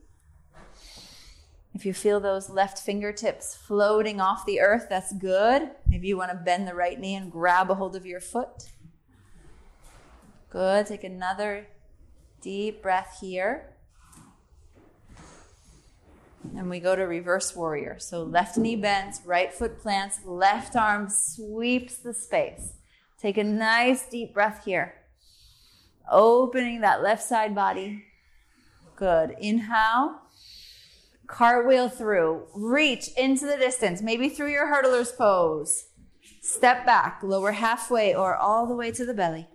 If 1.73 1.85
you 1.85 1.93
feel 1.93 2.19
those 2.19 2.49
left 2.49 2.79
fingertips 2.79 3.55
floating 3.55 4.19
off 4.19 4.45
the 4.45 4.59
earth, 4.59 4.87
that's 4.89 5.13
good. 5.13 5.69
Maybe 5.87 6.07
you 6.07 6.17
want 6.17 6.31
to 6.31 6.37
bend 6.37 6.67
the 6.67 6.73
right 6.73 6.99
knee 6.99 7.15
and 7.15 7.31
grab 7.31 7.69
a 7.69 7.75
hold 7.75 7.95
of 7.95 8.05
your 8.05 8.19
foot. 8.19 8.63
Good. 10.49 10.87
Take 10.87 11.03
another 11.03 11.67
deep 12.41 12.81
breath 12.81 13.17
here. 13.21 13.75
And 16.55 16.69
we 16.69 16.79
go 16.79 16.95
to 16.95 17.03
reverse 17.03 17.55
warrior. 17.55 17.97
So 17.99 18.23
left 18.23 18.57
knee 18.57 18.75
bends, 18.75 19.21
right 19.25 19.53
foot 19.53 19.79
plants, 19.79 20.19
left 20.25 20.75
arm 20.75 21.07
sweeps 21.09 21.97
the 21.97 22.13
space. 22.13 22.73
Take 23.21 23.37
a 23.37 23.43
nice 23.43 24.07
deep 24.07 24.33
breath 24.33 24.63
here. 24.65 24.95
Opening 26.09 26.81
that 26.81 27.03
left 27.03 27.23
side 27.23 27.53
body. 27.53 28.05
Good. 28.95 29.35
Inhale. 29.39 30.21
Cartwheel 31.27 31.89
through. 31.89 32.47
Reach 32.55 33.09
into 33.15 33.45
the 33.45 33.57
distance, 33.57 34.01
maybe 34.01 34.29
through 34.29 34.51
your 34.51 34.67
hurdler's 34.67 35.11
pose. 35.11 35.85
Step 36.41 36.85
back, 36.85 37.21
lower 37.21 37.51
halfway 37.51 38.15
or 38.15 38.35
all 38.35 38.65
the 38.65 38.75
way 38.75 38.91
to 38.91 39.05
the 39.05 39.13
belly. 39.13 39.47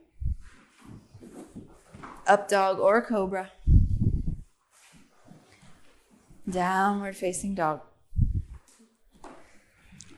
Up 2.26 2.48
dog 2.48 2.78
or 2.78 3.02
cobra. 3.02 3.52
Downward 6.48 7.16
facing 7.16 7.54
dog. 7.54 7.80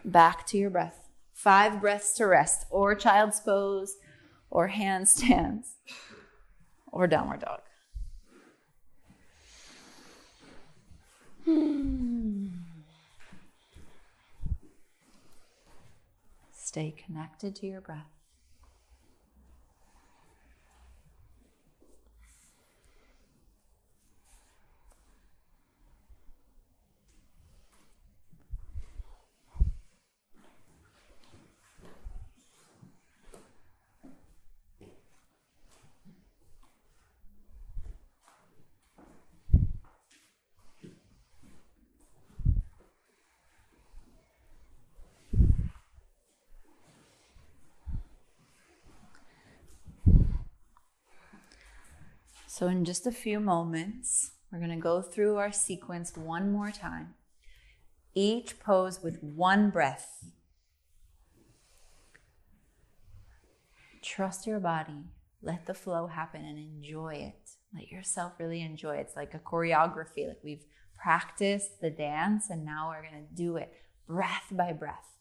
Back 0.04 0.46
to 0.48 0.59
your 0.59 0.70
breath 0.70 1.07
five 1.36 1.80
breaths 1.82 2.14
to 2.14 2.26
rest, 2.26 2.66
or 2.70 2.94
child's 2.94 3.40
pose, 3.40 3.98
or 4.50 4.70
handstands, 4.70 5.74
or 6.90 7.07
downward 7.07 7.40
dog. 7.40 7.61
Hmm. 11.44 12.46
Stay 16.52 16.94
connected 17.07 17.54
to 17.57 17.66
your 17.66 17.80
breath. 17.80 18.16
So, 52.59 52.68
in 52.68 52.86
just 52.86 53.07
a 53.07 53.12
few 53.12 53.38
moments, 53.38 54.30
we're 54.50 54.61
going 54.61 54.70
to 54.70 54.76
go 54.76 55.02
through 55.02 55.36
our 55.36 55.52
sequence 55.52 56.16
one 56.16 56.50
more 56.50 56.70
time. 56.70 57.12
Each 58.14 58.59
pose 58.59 59.02
with 59.02 59.22
one 59.22 59.68
breath. 59.68 60.24
Trust 64.02 64.46
your 64.46 64.59
body. 64.59 65.04
Let 65.42 65.66
the 65.66 65.74
flow 65.74 66.07
happen 66.07 66.46
and 66.46 66.57
enjoy 66.57 67.16
it. 67.16 67.50
Let 67.74 67.88
yourself 67.88 68.32
really 68.38 68.62
enjoy 68.62 68.96
it. 68.96 69.00
It's 69.00 69.16
like 69.16 69.34
a 69.34 69.38
choreography. 69.38 70.26
Like 70.26 70.40
we've 70.42 70.64
practiced 70.98 71.82
the 71.82 71.90
dance 71.90 72.48
and 72.48 72.64
now 72.64 72.88
we're 72.88 73.02
going 73.02 73.26
to 73.26 73.34
do 73.34 73.59
it 73.59 73.70
breath 74.07 74.46
by 74.50 74.72
breath. 74.72 75.18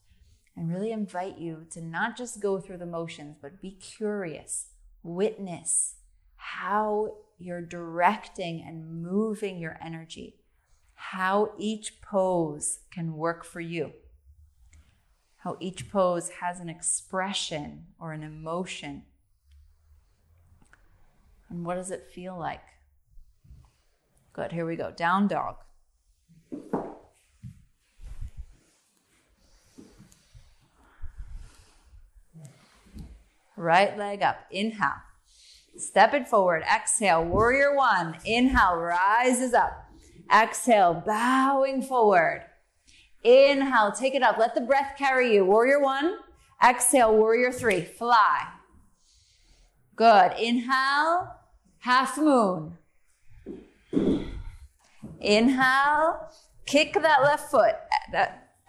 And 0.55 0.71
really 0.71 0.93
invite 0.93 1.38
you 1.38 1.67
to 1.71 1.81
not 1.81 2.15
just 2.15 2.41
go 2.41 2.61
through 2.61 2.77
the 2.77 2.86
motions, 2.86 3.36
but 3.41 3.61
be 3.61 3.71
curious, 3.71 4.67
witness 5.03 5.95
how 6.38 7.13
you're 7.38 7.61
directing 7.61 8.63
and 8.65 9.03
moving 9.03 9.57
your 9.57 9.77
energy, 9.83 10.36
how 10.95 11.51
each 11.57 12.01
pose 12.01 12.79
can 12.91 13.17
work 13.17 13.43
for 13.43 13.59
you, 13.59 13.91
how 15.38 15.57
each 15.59 15.89
pose 15.89 16.29
has 16.41 16.59
an 16.59 16.69
expression 16.69 17.86
or 17.99 18.13
an 18.13 18.23
emotion. 18.23 19.03
And 21.49 21.65
what 21.65 21.75
does 21.75 21.91
it 21.91 22.09
feel 22.13 22.38
like? 22.38 22.63
Good, 24.33 24.51
here 24.51 24.65
we 24.65 24.75
go. 24.75 24.91
Down 24.91 25.27
dog. 25.27 25.57
Right 33.57 33.97
leg 33.97 34.21
up. 34.21 34.45
Inhale. 34.51 35.01
Step 35.78 36.13
it 36.13 36.28
forward. 36.28 36.63
Exhale, 36.63 37.23
warrior 37.23 37.76
one. 37.76 38.17
Inhale, 38.26 38.76
rises 38.76 39.53
up. 39.53 39.86
Exhale, 40.34 41.03
bowing 41.05 41.82
forward. 41.82 42.43
Inhale, 43.23 43.91
take 43.91 44.15
it 44.15 44.23
up. 44.23 44.38
Let 44.38 44.55
the 44.55 44.61
breath 44.61 44.95
carry 44.97 45.34
you. 45.34 45.45
Warrior 45.45 45.82
one. 45.82 46.17
Exhale, 46.63 47.15
warrior 47.15 47.51
three. 47.51 47.82
Fly. 47.82 48.47
Good. 49.95 50.34
Inhale, 50.39 51.36
half 51.80 52.17
moon. 52.17 52.78
Inhale, 55.19 56.30
kick 56.65 56.93
that 56.93 57.23
left 57.23 57.49
foot. 57.49 57.76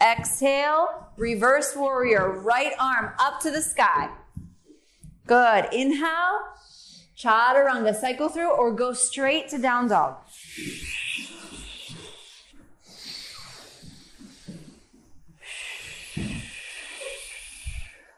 Exhale, 0.01 1.09
reverse 1.17 1.75
warrior, 1.77 2.41
right 2.41 2.73
arm 2.79 3.13
up 3.19 3.41
to 3.41 3.51
the 3.51 3.63
sky. 3.63 4.09
Good. 5.27 5.69
Inhale, 5.73 6.39
chaturanga, 7.17 7.95
cycle 7.95 8.29
through 8.29 8.51
or 8.51 8.73
go 8.73 8.93
straight 8.93 9.49
to 9.49 9.59
down 9.59 9.89
dog. 9.89 10.17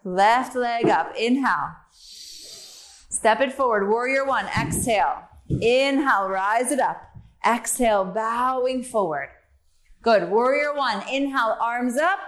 Left 0.05 0.55
leg 0.57 0.88
up. 0.88 1.14
Inhale. 1.16 1.72
Step 1.92 3.40
it 3.40 3.53
forward. 3.53 3.88
Warrior 3.88 4.24
one. 4.24 4.46
Exhale. 4.59 5.24
Inhale. 5.49 6.28
Rise 6.28 6.72
it 6.72 6.80
up. 6.80 7.03
Exhale. 7.46 8.07
Bowing 8.07 8.82
forward. 8.82 9.28
Good. 10.01 10.30
Warrior 10.30 10.74
one. 10.74 11.03
Inhale. 11.12 11.59
Arms 11.61 11.99
up. 11.99 12.20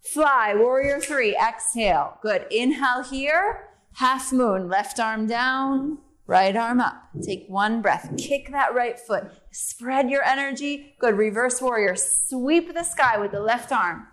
Fly. 0.00 0.54
Warrior 0.56 0.98
three. 0.98 1.36
Exhale. 1.36 2.18
Good. 2.20 2.46
Inhale 2.50 3.04
here. 3.04 3.68
Half 3.94 4.32
moon. 4.32 4.68
Left 4.68 4.98
arm 4.98 5.26
down. 5.26 5.98
Right 6.30 6.54
arm 6.54 6.78
up. 6.78 7.08
Take 7.22 7.46
one 7.48 7.82
breath. 7.82 8.08
Kick 8.16 8.52
that 8.52 8.72
right 8.72 8.96
foot. 8.96 9.32
Spread 9.50 10.08
your 10.08 10.22
energy. 10.22 10.94
Good. 11.00 11.18
Reverse 11.18 11.60
warrior. 11.60 11.96
Sweep 11.96 12.72
the 12.72 12.84
sky 12.84 13.18
with 13.18 13.32
the 13.32 13.40
left 13.40 13.72
arm. 13.72 14.06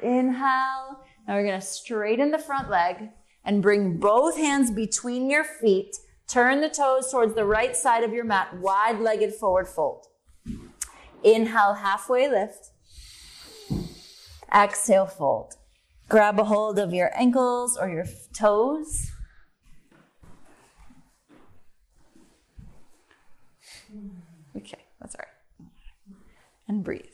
Inhale. 0.00 1.04
Now 1.28 1.34
we're 1.34 1.44
going 1.46 1.60
to 1.60 1.66
straighten 1.66 2.30
the 2.30 2.38
front 2.38 2.70
leg 2.70 3.10
and 3.44 3.60
bring 3.60 3.98
both 3.98 4.38
hands 4.38 4.70
between 4.70 5.28
your 5.28 5.44
feet. 5.44 5.94
Turn 6.26 6.62
the 6.62 6.70
toes 6.70 7.10
towards 7.10 7.34
the 7.34 7.44
right 7.44 7.76
side 7.76 8.04
of 8.04 8.14
your 8.14 8.24
mat, 8.24 8.56
wide 8.58 9.00
legged 9.00 9.34
forward 9.34 9.68
fold. 9.68 10.06
Inhale, 11.22 11.74
halfway 11.74 12.26
lift. 12.26 12.70
Exhale, 14.50 15.04
fold. 15.04 15.56
Grab 16.08 16.38
a 16.38 16.44
hold 16.44 16.78
of 16.78 16.94
your 16.94 17.10
ankles 17.14 17.76
or 17.76 17.88
your 17.88 18.06
toes. 18.32 19.10
Okay, 24.56 24.78
that's 25.00 25.14
all 25.14 25.20
right. 25.24 25.68
And 26.68 26.84
breathe. 26.84 27.05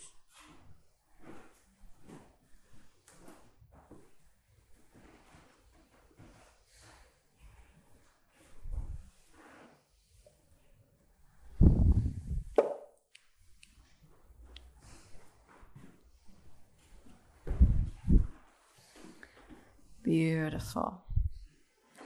Beautiful. 20.12 21.00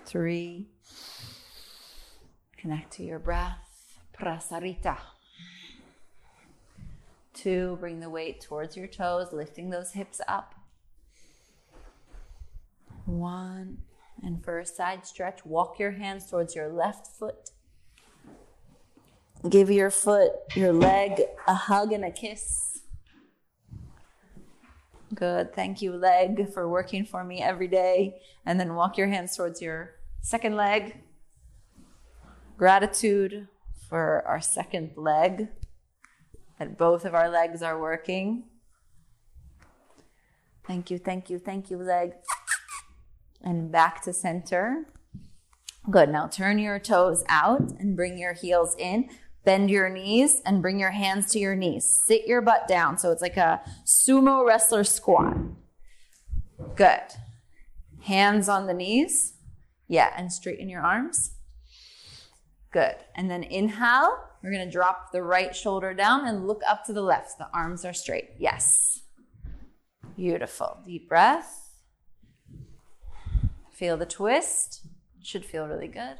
Three. 0.04 0.68
Connect 2.56 2.92
to 2.92 3.02
your 3.02 3.18
breath. 3.18 3.98
Prasarita. 4.16 4.96
Two, 7.34 7.76
bring 7.80 7.98
the 7.98 8.08
weight 8.08 8.40
towards 8.40 8.76
your 8.76 8.86
toes, 8.86 9.32
lifting 9.32 9.70
those 9.70 9.90
hips 9.94 10.20
up. 10.28 10.54
One, 13.06 13.78
and 14.22 14.40
for 14.44 14.60
a 14.60 14.66
side 14.66 15.04
stretch, 15.04 15.44
walk 15.44 15.80
your 15.80 15.90
hands 15.90 16.30
towards 16.30 16.54
your 16.54 16.68
left 16.68 17.08
foot. 17.08 17.50
Give 19.48 19.68
your 19.68 19.90
foot, 19.90 20.30
your 20.54 20.72
leg, 20.72 21.22
a 21.48 21.54
hug 21.54 21.92
and 21.92 22.04
a 22.04 22.12
kiss. 22.12 22.82
Good. 25.16 25.54
Thank 25.54 25.82
you, 25.82 25.92
leg, 25.92 26.52
for 26.52 26.68
working 26.68 27.04
for 27.04 27.24
me 27.24 27.42
every 27.42 27.68
day. 27.68 28.20
And 28.44 28.60
then 28.60 28.74
walk 28.74 28.96
your 28.96 29.08
hands 29.08 29.36
towards 29.36 29.60
your 29.60 29.96
second 30.20 30.54
leg. 30.54 31.02
Gratitude 32.56 33.48
for 33.88 34.22
our 34.26 34.40
second 34.40 34.92
leg, 34.96 35.48
that 36.58 36.76
both 36.76 37.04
of 37.04 37.14
our 37.14 37.28
legs 37.28 37.62
are 37.62 37.80
working. 37.80 38.44
Thank 40.66 40.90
you, 40.90 40.98
thank 40.98 41.30
you, 41.30 41.38
thank 41.38 41.70
you, 41.70 41.78
leg. 41.78 42.12
And 43.42 43.70
back 43.70 44.02
to 44.02 44.12
center. 44.12 44.86
Good. 45.88 46.08
Now 46.08 46.26
turn 46.26 46.58
your 46.58 46.80
toes 46.80 47.22
out 47.28 47.60
and 47.78 47.94
bring 47.94 48.18
your 48.18 48.32
heels 48.32 48.74
in. 48.76 49.08
Bend 49.46 49.70
your 49.70 49.88
knees 49.88 50.42
and 50.44 50.60
bring 50.60 50.80
your 50.80 50.90
hands 50.90 51.30
to 51.30 51.38
your 51.38 51.54
knees. 51.54 51.88
Sit 52.08 52.26
your 52.26 52.42
butt 52.42 52.66
down. 52.66 52.98
So 52.98 53.12
it's 53.12 53.22
like 53.22 53.36
a 53.36 53.60
sumo 53.84 54.44
wrestler 54.44 54.82
squat. 54.82 55.36
Good. 56.74 57.14
Hands 58.02 58.48
on 58.48 58.66
the 58.66 58.74
knees. 58.74 59.34
Yeah, 59.86 60.12
and 60.16 60.32
straighten 60.32 60.68
your 60.68 60.82
arms. 60.82 61.36
Good. 62.72 62.96
And 63.14 63.30
then 63.30 63.44
inhale. 63.44 64.18
We're 64.42 64.50
going 64.50 64.66
to 64.66 64.70
drop 64.70 65.12
the 65.12 65.22
right 65.22 65.54
shoulder 65.54 65.94
down 65.94 66.26
and 66.26 66.48
look 66.48 66.62
up 66.68 66.84
to 66.86 66.92
the 66.92 67.02
left. 67.02 67.38
The 67.38 67.48
arms 67.54 67.84
are 67.84 67.94
straight. 67.94 68.30
Yes. 68.40 69.02
Beautiful. 70.16 70.78
Deep 70.84 71.08
breath. 71.08 71.70
Feel 73.72 73.96
the 73.96 74.06
twist. 74.06 74.88
Should 75.22 75.44
feel 75.44 75.68
really 75.68 75.86
good. 75.86 76.16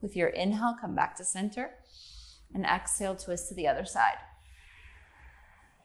With 0.00 0.16
your 0.16 0.28
inhale, 0.28 0.76
come 0.80 0.94
back 0.94 1.16
to 1.16 1.24
center 1.24 1.70
and 2.54 2.64
exhale, 2.64 3.16
twist 3.16 3.48
to 3.48 3.54
the 3.54 3.66
other 3.66 3.84
side. 3.84 4.18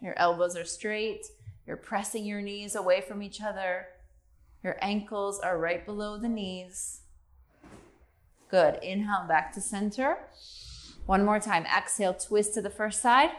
Your 0.01 0.17
elbows 0.17 0.55
are 0.55 0.65
straight. 0.65 1.25
You're 1.65 1.77
pressing 1.77 2.25
your 2.25 2.41
knees 2.41 2.75
away 2.75 3.01
from 3.01 3.23
each 3.23 3.41
other. 3.41 3.87
Your 4.63 4.77
ankles 4.81 5.39
are 5.39 5.57
right 5.57 5.85
below 5.85 6.17
the 6.17 6.29
knees. 6.29 7.01
Good. 8.49 8.79
Inhale 8.83 9.25
back 9.27 9.53
to 9.53 9.61
center. 9.61 10.17
One 11.05 11.25
more 11.25 11.39
time. 11.39 11.65
Exhale, 11.65 12.13
twist 12.13 12.53
to 12.53 12.61
the 12.61 12.69
first 12.69 13.01
side. 13.01 13.31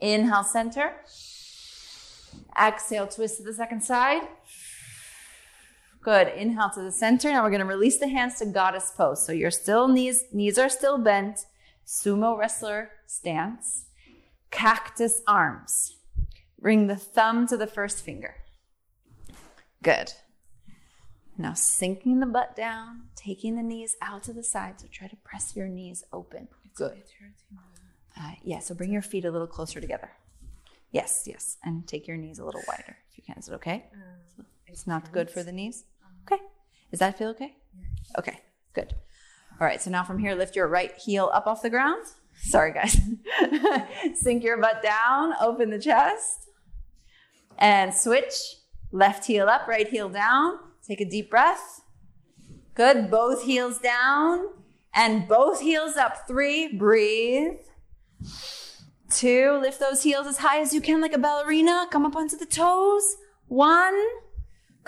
Inhale, 0.00 0.44
center. 0.44 0.92
Exhale, 2.60 3.06
twist 3.06 3.38
to 3.38 3.42
the 3.42 3.52
second 3.52 3.82
side. 3.82 4.22
Good. 6.00 6.28
Inhale 6.28 6.70
to 6.70 6.82
the 6.82 6.92
center. 6.92 7.30
Now 7.30 7.42
we're 7.42 7.50
going 7.50 7.60
to 7.60 7.66
release 7.66 7.98
the 7.98 8.08
hands 8.08 8.38
to 8.38 8.46
goddess 8.46 8.92
pose. 8.96 9.24
So 9.24 9.32
your 9.32 9.50
still 9.50 9.88
knees, 9.88 10.24
knees 10.32 10.58
are 10.58 10.68
still 10.68 10.98
bent. 10.98 11.46
Sumo 11.86 12.38
wrestler 12.38 12.90
stance. 13.06 13.86
Cactus 14.50 15.22
arms. 15.26 15.96
Bring 16.60 16.86
the 16.86 16.96
thumb 16.96 17.46
to 17.48 17.56
the 17.56 17.66
first 17.66 18.04
finger. 18.04 18.36
Good. 19.82 20.12
Now 21.36 21.54
sinking 21.54 22.18
the 22.18 22.26
butt 22.26 22.56
down, 22.56 23.02
taking 23.14 23.56
the 23.56 23.62
knees 23.62 23.96
out 24.02 24.24
to 24.24 24.32
the 24.32 24.42
side. 24.42 24.80
So 24.80 24.88
try 24.90 25.06
to 25.06 25.16
press 25.16 25.54
your 25.54 25.68
knees 25.68 26.02
open. 26.12 26.48
Good. 26.74 27.02
Uh, 28.20 28.32
yeah, 28.42 28.58
so 28.58 28.74
bring 28.74 28.92
your 28.92 29.02
feet 29.02 29.24
a 29.24 29.30
little 29.30 29.46
closer 29.46 29.80
together. 29.80 30.10
Yes, 30.90 31.24
yes. 31.26 31.56
And 31.62 31.86
take 31.86 32.08
your 32.08 32.16
knees 32.16 32.38
a 32.38 32.44
little 32.44 32.62
wider 32.66 32.96
if 33.10 33.18
you 33.18 33.22
can. 33.24 33.38
Is 33.38 33.48
it 33.48 33.54
okay? 33.54 33.84
It's 34.68 34.86
not 34.86 35.12
good 35.12 35.30
for 35.30 35.42
the 35.42 35.52
knees? 35.52 35.84
Uh-huh. 36.02 36.34
Okay. 36.34 36.42
Does 36.90 37.00
that 37.00 37.18
feel 37.18 37.30
okay? 37.30 37.56
Okay, 38.18 38.40
good. 38.74 38.94
All 39.60 39.66
right, 39.66 39.82
so 39.82 39.90
now 39.90 40.04
from 40.04 40.18
here, 40.18 40.34
lift 40.34 40.54
your 40.54 40.68
right 40.68 40.96
heel 40.96 41.30
up 41.32 41.46
off 41.46 41.62
the 41.62 41.70
ground. 41.70 42.06
Sorry, 42.36 42.72
guys. 42.72 43.00
Sink 44.14 44.44
your 44.44 44.56
butt 44.58 44.82
down, 44.82 45.34
open 45.40 45.70
the 45.70 45.78
chest, 45.78 46.48
and 47.58 47.92
switch. 47.92 48.34
Left 48.90 49.26
heel 49.26 49.48
up, 49.48 49.66
right 49.68 49.88
heel 49.88 50.08
down. 50.08 50.58
Take 50.86 51.00
a 51.00 51.04
deep 51.04 51.28
breath. 51.28 51.82
Good. 52.74 53.10
Both 53.10 53.42
heels 53.42 53.78
down 53.78 54.46
and 54.94 55.28
both 55.28 55.60
heels 55.60 55.96
up. 55.96 56.26
Three, 56.26 56.74
breathe. 56.76 57.58
Two, 59.10 59.58
lift 59.60 59.80
those 59.80 60.02
heels 60.02 60.26
as 60.26 60.38
high 60.38 60.60
as 60.60 60.72
you 60.72 60.80
can 60.80 61.00
like 61.00 61.12
a 61.12 61.18
ballerina. 61.18 61.86
Come 61.90 62.06
up 62.06 62.16
onto 62.16 62.36
the 62.36 62.46
toes. 62.46 63.16
One, 63.48 63.98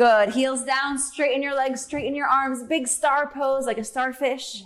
Good. 0.00 0.30
Heels 0.30 0.64
down, 0.64 0.96
straighten 0.96 1.42
your 1.42 1.54
legs, 1.54 1.82
straighten 1.82 2.14
your 2.14 2.26
arms. 2.26 2.62
Big 2.62 2.88
star 2.88 3.30
pose 3.30 3.66
like 3.66 3.76
a 3.76 3.84
starfish. 3.84 4.64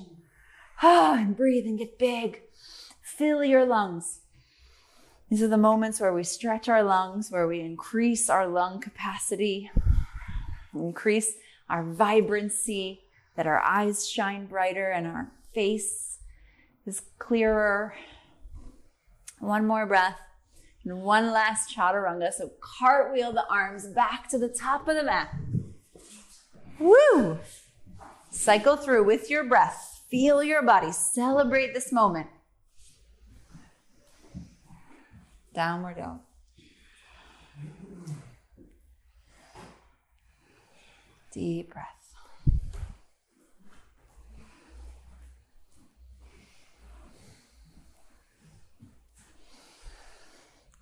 Ah, 0.80 1.14
and 1.18 1.36
breathe 1.36 1.66
and 1.66 1.76
get 1.76 1.98
big. 1.98 2.42
Fill 3.02 3.42
your 3.42 3.64
lungs. 3.64 4.20
These 5.28 5.42
are 5.42 5.48
the 5.48 5.56
moments 5.56 6.00
where 6.00 6.14
we 6.14 6.22
stretch 6.22 6.68
our 6.68 6.84
lungs, 6.84 7.32
where 7.32 7.48
we 7.48 7.58
increase 7.58 8.30
our 8.30 8.46
lung 8.46 8.80
capacity, 8.80 9.72
increase 10.72 11.34
our 11.68 11.82
vibrancy, 11.82 13.00
that 13.34 13.48
our 13.48 13.58
eyes 13.58 14.08
shine 14.08 14.46
brighter 14.46 14.88
and 14.88 15.04
our 15.04 15.32
face 15.52 16.20
is 16.86 17.02
clearer. 17.18 17.96
One 19.40 19.66
more 19.66 19.84
breath. 19.84 20.20
And 20.84 21.02
one 21.02 21.32
last 21.32 21.74
chaturanga. 21.74 22.32
So 22.32 22.50
cartwheel 22.60 23.32
the 23.32 23.46
arms 23.50 23.86
back 23.86 24.28
to 24.28 24.38
the 24.38 24.48
top 24.48 24.86
of 24.88 24.96
the 24.96 25.04
mat. 25.04 25.34
Woo! 26.78 27.38
Cycle 28.30 28.76
through 28.76 29.04
with 29.04 29.30
your 29.30 29.44
breath. 29.44 30.02
Feel 30.10 30.42
your 30.42 30.62
body. 30.62 30.92
Celebrate 30.92 31.72
this 31.72 31.92
moment. 31.92 32.26
Downward 35.54 35.96
dog. 35.96 36.20
Deep 41.32 41.72
breath. 41.72 41.93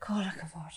Kolla 0.03 0.35
kavod. 0.37 0.73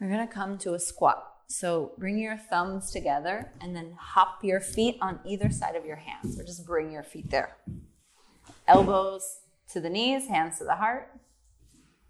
We're 0.00 0.26
to 0.26 0.26
come 0.26 0.58
to 0.58 0.74
a 0.74 0.80
squat. 0.80 1.24
So 1.46 1.92
bring 1.96 2.18
your 2.18 2.36
thumbs 2.36 2.90
together 2.90 3.52
and 3.60 3.74
then 3.74 3.94
hop 3.98 4.42
your 4.42 4.60
feet 4.60 4.98
on 5.00 5.20
either 5.24 5.50
side 5.50 5.76
of 5.76 5.86
your 5.86 5.96
hands, 5.96 6.38
or 6.38 6.44
just 6.44 6.66
bring 6.66 6.90
your 6.90 7.04
feet 7.04 7.30
there. 7.30 7.56
Elbows 8.66 9.40
to 9.72 9.80
the 9.80 9.88
knees, 9.88 10.28
hands 10.28 10.58
to 10.58 10.64
the 10.64 10.76
heart, 10.76 11.12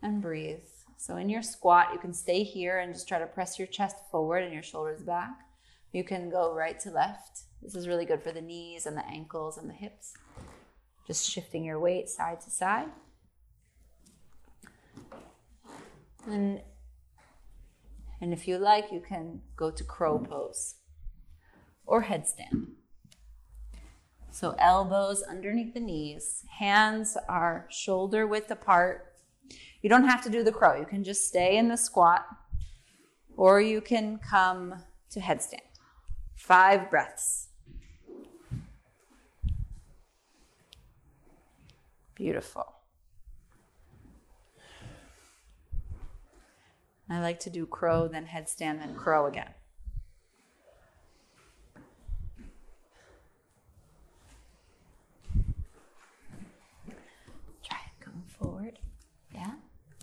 and 0.02 0.22
breathe. 0.22 0.64
So 0.96 1.16
in 1.16 1.28
your 1.28 1.42
squat, 1.42 1.90
you 1.92 1.98
can 1.98 2.14
stay 2.14 2.42
here 2.42 2.78
and 2.78 2.94
just 2.94 3.06
try 3.06 3.18
to 3.18 3.26
press 3.26 3.58
your 3.58 3.68
chest 3.68 3.96
forward 4.10 4.42
and 4.42 4.52
your 4.52 4.62
shoulders 4.62 5.02
back. 5.02 5.36
You 5.92 6.02
can 6.02 6.30
go 6.30 6.54
right 6.54 6.80
to 6.80 6.90
left. 6.90 7.42
This 7.62 7.74
is 7.74 7.86
really 7.86 8.06
good 8.06 8.22
for 8.22 8.32
the 8.32 8.40
knees 8.40 8.86
and 8.86 8.96
the 8.96 9.06
ankles 9.06 9.58
and 9.58 9.68
the 9.68 9.74
hips. 9.74 10.14
Just 11.08 11.28
shifting 11.28 11.64
your 11.64 11.80
weight 11.80 12.08
side 12.08 12.40
to 12.42 12.50
side. 12.50 12.88
And 16.26 16.60
and 18.20 18.32
if 18.32 18.46
you 18.46 18.58
like, 18.58 18.92
you 18.92 19.00
can 19.00 19.40
go 19.56 19.70
to 19.70 19.84
crow 19.84 20.18
pose 20.18 20.74
or 21.86 22.04
headstand. 22.04 22.72
So 24.30 24.54
elbows 24.58 25.22
underneath 25.22 25.72
the 25.72 25.80
knees, 25.80 26.44
hands 26.58 27.16
are 27.28 27.66
shoulder 27.70 28.26
width 28.26 28.50
apart. 28.50 29.14
You 29.80 29.88
don't 29.88 30.04
have 30.04 30.22
to 30.24 30.30
do 30.30 30.42
the 30.44 30.52
crow. 30.52 30.78
You 30.78 30.84
can 30.84 31.04
just 31.04 31.26
stay 31.26 31.56
in 31.56 31.68
the 31.68 31.76
squat 31.76 32.26
or 33.36 33.60
you 33.60 33.80
can 33.80 34.18
come 34.18 34.74
to 35.10 35.20
headstand. 35.20 35.62
Five 36.36 36.90
breaths. 36.90 37.47
Beautiful. 42.18 42.74
I 47.08 47.20
like 47.20 47.38
to 47.40 47.50
do 47.50 47.64
crow, 47.64 48.08
then 48.08 48.26
headstand, 48.26 48.80
then 48.80 48.96
crow 48.96 49.26
again. 49.26 49.48
Try 57.62 57.78
it. 57.78 58.00
Come 58.00 58.24
forward. 58.26 58.80
Yeah. 59.32 59.52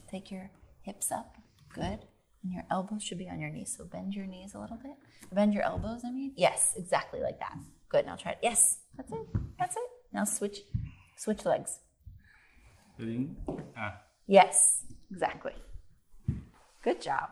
Take 0.09 0.31
your 0.31 0.49
hips 0.83 1.11
up. 1.11 1.35
Good. 1.73 1.99
And 2.43 2.53
your 2.53 2.63
elbows 2.71 3.03
should 3.03 3.17
be 3.17 3.29
on 3.29 3.41
your 3.41 3.49
knees. 3.49 3.75
So 3.77 3.83
bend 3.83 4.15
your 4.15 4.25
knees 4.25 4.55
a 4.55 4.59
little 4.59 4.77
bit. 4.77 4.93
Bend 5.33 5.53
your 5.53 5.63
elbows, 5.63 6.01
I 6.05 6.11
mean. 6.11 6.31
Yes, 6.37 6.75
exactly 6.77 7.19
like 7.19 7.39
that. 7.39 7.57
Good. 7.89 8.05
Now 8.05 8.15
try 8.15 8.31
it. 8.31 8.39
Yes. 8.41 8.77
That's 8.95 9.11
it. 9.11 9.27
That's 9.59 9.75
it. 9.75 9.83
Now 10.13 10.23
switch 10.23 10.59
switch 11.17 11.43
legs. 11.45 11.79
Ah. 13.77 14.01
Yes, 14.27 14.83
exactly. 15.11 15.53
Good 16.83 17.01
job. 17.01 17.29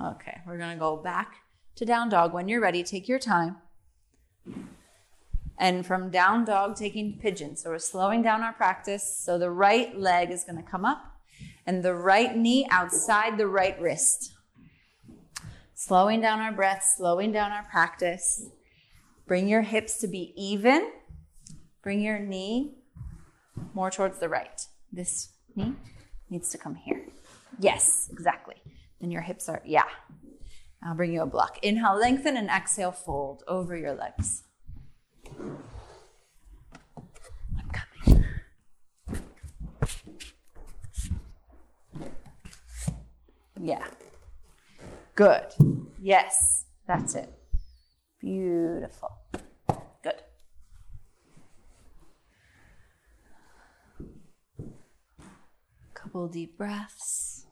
Okay, 0.00 0.40
we're 0.46 0.56
going 0.56 0.72
to 0.72 0.78
go 0.78 0.96
back 0.96 1.34
to 1.76 1.84
down 1.84 2.08
dog. 2.08 2.32
When 2.32 2.48
you're 2.48 2.60
ready, 2.60 2.82
take 2.82 3.06
your 3.06 3.18
time. 3.18 3.56
And 5.58 5.86
from 5.86 6.10
down 6.10 6.46
dog, 6.46 6.76
taking 6.76 7.18
pigeon. 7.18 7.54
So 7.56 7.68
we're 7.68 7.78
slowing 7.78 8.22
down 8.22 8.40
our 8.40 8.54
practice. 8.54 9.20
So 9.22 9.38
the 9.38 9.50
right 9.50 9.98
leg 9.98 10.30
is 10.30 10.44
going 10.44 10.56
to 10.56 10.68
come 10.68 10.86
up 10.86 11.20
and 11.66 11.82
the 11.82 11.94
right 11.94 12.34
knee 12.34 12.66
outside 12.70 13.36
the 13.36 13.46
right 13.46 13.78
wrist. 13.78 14.32
Slowing 15.74 16.20
down 16.20 16.40
our 16.40 16.52
breath, 16.52 16.94
slowing 16.96 17.30
down 17.30 17.52
our 17.52 17.64
practice. 17.64 18.48
Bring 19.26 19.48
your 19.48 19.62
hips 19.62 19.98
to 19.98 20.08
be 20.08 20.32
even. 20.36 20.90
Bring 21.82 22.00
your 22.00 22.18
knee 22.18 22.74
more 23.74 23.90
towards 23.90 24.18
the 24.18 24.28
right. 24.28 24.60
This 24.92 25.30
knee 25.56 25.74
needs 26.28 26.50
to 26.50 26.58
come 26.58 26.74
here. 26.74 27.06
Yes, 27.58 28.08
exactly. 28.12 28.56
Then 29.00 29.10
your 29.10 29.22
hips 29.22 29.48
are, 29.48 29.62
yeah. 29.64 29.84
I'll 30.82 30.94
bring 30.94 31.12
you 31.12 31.22
a 31.22 31.26
block. 31.26 31.58
Inhale, 31.62 31.98
lengthen, 31.98 32.36
and 32.36 32.48
exhale, 32.48 32.92
fold 32.92 33.42
over 33.48 33.76
your 33.76 33.94
legs. 33.94 34.42
I'm 35.38 35.58
coming. 37.72 38.24
Yeah. 43.58 43.86
Good. 45.14 45.46
Yes, 46.00 46.64
that's 46.86 47.14
it. 47.14 47.32
Beautiful. 48.20 49.19
Couple 56.10 56.26
deep 56.26 56.58
breaths. 56.58 57.46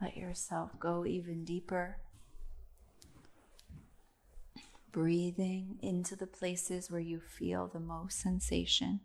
Let 0.00 0.16
yourself 0.16 0.70
go 0.80 1.04
even 1.04 1.44
deeper. 1.44 1.98
Breathing 4.92 5.78
into 5.82 6.16
the 6.16 6.26
places 6.26 6.90
where 6.90 7.00
you 7.00 7.20
feel 7.20 7.66
the 7.66 7.80
most 7.80 8.18
sensation. 8.18 9.00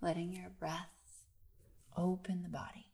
Letting 0.00 0.32
your 0.32 0.50
breath 0.58 0.88
open 1.96 2.42
the 2.42 2.48
body. 2.48 2.88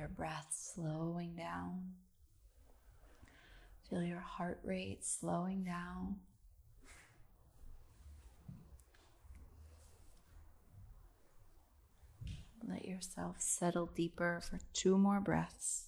breath 0.15 0.47
slowing 0.51 1.35
down. 1.35 1.93
Feel 3.89 4.03
your 4.03 4.19
heart 4.19 4.59
rate 4.63 5.03
slowing 5.03 5.63
down. 5.63 6.17
Let 12.67 12.85
yourself 12.85 13.37
settle 13.39 13.87
deeper 13.87 14.41
for 14.41 14.59
two 14.73 14.97
more 14.97 15.19
breaths. 15.19 15.87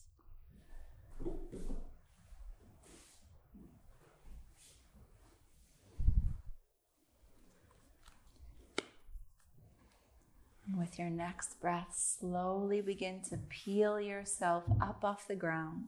And 10.74 10.82
with 10.82 10.98
your 10.98 11.12
next 11.12 11.62
breath, 11.62 11.94
slowly 12.20 12.82
begin 12.82 13.22
to 13.30 13.38
peel 13.48 14.02
yourself 14.02 14.64
up 14.82 15.04
off 15.04 15.28
the 15.28 15.36
ground. 15.36 15.84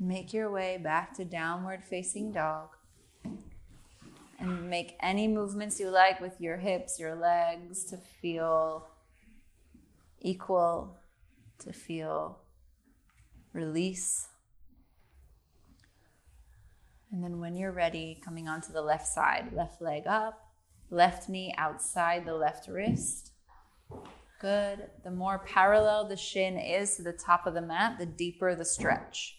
Make 0.00 0.32
your 0.32 0.50
way 0.50 0.76
back 0.76 1.14
to 1.14 1.24
downward 1.24 1.84
facing 1.84 2.32
dog. 2.32 2.70
And 4.40 4.68
make 4.68 4.96
any 4.98 5.28
movements 5.28 5.78
you 5.78 5.88
like 5.88 6.20
with 6.20 6.40
your 6.40 6.56
hips, 6.56 6.98
your 6.98 7.14
legs 7.14 7.84
to 7.84 7.96
feel 7.96 8.88
equal, 10.20 10.96
to 11.60 11.72
feel 11.72 12.40
release. 13.52 14.26
And 17.12 17.22
then 17.22 17.38
when 17.38 17.54
you're 17.54 17.70
ready, 17.70 18.20
coming 18.24 18.48
onto 18.48 18.72
the 18.72 18.82
left 18.82 19.06
side, 19.06 19.52
left 19.52 19.80
leg 19.80 20.08
up, 20.08 20.49
left 20.90 21.28
knee 21.28 21.54
outside 21.56 22.26
the 22.26 22.34
left 22.34 22.68
wrist. 22.68 23.32
Good. 24.40 24.88
The 25.04 25.10
more 25.10 25.38
parallel 25.46 26.08
the 26.08 26.16
shin 26.16 26.58
is 26.58 26.96
to 26.96 27.02
the 27.02 27.12
top 27.12 27.46
of 27.46 27.54
the 27.54 27.60
mat, 27.60 27.98
the 27.98 28.06
deeper 28.06 28.54
the 28.54 28.64
stretch. 28.64 29.38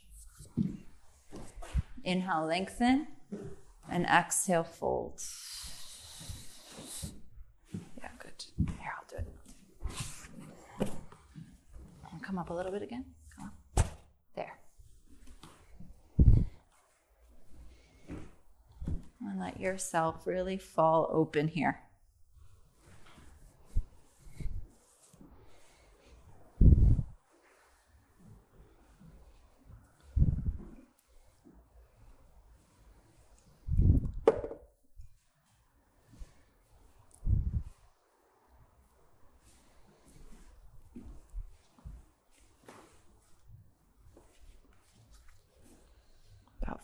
Inhale, 2.04 2.46
lengthen, 2.46 3.08
and 3.90 4.06
exhale, 4.06 4.64
fold. 4.64 5.22
Yeah, 7.98 8.10
good. 8.20 8.46
Here, 8.80 8.94
I'll 8.96 9.06
do 9.10 9.18
it. 9.18 10.92
Come 12.22 12.38
up 12.38 12.50
a 12.50 12.54
little 12.54 12.72
bit 12.72 12.82
again. 12.82 13.06
Come 13.36 13.48
up. 13.48 13.54
There. 14.36 14.58
And 19.24 19.40
let 19.40 19.60
yourself 19.60 20.26
really 20.26 20.58
fall 20.58 21.08
open 21.12 21.48
here. 21.48 21.82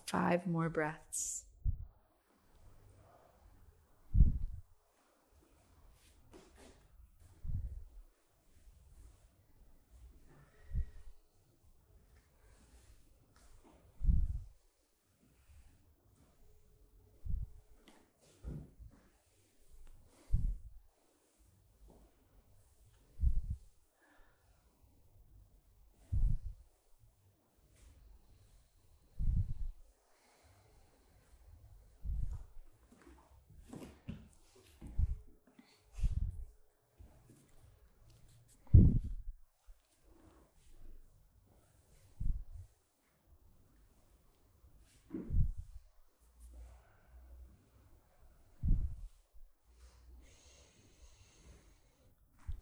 five 0.08 0.48
more 0.48 0.70
breaths. 0.70 1.47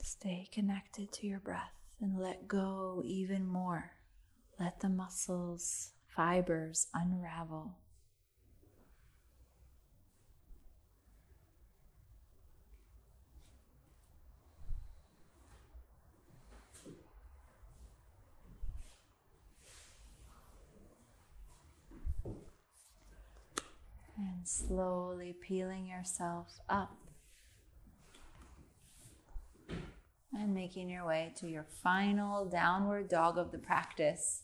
Stay 0.07 0.47
connected 0.51 1.11
to 1.11 1.25
your 1.25 1.39
breath 1.39 1.73
and 1.99 2.19
let 2.19 2.47
go 2.47 3.01
even 3.03 3.47
more. 3.47 3.93
Let 4.59 4.79
the 4.79 4.87
muscles, 4.87 5.93
fibers 6.05 6.85
unravel. 6.93 7.73
And 24.15 24.47
slowly 24.47 25.33
peeling 25.41 25.87
yourself 25.87 26.59
up 26.69 26.95
and 30.37 30.53
making 30.53 30.89
your 30.89 31.05
way 31.05 31.31
to 31.37 31.47
your 31.47 31.65
final 31.83 32.45
downward 32.45 33.07
dog 33.09 33.37
of 33.37 33.51
the 33.51 33.57
practice. 33.57 34.43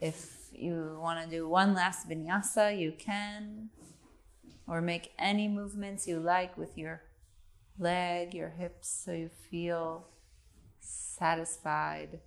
If 0.00 0.48
you 0.52 0.98
want 1.00 1.24
to 1.24 1.30
do 1.30 1.48
one 1.48 1.74
last 1.74 2.08
vinyasa, 2.08 2.78
you 2.78 2.92
can, 2.92 3.70
or 4.66 4.80
make 4.80 5.12
any 5.18 5.48
movements 5.48 6.06
you 6.08 6.18
like 6.18 6.58
with 6.58 6.76
your 6.76 7.02
leg, 7.78 8.34
your 8.34 8.50
hips, 8.50 9.02
so 9.04 9.12
you 9.12 9.30
feel 9.50 10.08
satisfied. 10.80 12.20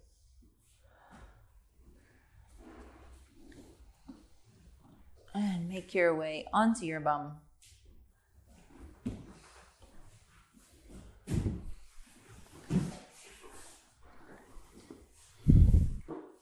And 5.33 5.69
make 5.69 5.93
your 5.93 6.15
way 6.15 6.47
onto 6.51 6.85
your 6.85 6.99
bum. 6.99 7.37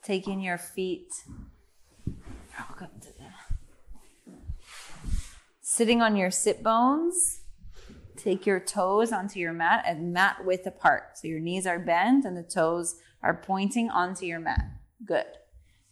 Taking 0.07 0.39
your 0.39 0.57
feet. 0.57 1.11
Sitting 5.61 6.01
on 6.01 6.15
your 6.15 6.31
sit 6.31 6.63
bones 6.63 7.41
take 8.17 8.45
your 8.45 8.59
toes 8.59 9.11
onto 9.11 9.39
your 9.39 9.53
mat 9.53 9.83
and 9.87 10.11
mat 10.11 10.43
width 10.43 10.65
apart. 10.65 11.17
So 11.17 11.27
your 11.27 11.39
knees 11.39 11.65
are 11.67 11.79
bent 11.79 12.25
and 12.25 12.35
the 12.35 12.43
toes 12.43 12.95
are 13.23 13.35
pointing 13.35 13.89
onto 13.89 14.25
your 14.25 14.39
mat. 14.39 14.65
Good. 15.05 15.25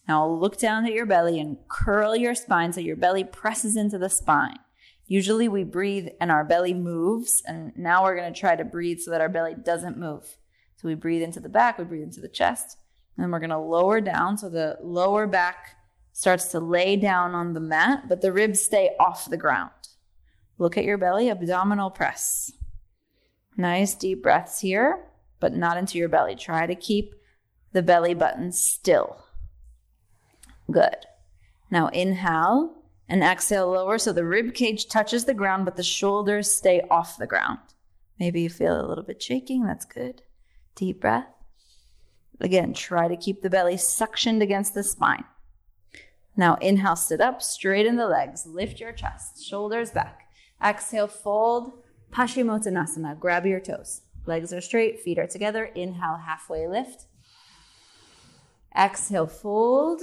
Now 0.07 0.27
look 0.27 0.57
down 0.57 0.85
at 0.85 0.93
your 0.93 1.05
belly 1.05 1.39
and 1.39 1.57
curl 1.67 2.15
your 2.15 2.35
spine 2.35 2.73
so 2.73 2.81
your 2.81 2.95
belly 2.95 3.23
presses 3.23 3.75
into 3.75 3.97
the 3.97 4.09
spine. 4.09 4.59
Usually 5.07 5.47
we 5.47 5.63
breathe 5.63 6.07
and 6.19 6.31
our 6.31 6.43
belly 6.43 6.73
moves 6.73 7.43
and 7.45 7.71
now 7.77 8.03
we're 8.03 8.15
going 8.15 8.33
to 8.33 8.39
try 8.39 8.55
to 8.55 8.65
breathe 8.65 8.99
so 8.99 9.11
that 9.11 9.21
our 9.21 9.29
belly 9.29 9.55
doesn't 9.55 9.97
move. 9.97 10.37
So 10.77 10.87
we 10.87 10.95
breathe 10.95 11.21
into 11.21 11.39
the 11.39 11.49
back 11.49 11.77
we 11.77 11.85
breathe 11.85 12.03
into 12.03 12.21
the 12.21 12.27
chest 12.27 12.77
and 13.17 13.31
we're 13.31 13.39
going 13.39 13.49
to 13.49 13.57
lower 13.57 14.01
down 14.01 14.37
so 14.37 14.49
the 14.49 14.77
lower 14.81 15.27
back 15.27 15.77
starts 16.11 16.45
to 16.47 16.59
lay 16.59 16.95
down 16.95 17.35
on 17.35 17.53
the 17.53 17.59
mat, 17.59 18.07
but 18.07 18.21
the 18.21 18.31
ribs 18.31 18.61
stay 18.61 18.91
off 18.99 19.29
the 19.29 19.37
ground. 19.37 19.71
Look 20.57 20.77
at 20.77 20.85
your 20.85 20.97
belly, 20.97 21.29
abdominal 21.29 21.89
press. 21.89 22.51
Nice 23.57 23.95
deep 23.95 24.23
breaths 24.23 24.61
here, 24.61 25.05
but 25.39 25.53
not 25.53 25.77
into 25.77 25.97
your 25.97 26.09
belly. 26.09 26.35
Try 26.35 26.65
to 26.65 26.75
keep 26.75 27.15
the 27.73 27.81
belly 27.81 28.13
button 28.13 28.51
still. 28.51 29.25
Good. 30.71 31.05
Now 31.69 31.87
inhale 31.87 32.75
and 33.07 33.21
exhale 33.21 33.69
lower 33.69 33.97
so 33.97 34.13
the 34.13 34.25
rib 34.25 34.53
cage 34.53 34.87
touches 34.87 35.25
the 35.25 35.33
ground, 35.33 35.65
but 35.65 35.75
the 35.75 35.83
shoulders 35.83 36.49
stay 36.49 36.81
off 36.89 37.17
the 37.17 37.27
ground. 37.27 37.59
Maybe 38.19 38.41
you 38.41 38.49
feel 38.49 38.79
a 38.79 38.87
little 38.87 39.03
bit 39.03 39.21
shaking. 39.21 39.65
That's 39.65 39.85
good. 39.85 40.21
Deep 40.75 41.01
breath. 41.01 41.34
Again, 42.41 42.73
try 42.73 43.07
to 43.07 43.15
keep 43.15 43.41
the 43.41 43.49
belly 43.49 43.75
suctioned 43.75 44.41
against 44.41 44.73
the 44.73 44.83
spine. 44.83 45.23
Now 46.37 46.55
inhale, 46.55 46.95
sit 46.95 47.21
up, 47.21 47.41
straighten 47.41 47.95
the 47.95 48.07
legs, 48.07 48.45
lift 48.45 48.79
your 48.79 48.91
chest, 48.91 49.43
shoulders 49.43 49.91
back. 49.91 50.27
Exhale, 50.63 51.07
fold, 51.07 51.71
Paschimottanasana. 52.11 53.19
Grab 53.19 53.45
your 53.45 53.59
toes. 53.59 54.01
Legs 54.25 54.53
are 54.53 54.61
straight, 54.61 55.01
feet 55.01 55.19
are 55.19 55.27
together. 55.27 55.65
Inhale, 55.65 56.17
halfway 56.25 56.67
lift. 56.67 57.05
Exhale, 58.77 59.27
fold. 59.27 60.01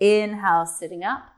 Inhale, 0.00 0.66
sitting 0.66 1.04
up. 1.04 1.37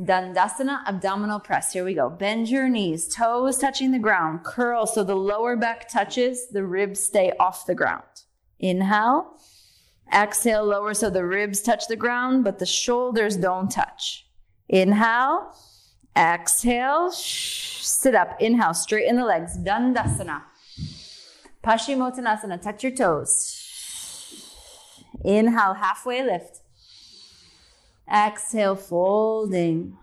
Dandasana 0.00 0.84
abdominal 0.86 1.38
press. 1.38 1.72
Here 1.72 1.84
we 1.84 1.94
go. 1.94 2.10
Bend 2.10 2.48
your 2.48 2.68
knees, 2.68 3.06
toes 3.06 3.58
touching 3.58 3.92
the 3.92 3.98
ground. 3.98 4.42
Curl 4.44 4.86
so 4.86 5.04
the 5.04 5.14
lower 5.14 5.56
back 5.56 5.88
touches, 5.88 6.48
the 6.48 6.64
ribs 6.64 7.00
stay 7.00 7.32
off 7.38 7.66
the 7.66 7.74
ground. 7.74 8.02
Inhale. 8.58 9.38
Exhale, 10.12 10.64
lower 10.64 10.94
so 10.94 11.10
the 11.10 11.24
ribs 11.24 11.62
touch 11.62 11.86
the 11.86 11.96
ground, 11.96 12.44
but 12.44 12.58
the 12.58 12.66
shoulders 12.66 13.36
don't 13.36 13.70
touch. 13.70 14.26
Inhale. 14.68 15.54
Exhale. 16.16 17.10
Sit 17.12 18.14
up. 18.14 18.40
Inhale. 18.40 18.74
Straighten 18.74 19.16
the 19.16 19.24
legs. 19.24 19.56
Dandasana. 19.58 20.42
Paschimottanasana. 21.62 22.60
Touch 22.60 22.82
your 22.82 22.92
toes. 22.92 23.60
Inhale. 25.24 25.74
Halfway 25.74 26.22
lift. 26.24 26.60
Exhale, 28.12 28.76
folding. 28.76 29.96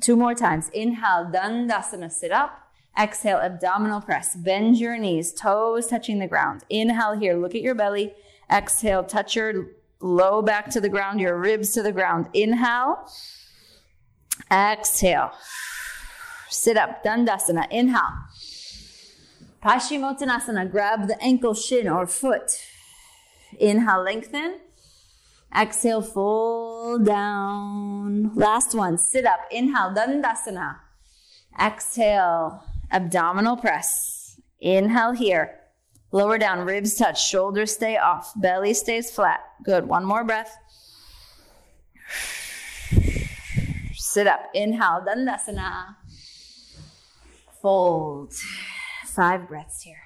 Two 0.00 0.16
more 0.16 0.34
times. 0.34 0.68
Inhale, 0.70 1.30
Dandasana, 1.32 2.10
sit 2.10 2.32
up. 2.32 2.70
Exhale, 2.98 3.38
abdominal 3.38 4.00
press. 4.00 4.34
Bend 4.34 4.78
your 4.78 4.98
knees, 4.98 5.32
toes 5.32 5.86
touching 5.86 6.18
the 6.18 6.26
ground. 6.26 6.64
Inhale 6.68 7.18
here, 7.18 7.36
look 7.36 7.54
at 7.54 7.60
your 7.60 7.74
belly. 7.74 8.14
Exhale, 8.50 9.04
touch 9.04 9.36
your 9.36 9.66
low 10.00 10.42
back 10.42 10.70
to 10.70 10.80
the 10.80 10.88
ground, 10.88 11.20
your 11.20 11.38
ribs 11.38 11.72
to 11.72 11.82
the 11.82 11.92
ground. 11.92 12.28
Inhale. 12.32 13.06
Exhale. 14.50 15.32
Sit 16.48 16.76
up, 16.76 17.04
Dandasana. 17.04 17.70
Inhale. 17.70 18.24
Paschimottanasana, 19.62 20.70
grab 20.70 21.06
the 21.06 21.22
ankle, 21.22 21.54
shin, 21.54 21.88
or 21.88 22.06
foot. 22.06 22.52
Inhale, 23.58 24.02
lengthen. 24.02 24.60
Exhale, 25.56 26.02
fold 26.02 27.04
down. 27.06 28.32
Last 28.34 28.74
one, 28.74 28.98
sit 28.98 29.26
up. 29.26 29.40
Inhale, 29.50 29.92
Dandasana. 29.92 30.76
Exhale, 31.60 32.62
abdominal 32.90 33.56
press. 33.56 34.40
Inhale 34.60 35.12
here. 35.12 35.56
Lower 36.12 36.38
down, 36.38 36.60
ribs 36.66 36.96
touch, 36.96 37.24
shoulders 37.24 37.72
stay 37.72 37.96
off, 37.96 38.32
belly 38.36 38.74
stays 38.74 39.10
flat. 39.10 39.40
Good. 39.64 39.86
One 39.86 40.04
more 40.04 40.24
breath. 40.24 40.56
Sit 43.92 44.26
up. 44.26 44.50
Inhale, 44.54 45.04
Dandasana. 45.06 45.96
Fold. 47.60 48.34
Five 49.06 49.48
breaths 49.48 49.82
here. 49.82 50.02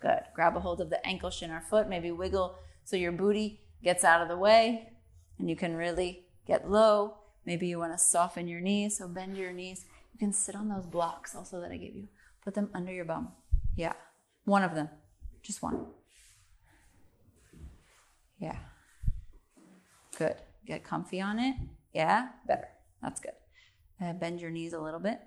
Good. 0.00 0.20
Grab 0.34 0.56
a 0.56 0.60
hold 0.60 0.80
of 0.80 0.90
the 0.90 1.04
ankle, 1.06 1.30
shin, 1.30 1.50
or 1.50 1.60
foot. 1.60 1.88
Maybe 1.88 2.10
wiggle 2.10 2.56
so 2.84 2.96
your 2.96 3.12
booty 3.12 3.60
gets 3.84 4.02
out 4.02 4.22
of 4.22 4.28
the 4.28 4.36
way 4.36 4.88
and 5.38 5.48
you 5.48 5.56
can 5.56 5.76
really 5.76 6.24
get 6.46 6.70
low. 6.70 7.18
Maybe 7.44 7.66
you 7.66 7.78
want 7.78 7.92
to 7.92 7.98
soften 7.98 8.48
your 8.48 8.60
knees, 8.60 8.98
so 8.98 9.06
bend 9.06 9.36
your 9.36 9.52
knees. 9.52 9.84
You 10.12 10.18
can 10.18 10.32
sit 10.32 10.56
on 10.56 10.68
those 10.68 10.86
blocks 10.86 11.34
also 11.34 11.60
that 11.60 11.70
I 11.70 11.76
gave 11.76 11.94
you. 11.94 12.08
Put 12.42 12.54
them 12.54 12.70
under 12.74 12.92
your 12.92 13.04
bum. 13.04 13.32
Yeah. 13.76 13.92
One 14.44 14.62
of 14.62 14.74
them. 14.74 14.88
Just 15.42 15.62
one. 15.62 15.86
Yeah. 18.38 18.56
Good. 20.16 20.36
Get 20.66 20.84
comfy 20.84 21.20
on 21.20 21.38
it. 21.38 21.56
Yeah. 21.92 22.28
Better. 22.46 22.68
That's 23.02 23.20
good. 23.20 23.32
Uh, 24.00 24.12
bend 24.12 24.40
your 24.40 24.50
knees 24.50 24.72
a 24.72 24.80
little 24.80 25.00
bit. 25.00 25.20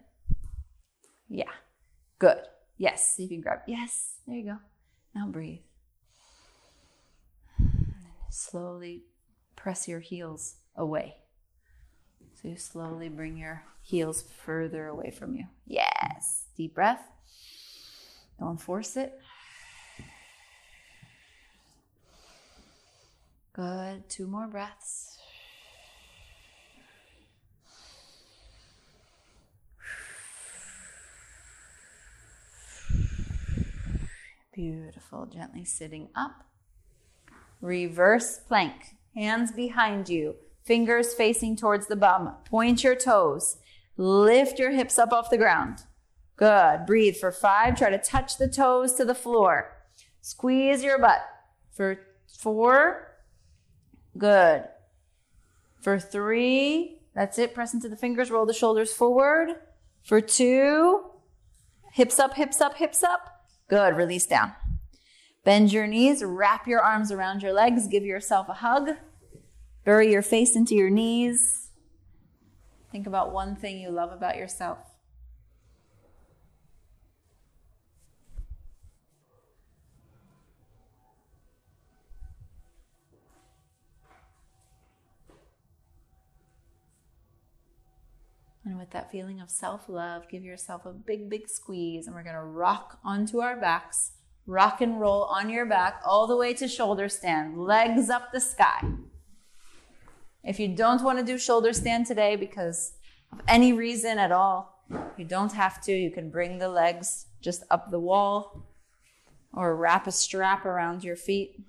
Yeah. 1.29 1.51
Good. 2.19 2.39
Yes. 2.77 3.15
You 3.17 3.27
can 3.27 3.41
grab. 3.41 3.59
Yes. 3.67 4.15
There 4.25 4.37
you 4.37 4.45
go. 4.45 4.57
Now 5.13 5.27
breathe. 5.27 5.66
Slowly 8.29 9.03
press 9.55 9.87
your 9.87 9.99
heels 9.99 10.55
away. 10.75 11.15
So 12.41 12.49
you 12.49 12.57
slowly 12.57 13.09
bring 13.09 13.37
your 13.37 13.63
heels 13.81 14.21
further 14.21 14.87
away 14.87 15.11
from 15.11 15.35
you. 15.35 15.45
Yes. 15.65 16.45
Deep 16.55 16.75
breath. 16.75 17.01
Don't 18.39 18.61
force 18.61 18.95
it. 18.95 19.19
Good. 23.53 24.07
Two 24.07 24.27
more 24.27 24.45
breaths. 24.45 25.17
Beautiful. 34.53 35.25
Gently 35.25 35.65
sitting 35.65 36.09
up. 36.15 36.43
Reverse 37.61 38.39
plank. 38.39 38.95
Hands 39.15 39.51
behind 39.51 40.09
you. 40.09 40.35
Fingers 40.63 41.13
facing 41.13 41.55
towards 41.55 41.87
the 41.87 41.95
bum. 41.95 42.35
Point 42.45 42.83
your 42.83 42.95
toes. 42.95 43.57
Lift 43.95 44.59
your 44.59 44.71
hips 44.71 44.99
up 44.99 45.11
off 45.11 45.29
the 45.29 45.37
ground. 45.37 45.83
Good. 46.35 46.85
Breathe 46.85 47.17
for 47.17 47.31
five. 47.31 47.77
Try 47.77 47.89
to 47.89 47.97
touch 47.97 48.37
the 48.37 48.47
toes 48.47 48.93
to 48.93 49.05
the 49.05 49.15
floor. 49.15 49.75
Squeeze 50.21 50.83
your 50.83 50.99
butt. 50.99 51.21
For 51.71 51.99
four. 52.27 53.15
Good. 54.17 54.65
For 55.81 55.99
three. 55.99 57.01
That's 57.15 57.39
it. 57.39 57.55
Press 57.55 57.73
into 57.73 57.89
the 57.89 57.95
fingers. 57.95 58.29
Roll 58.29 58.45
the 58.45 58.53
shoulders 58.53 58.93
forward. 58.93 59.49
For 60.03 60.21
two. 60.21 61.05
Hips 61.93 62.19
up, 62.19 62.35
hips 62.35 62.61
up, 62.61 62.75
hips 62.75 63.03
up. 63.03 63.45
Good. 63.67 63.95
Release 63.95 64.27
down. 64.27 64.51
Bend 65.47 65.71
your 65.71 65.87
knees. 65.87 66.25
Wrap 66.25 66.67
your 66.67 66.81
arms 66.81 67.09
around 67.09 67.41
your 67.41 67.53
legs. 67.53 67.87
Give 67.87 68.03
yourself 68.03 68.49
a 68.49 68.55
hug. 68.55 68.89
Bury 69.85 70.11
your 70.11 70.21
face 70.21 70.57
into 70.57 70.75
your 70.75 70.89
knees. 70.89 71.69
Think 72.91 73.07
about 73.07 73.31
one 73.31 73.55
thing 73.55 73.79
you 73.79 73.89
love 73.89 74.11
about 74.11 74.35
yourself. 74.35 74.79
And 88.65 88.77
with 88.77 88.89
that 88.89 89.09
feeling 89.09 89.39
of 89.39 89.49
self 89.49 89.87
love, 89.87 90.27
give 90.27 90.43
yourself 90.43 90.85
a 90.85 90.91
big, 90.91 91.29
big 91.29 91.47
squeeze. 91.47 92.05
And 92.05 92.13
we're 92.13 92.23
going 92.23 92.35
to 92.35 92.41
rock 92.41 92.99
onto 93.01 93.39
our 93.39 93.55
backs, 93.55 94.11
rock 94.47 94.81
and 94.81 94.99
roll 94.99 95.25
on 95.25 95.49
your 95.49 95.65
back 95.65 96.01
all 96.05 96.25
the 96.25 96.37
way 96.37 96.53
to 96.55 96.67
shoulder 96.67 97.09
stand, 97.09 97.57
legs 97.57 98.09
up 98.09 98.31
the 98.31 98.39
sky. 98.39 98.81
If 100.43 100.59
you 100.59 100.69
don't 100.69 101.03
want 101.03 101.19
to 101.19 101.25
do 101.25 101.37
shoulder 101.37 101.73
stand 101.73 102.07
today 102.07 102.37
because 102.37 102.93
of 103.33 103.41
any 103.47 103.73
reason 103.73 104.17
at 104.17 104.31
all, 104.31 104.83
you 105.17 105.25
don't 105.25 105.51
have 105.51 105.81
to. 105.83 105.91
You 105.91 106.09
can 106.09 106.29
bring 106.29 106.57
the 106.57 106.69
legs 106.69 107.25
just 107.41 107.63
up 107.69 107.91
the 107.91 107.99
wall 107.99 108.65
or 109.53 109.75
wrap 109.75 110.07
a 110.07 110.11
strap 110.11 110.65
around 110.65 111.03
your 111.03 111.17
feet. 111.17 111.59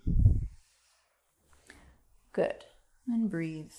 Good. 2.33 2.65
And 3.09 3.29
breathe. 3.29 3.73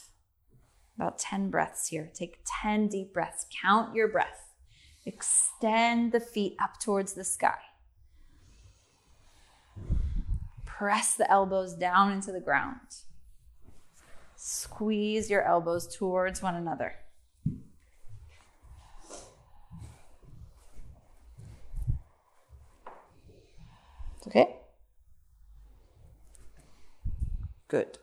About 0.98 1.18
10 1.18 1.50
breaths 1.50 1.88
here. 1.88 2.12
Take 2.14 2.40
10 2.46 2.90
deep 2.90 3.14
breaths. 3.14 3.46
Count 3.62 3.96
your 3.96 4.10
breath. 4.10 4.54
Extend 5.06 6.12
the 6.12 6.20
feet 6.20 6.58
up 6.62 6.78
towards 6.82 7.14
the 7.14 7.24
sky. 7.24 7.60
Press 10.80 11.16
the 11.16 11.30
elbows 11.30 11.74
down 11.74 12.14
into 12.14 12.32
the 12.32 12.40
ground. 12.40 12.80
Squeeze 14.38 15.30
your 15.30 15.42
elbows 15.42 15.94
towards 15.94 16.42
one 16.42 16.56
another. 16.56 16.96
Okay? 24.26 24.56
Good. 27.68 27.98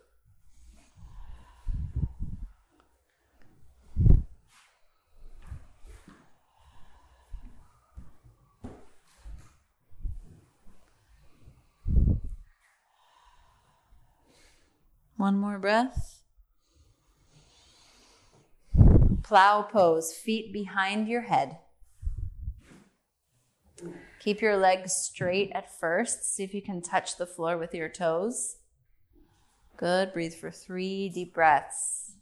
One 15.16 15.38
more 15.38 15.58
breath. 15.58 16.22
Plow 19.22 19.62
pose, 19.62 20.12
feet 20.12 20.52
behind 20.52 21.08
your 21.08 21.22
head. 21.22 21.58
Keep 24.20 24.40
your 24.42 24.56
legs 24.56 24.92
straight 24.92 25.50
at 25.54 25.78
first. 25.78 26.34
See 26.34 26.44
if 26.44 26.52
you 26.52 26.60
can 26.60 26.82
touch 26.82 27.16
the 27.16 27.26
floor 27.26 27.56
with 27.56 27.74
your 27.74 27.88
toes. 27.88 28.56
Good. 29.76 30.12
Breathe 30.12 30.34
for 30.34 30.50
three 30.50 31.08
deep 31.08 31.34
breaths. 31.34 32.12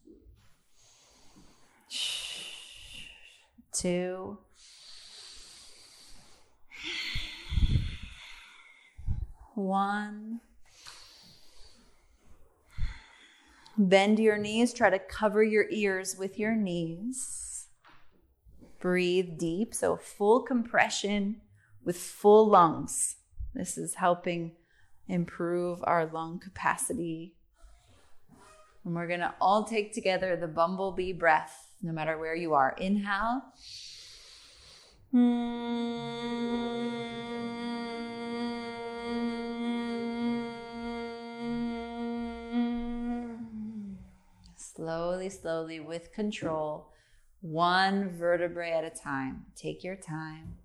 Two. 3.73 4.39
One. 9.55 10.41
Bend 13.77 14.19
your 14.19 14.39
knees. 14.39 14.73
Try 14.73 14.91
to 14.91 14.99
cover 14.99 15.43
your 15.43 15.67
ears 15.71 16.17
with 16.17 16.39
your 16.39 16.55
knees. 16.55 17.67
Breathe 18.81 19.39
deep. 19.39 19.75
So, 19.75 19.97
full 19.97 20.43
compression 20.43 21.41
with 21.85 21.97
full 21.97 22.49
lungs. 22.49 23.17
This 23.55 23.77
is 23.77 23.95
helping 23.95 24.53
improve 25.09 25.81
our 25.85 26.07
lung 26.07 26.39
capacity. 26.39 27.35
And 28.85 28.95
we're 28.95 29.09
to 29.21 29.35
all 29.41 29.65
take 29.65 29.95
together 29.95 30.37
the 30.37 30.47
bumblebee 30.47 31.13
breath, 31.13 31.75
no 31.83 31.93
matter 31.93 32.19
where 32.19 32.35
you 32.35 32.55
are. 32.55 32.75
Inhale. 32.79 33.43
Hmm. 35.11 36.35
Slowly, 44.75 45.31
slowly, 45.31 45.79
with 45.79 46.13
control, 46.13 46.91
one 47.41 48.11
vertebrae 48.11 48.73
at 48.73 48.85
a 48.85 48.91
time. 48.91 49.47
Take 49.55 49.85
your 49.85 49.95
time. 49.95 50.57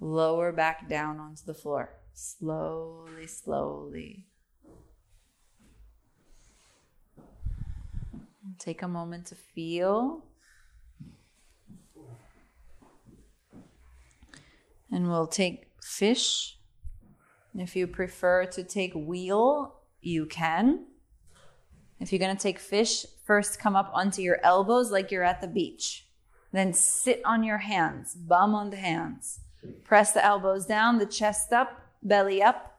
Lower 0.00 0.50
back 0.50 0.88
down 0.88 1.20
onto 1.20 1.44
the 1.44 1.54
floor. 1.54 1.90
Slowly, 2.14 3.28
slowly. 3.28 4.26
Take 8.58 8.82
a 8.82 8.88
moment 8.88 9.26
to 9.26 9.36
feel. 9.36 10.24
And 14.90 15.08
we'll 15.08 15.28
take 15.28 15.70
fish. 15.80 16.58
If 17.54 17.76
you 17.76 17.86
prefer 17.86 18.46
to 18.46 18.64
take 18.64 18.92
wheel, 18.94 19.76
you 20.00 20.26
can. 20.26 20.86
If 22.00 22.12
you're 22.12 22.18
going 22.18 22.36
to 22.36 22.42
take 22.42 22.58
fish, 22.58 23.06
first 23.24 23.58
come 23.58 23.76
up 23.76 23.90
onto 23.94 24.22
your 24.22 24.38
elbows 24.42 24.90
like 24.90 25.10
you're 25.10 25.22
at 25.22 25.40
the 25.40 25.48
beach. 25.48 26.06
Then 26.52 26.72
sit 26.72 27.20
on 27.24 27.42
your 27.42 27.58
hands, 27.58 28.14
bum 28.14 28.54
on 28.54 28.70
the 28.70 28.76
hands. 28.76 29.40
Press 29.84 30.12
the 30.12 30.24
elbows 30.24 30.66
down, 30.66 30.98
the 30.98 31.06
chest 31.06 31.52
up, 31.52 31.80
belly 32.02 32.42
up, 32.42 32.78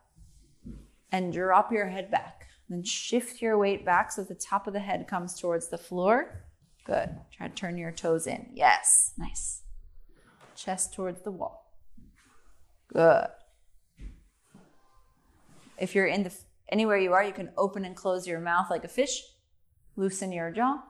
and 1.12 1.34
drop 1.34 1.72
your 1.72 1.88
head 1.88 2.12
back. 2.12 2.48
Then 2.70 2.84
shift 2.84 3.42
your 3.42 3.58
weight 3.58 3.86
back 3.86 4.12
so 4.12 4.24
the 4.24 4.36
top 4.36 4.68
of 4.68 4.74
the 4.74 4.80
head 4.80 5.08
comes 5.08 5.40
towards 5.40 5.68
the 5.68 5.78
floor. 5.78 6.44
Good. 6.86 7.10
Try 7.36 7.48
to 7.48 7.54
turn 7.54 7.78
your 7.78 7.92
toes 7.92 8.28
in. 8.28 8.50
Yes. 8.54 9.14
Nice. 9.18 9.62
Chest 10.56 10.94
towards 10.94 11.22
the 11.22 11.32
wall. 11.32 11.74
Good. 12.94 13.28
If 15.78 15.96
you're 15.96 16.06
in 16.06 16.24
the 16.24 16.34
anywhere 16.70 16.98
you 16.98 17.14
are, 17.14 17.24
you 17.24 17.34
can 17.34 17.52
open 17.58 17.86
and 17.86 17.96
close 17.96 18.28
your 18.28 18.40
mouth 18.40 18.70
like 18.70 18.84
a 18.84 18.90
fish. 18.90 19.24
Loosen 19.96 20.32
your 20.32 20.52
jaw. 20.52 20.84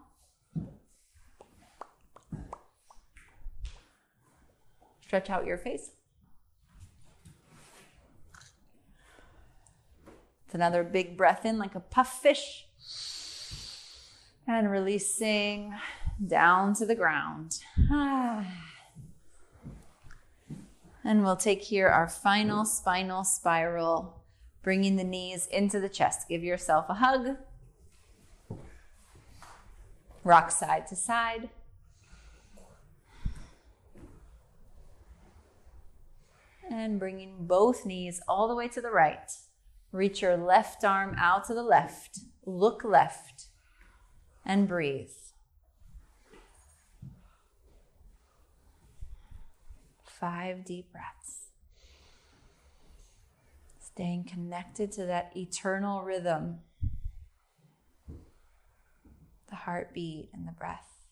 Stretch 5.01 5.29
out 5.29 5.45
your 5.45 5.57
face. 5.57 5.91
It's 10.45 10.55
another 10.55 10.83
big 10.83 11.15
breath 11.15 11.45
in 11.45 11.59
like 11.59 11.75
a 11.75 11.79
puff 11.79 12.21
fish. 12.21 12.65
And 14.47 14.69
releasing 14.69 15.73
down 16.25 16.73
to 16.75 16.85
the 16.85 16.95
ground. 16.95 17.59
And 21.07 21.23
we'll 21.23 21.35
take 21.35 21.61
here 21.61 21.87
our 21.87 22.09
final 22.09 22.65
spinal 22.65 23.23
spiral, 23.23 24.23
bringing 24.65 24.95
the 24.95 25.03
knees 25.03 25.45
into 25.45 25.79
the 25.79 25.87
chest. 25.87 26.27
Give 26.27 26.43
yourself 26.43 26.87
a 26.89 26.95
hug. 26.95 27.37
Rock 30.23 30.49
side 30.49 30.87
to 30.87 30.95
side. 30.95 31.49
And 36.67 36.97
bringing 36.97 37.45
both 37.45 37.85
knees 37.85 38.19
all 38.27 38.47
the 38.47 38.55
way 38.55 38.67
to 38.69 38.81
the 38.81 38.89
right. 38.89 39.31
Reach 39.91 40.23
your 40.23 40.35
left 40.35 40.83
arm 40.83 41.15
out 41.19 41.45
to 41.45 41.53
the 41.53 41.61
left. 41.61 42.21
Look 42.43 42.83
left 42.83 43.45
and 44.43 44.67
breathe. 44.67 45.11
Five 50.03 50.65
deep 50.65 50.91
breaths. 50.91 51.14
Staying 53.95 54.25
connected 54.25 54.91
to 54.91 55.05
that 55.05 55.31
eternal 55.37 56.03
rhythm 56.03 56.59
the 59.47 59.55
heartbeat 59.55 60.31
and 60.33 60.45
the 60.45 60.51
breath. 60.51 61.05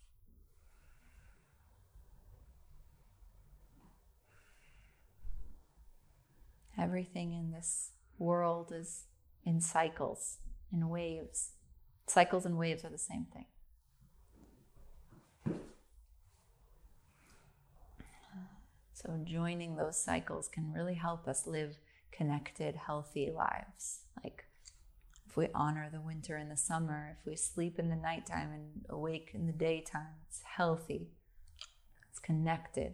Everything 6.78 7.32
in 7.32 7.54
this 7.54 7.92
world 8.18 8.74
is 8.76 9.04
in 9.46 9.62
cycles, 9.62 10.40
in 10.74 10.90
waves. 10.90 11.52
Cycles 12.06 12.46
and 12.46 12.58
waves 12.58 12.84
are 12.84 12.90
the 12.90 12.98
same 12.98 13.28
thing. 13.34 13.46
So, 18.94 19.22
joining 19.24 19.78
those 19.78 20.04
cycles 20.04 20.50
can 20.50 20.74
really 20.74 20.96
help 20.96 21.30
us 21.30 21.48
live 21.48 21.78
connected, 22.16 22.76
healthy 22.76 23.32
lives. 23.32 24.02
Like 24.24 24.46
if 25.28 25.36
we 25.36 25.48
honor 25.54 25.90
the 25.92 26.02
winter 26.02 26.36
and 26.36 26.52
the 26.52 26.58
summer, 26.58 27.18
if 27.20 27.26
we 27.26 27.36
sleep 27.36 27.80
in 27.80 27.90
the 27.90 27.96
nighttime 27.96 28.52
and 28.54 28.86
awake 28.90 29.32
in 29.34 29.48
the 29.48 29.54
daytime, 29.54 30.16
it's 30.28 30.42
healthy, 30.44 31.10
it's 32.10 32.20
connected. 32.20 32.94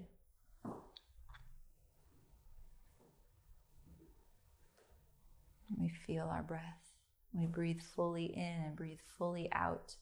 We 5.78 5.90
feel 5.90 6.26
our 6.26 6.44
breath. 6.44 6.90
We 7.32 7.46
breathe 7.46 7.82
fully 7.96 8.26
in 8.26 8.64
and 8.66 8.76
breathe 8.76 9.00
fully 9.18 9.50
out. 9.52 9.96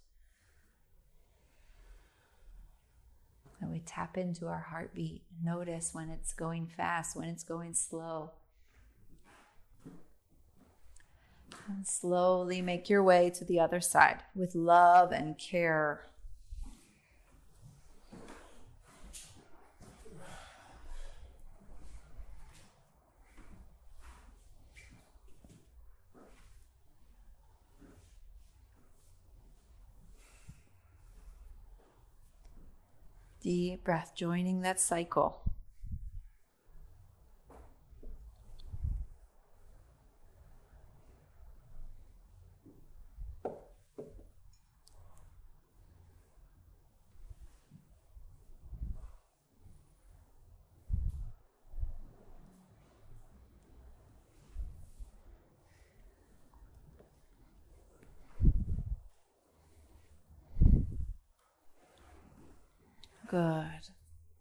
And 3.60 3.72
we 3.72 3.80
tap 3.80 4.18
into 4.18 4.48
our 4.48 4.66
heartbeat. 4.70 5.24
Notice 5.44 5.90
when 5.94 6.10
it's 6.10 6.34
going 6.34 6.68
fast, 6.68 7.16
when 7.16 7.28
it's 7.28 7.44
going 7.44 7.74
slow. 7.74 8.32
And 11.70 11.86
slowly 11.86 12.62
make 12.62 12.90
your 12.90 13.04
way 13.04 13.30
to 13.32 13.44
the 13.44 13.60
other 13.60 13.82
side 13.82 14.24
with 14.34 14.56
love 14.56 15.12
and 15.12 15.38
care. 15.38 16.06
Deep 33.42 33.84
breath, 33.84 34.14
joining 34.16 34.62
that 34.62 34.80
cycle. 34.80 35.42
Good. 63.30 63.90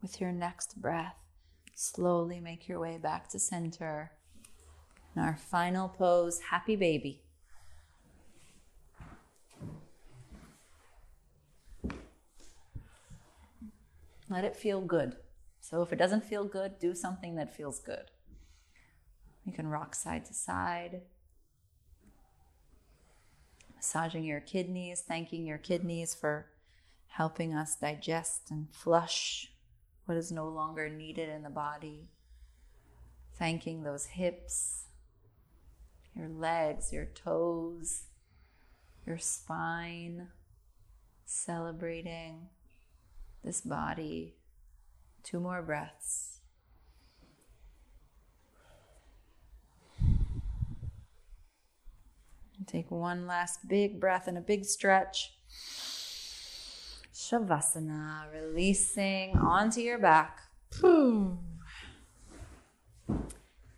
With 0.07 0.21
your 0.21 0.31
next 0.31 0.81
breath, 0.81 1.17
slowly 1.75 2.39
make 2.39 2.69
your 2.69 2.79
way 2.79 2.97
back 2.97 3.29
to 3.31 3.41
center. 3.41 4.13
And 5.17 5.25
our 5.25 5.37
final 5.37 5.89
pose, 5.89 6.39
happy 6.51 6.77
baby. 6.77 7.25
Let 14.31 14.45
it 14.45 14.55
feel 14.55 14.81
good. 14.81 15.17
So 15.61 15.83
if 15.83 15.93
it 15.93 15.97
doesn't 15.97 16.23
feel 16.23 16.45
good, 16.45 16.79
do 16.79 16.95
something 16.95 17.35
that 17.35 17.57
feels 17.57 17.81
good. 17.81 18.13
You 19.45 19.53
can 19.53 19.67
rock 19.67 19.97
side 19.97 20.25
to 20.27 20.35
side, 20.35 21.01
massaging 23.75 24.23
your 24.23 24.39
kidneys, 24.39 25.01
thanking 25.01 25.45
your 25.45 25.59
kidneys 25.59 26.15
for 26.15 26.47
helping 27.09 27.53
us 27.53 27.75
digest 27.75 28.53
and 28.53 28.69
flush 28.71 29.51
what 30.07 30.17
is 30.17 30.33
no 30.33 30.49
longer 30.49 30.89
needed 30.89 31.29
in 31.29 31.43
the 31.43 31.51
body. 31.51 32.09
Thanking 33.39 33.83
those 33.83 34.07
hips, 34.07 34.87
your 36.15 36.29
legs, 36.29 36.93
your 36.93 37.05
toes, 37.05 38.05
your 39.07 39.19
spine, 39.19 40.29
celebrating 41.27 42.49
this 43.45 43.61
body. 43.61 44.37
Two 45.23 45.41
more 45.41 45.61
breaths. 45.61 46.37
take 52.67 52.91
one 52.91 53.27
last 53.27 53.69
big 53.69 54.01
breath 54.01 54.27
and 54.27 54.37
a 54.37 54.41
big 54.41 54.65
stretch. 54.65 55.35
Shavasana, 57.27 58.33
releasing 58.33 59.37
onto 59.37 59.81
your 59.81 59.99
back. 59.99 60.43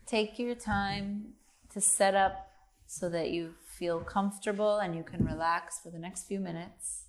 Take 0.07 0.39
your 0.39 0.55
time 0.55 1.33
to 1.73 1.81
set 1.81 2.15
up 2.15 2.51
so 2.87 3.09
that 3.09 3.31
you 3.31 3.55
feel 3.67 4.01
comfortable 4.01 4.79
and 4.79 4.95
you 4.95 5.03
can 5.03 5.25
relax 5.25 5.81
for 5.81 5.89
the 5.89 5.99
next 5.99 6.27
few 6.29 6.41
minutes. 6.41 7.08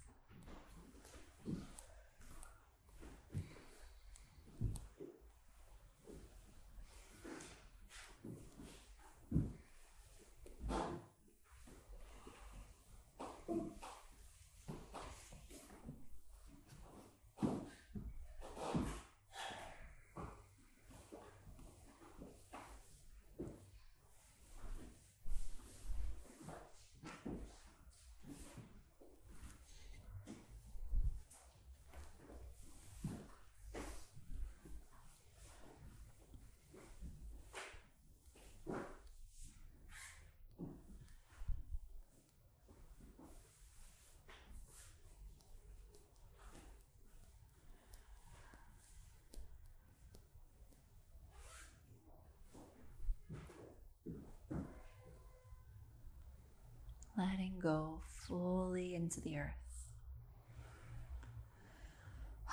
Go 57.61 58.01
fully 58.27 58.95
into 58.95 59.21
the 59.21 59.37
earth. 59.37 59.53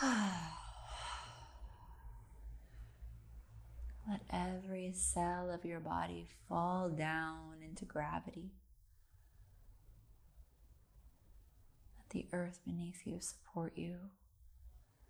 Let 4.09 4.21
every 4.31 4.93
cell 4.95 5.51
of 5.51 5.65
your 5.65 5.81
body 5.81 6.29
fall 6.49 6.91
down 6.91 7.63
into 7.65 7.85
gravity. 7.85 8.53
Let 11.99 12.11
the 12.11 12.27
earth 12.33 12.61
beneath 12.65 13.03
you 13.05 13.19
support 13.21 13.73
you 13.77 13.97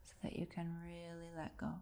so 0.03 0.15
that 0.23 0.39
you 0.39 0.47
can 0.47 0.77
really 0.83 1.31
let 1.37 1.57
go. 1.57 1.75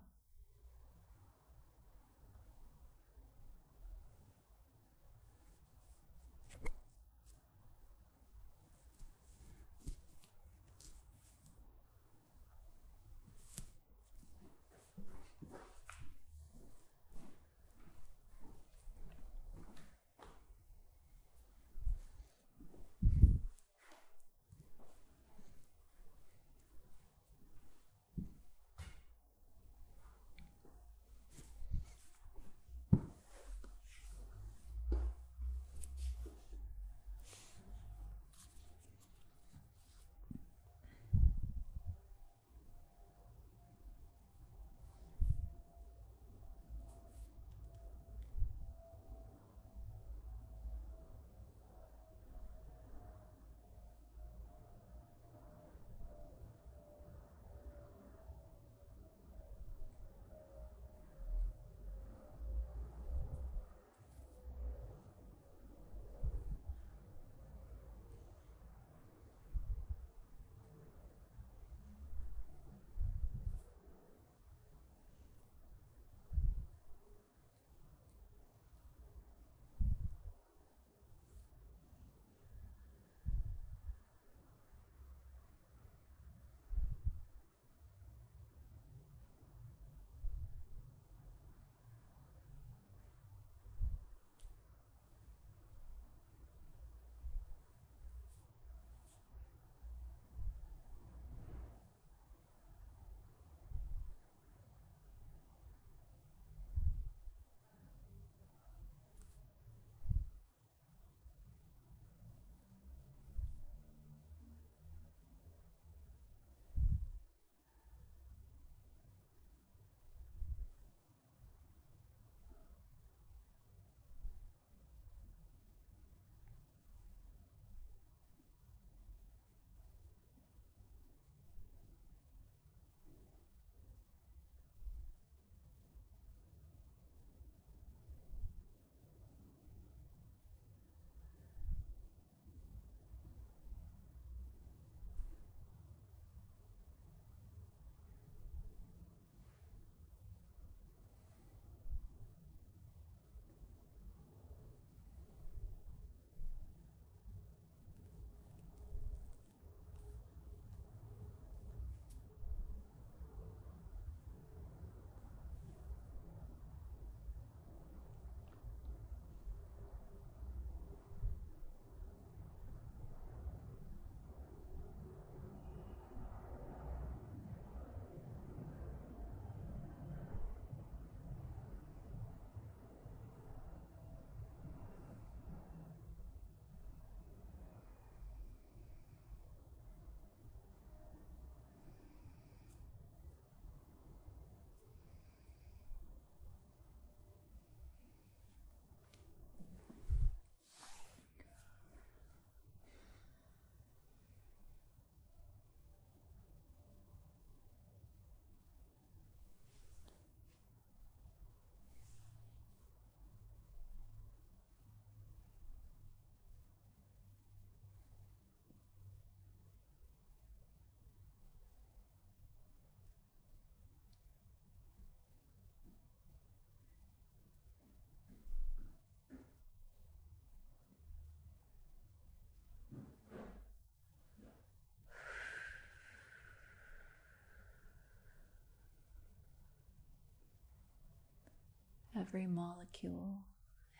Every 242.26 242.46
molecule, 242.46 243.42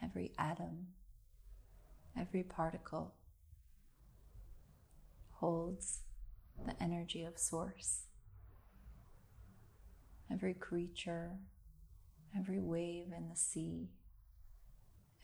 every 0.03 0.33
atom, 0.39 0.87
every 2.19 2.43
particle 2.43 3.15
holds 5.33 6.01
the 6.65 6.83
energy 6.83 7.25
of 7.25 7.39
Source. 7.39 8.07
Every 10.33 10.55
creature, 10.55 11.33
every 12.37 12.61
wave 12.61 13.09
in 13.17 13.29
the 13.29 13.37
sea, 13.37 13.91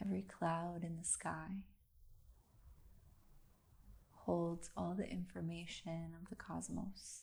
every 0.05 0.23
cloud 0.23 0.83
in 0.83 0.97
the 0.99 1.05
sky 1.05 1.65
holds 4.13 4.69
all 4.77 4.95
the 4.97 5.09
information 5.11 6.15
of 6.21 6.29
the 6.29 6.37
cosmos. 6.37 7.23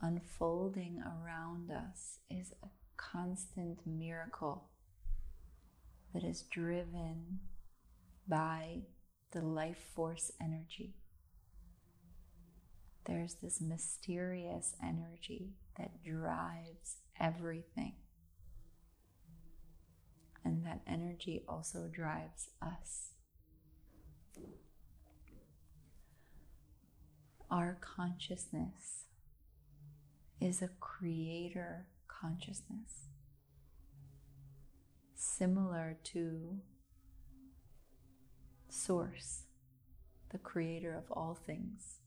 Unfolding 0.00 1.02
around 1.02 1.70
us 1.70 2.18
is 2.30 2.52
a 2.62 2.68
constant 2.96 3.78
miracle 3.86 4.68
that 6.12 6.24
is 6.24 6.42
driven 6.42 7.40
by 8.28 8.82
the 9.32 9.40
life 9.42 9.84
force 9.94 10.30
energy. 10.40 10.94
There's 13.06 13.34
this 13.34 13.60
mysterious 13.60 14.74
energy 14.82 15.54
that 15.78 16.02
drives 16.02 16.96
everything. 17.20 17.94
And 20.44 20.64
that 20.64 20.80
energy 20.86 21.42
also 21.48 21.88
drives 21.92 22.50
us. 22.62 23.10
Our 27.50 27.78
consciousness 27.80 29.05
is 30.40 30.62
a 30.62 30.68
creator 30.80 31.86
consciousness, 32.08 33.08
similar 35.14 35.96
to 36.04 36.58
Source, 38.68 39.44
the 40.30 40.38
creator 40.38 40.94
of 40.94 41.10
all 41.10 41.34
things. 41.34 42.00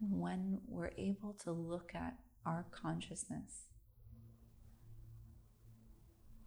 When 0.00 0.60
we're 0.68 0.90
able 0.98 1.32
to 1.44 1.52
look 1.52 1.92
at 1.94 2.14
our 2.44 2.66
consciousness, 2.70 3.68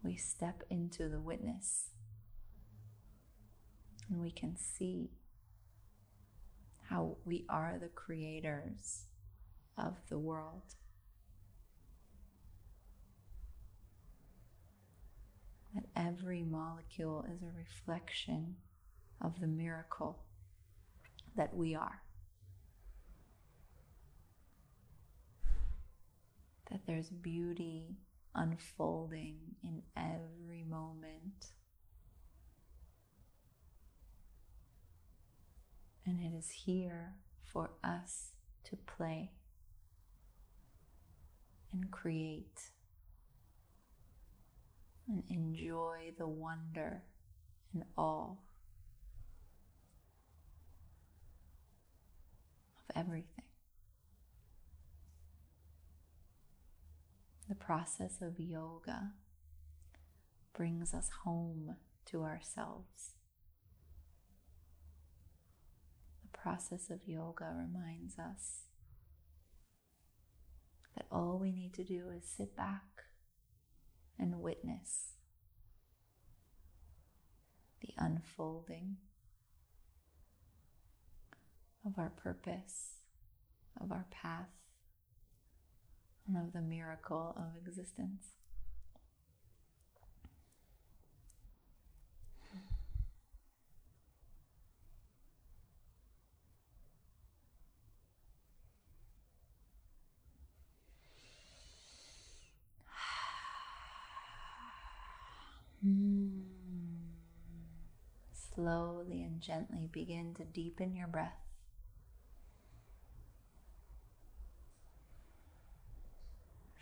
we 0.03 0.15
step 0.15 0.63
into 0.69 1.09
the 1.09 1.19
witness 1.19 1.89
and 4.09 4.21
we 4.21 4.29
can 4.29 4.55
see 4.55 5.09
how 6.89 7.17
we 7.25 7.45
are 7.49 7.77
the 7.79 7.89
creators 7.89 9.05
of 9.77 9.95
the 10.09 10.19
world. 10.19 10.75
That 15.73 15.85
every 15.95 16.43
molecule 16.43 17.25
is 17.33 17.41
a 17.41 17.57
reflection 17.57 18.55
of 19.21 19.39
the 19.41 19.47
miracle 19.47 20.19
that 21.35 21.53
we 21.55 21.75
are. 21.75 22.01
That 26.71 26.81
there's 26.87 27.09
beauty 27.09 27.97
unfolding 28.33 29.37
in 29.63 29.81
every 29.97 30.63
moment. 30.63 31.47
And 36.05 36.19
it 36.21 36.37
is 36.37 36.49
here 36.65 37.15
for 37.43 37.71
us 37.83 38.31
to 38.65 38.75
play 38.75 39.31
and 41.73 41.89
create 41.91 42.71
and 45.07 45.23
enjoy 45.29 46.13
the 46.17 46.27
wonder 46.27 47.03
and 47.73 47.83
awe 47.97 48.31
of 52.77 52.95
everything. 52.95 53.43
The 57.47 57.55
process 57.55 58.21
of 58.21 58.39
yoga 58.39 59.11
brings 60.53 60.93
us 60.93 61.09
home 61.23 61.75
to 62.05 62.23
ourselves. 62.23 63.11
The 66.23 66.34
process 66.45 66.91
of 66.91 66.99
yoga 67.07 67.51
reminds 67.57 68.19
us 68.19 68.65
that 70.95 71.07
all 71.11 71.39
we 71.41 71.51
need 71.51 71.73
to 71.73 71.83
do 71.83 72.11
is 72.15 72.23
sit 72.23 72.55
back 72.55 72.83
and 74.19 74.39
witness 74.39 75.13
the 77.81 77.89
unfolding 77.97 78.97
of 81.83 81.97
our 81.97 82.11
purpose, 82.11 82.97
of 83.81 83.91
our 83.91 84.05
path, 84.11 84.49
and 86.27 86.37
of 86.37 86.53
the 86.53 86.61
miracle 86.61 87.35
of 87.35 87.57
existence. 87.57 88.35
Slowly 108.55 109.21
and 109.21 109.41
gently 109.41 109.89
begin 109.91 110.33
to 110.35 110.43
deepen 110.43 110.95
your 110.95 111.07
breath. 111.07 111.37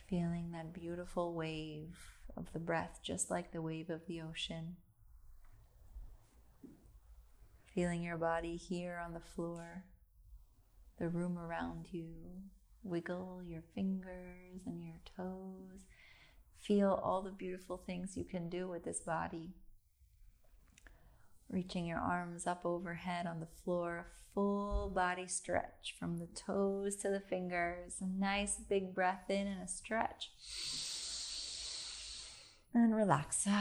Feeling 0.08 0.52
that 0.52 0.74
beautiful 0.74 1.34
wave 1.34 1.98
of 2.38 2.54
the 2.54 2.60
breath, 2.60 3.00
just 3.04 3.32
like 3.32 3.52
the 3.52 3.62
wave 3.62 3.90
of 3.90 4.06
the 4.06 4.22
ocean. 4.22 4.78
Feeling 7.74 8.04
your 8.04 8.18
body 8.18 8.56
here 8.56 9.02
on 9.04 9.14
the 9.14 9.20
floor, 9.20 9.84
the 11.00 11.10
room 11.10 11.40
around 11.40 11.88
you. 11.92 12.14
Wiggle 12.84 13.42
your 13.46 13.64
fingers 13.74 14.62
and 14.66 14.84
your 14.84 15.00
toes 15.18 15.86
Feel 16.64 16.98
all 17.04 17.22
the 17.22 17.32
beautiful 17.32 17.76
things 17.76 18.16
you 18.16 18.24
can 18.24 18.48
do 18.48 18.70
with 18.70 18.86
this 18.86 19.02
body. 19.02 19.52
Reaching 21.50 21.86
your 21.86 22.00
arms 22.00 22.48
up 22.48 22.66
overhead 22.66 23.28
on 23.28 23.40
the 23.40 23.48
floor, 23.64 24.08
full 24.34 24.90
body 24.90 25.28
stretch 25.28 25.96
from 26.00 26.18
the 26.18 26.28
toes 26.28 26.96
to 26.98 27.10
the 27.10 27.20
fingers. 27.20 27.98
A 28.02 28.08
nice 28.08 28.58
big 28.58 28.94
breath 28.96 29.30
in 29.30 29.48
and 29.48 29.62
a 29.62 29.68
stretch. 29.68 30.32
And 32.74 32.96
relax. 32.96 33.48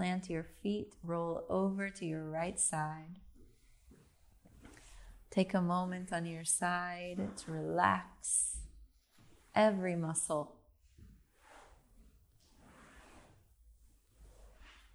Plant 0.00 0.30
your 0.30 0.46
feet, 0.62 0.94
roll 1.04 1.44
over 1.50 1.90
to 1.90 2.06
your 2.06 2.24
right 2.24 2.58
side. 2.58 3.18
Take 5.30 5.52
a 5.52 5.60
moment 5.60 6.10
on 6.10 6.24
your 6.24 6.42
side 6.42 7.18
to 7.36 7.52
relax 7.52 8.60
every 9.54 9.96
muscle. 9.96 10.56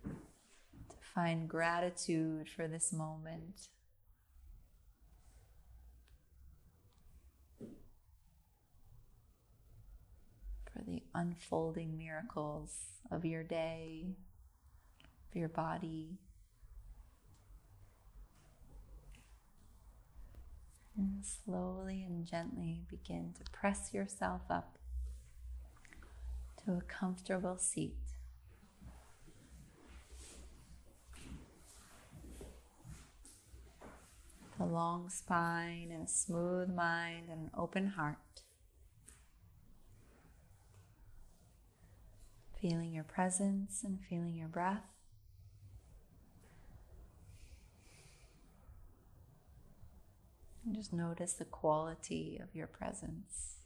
To 0.03 0.97
find 1.13 1.47
gratitude 1.47 2.49
for 2.49 2.67
this 2.67 2.91
moment. 2.91 3.67
For 10.73 10.83
the 10.83 11.03
unfolding 11.13 11.95
miracles 11.95 12.85
of 13.11 13.23
your 13.23 13.43
day, 13.43 14.15
your 15.35 15.49
body. 15.49 16.17
And 20.97 21.25
slowly 21.25 22.03
and 22.03 22.25
gently 22.25 22.83
begin 22.89 23.33
to 23.33 23.51
press 23.51 23.93
yourself 23.93 24.41
up 24.49 24.77
to 26.63 26.73
a 26.73 26.81
comfortable 26.81 27.57
seat. 27.57 27.95
a 34.57 34.65
long 34.65 35.09
spine 35.09 35.89
and 35.91 36.05
a 36.05 36.09
smooth 36.09 36.73
mind 36.73 37.25
and 37.29 37.41
an 37.41 37.51
open 37.57 37.87
heart. 37.87 38.17
feeling 42.67 42.93
your 42.93 43.03
presence 43.03 43.83
and 43.83 43.99
feeling 44.09 44.33
your 44.33 44.47
breath. 44.47 44.94
And 50.65 50.75
just 50.75 50.91
notice 50.91 51.33
the 51.33 51.45
quality 51.45 52.39
of 52.41 52.55
your 52.55 52.65
presence. 52.65 53.57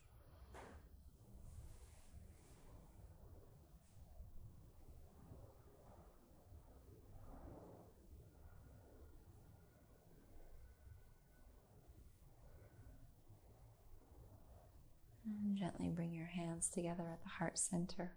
And 15.26 15.56
gently 15.56 15.90
bring 15.90 16.14
your 16.14 16.26
hands 16.26 16.70
together 16.70 17.04
at 17.10 17.24
the 17.24 17.30
heart 17.30 17.58
center. 17.58 18.12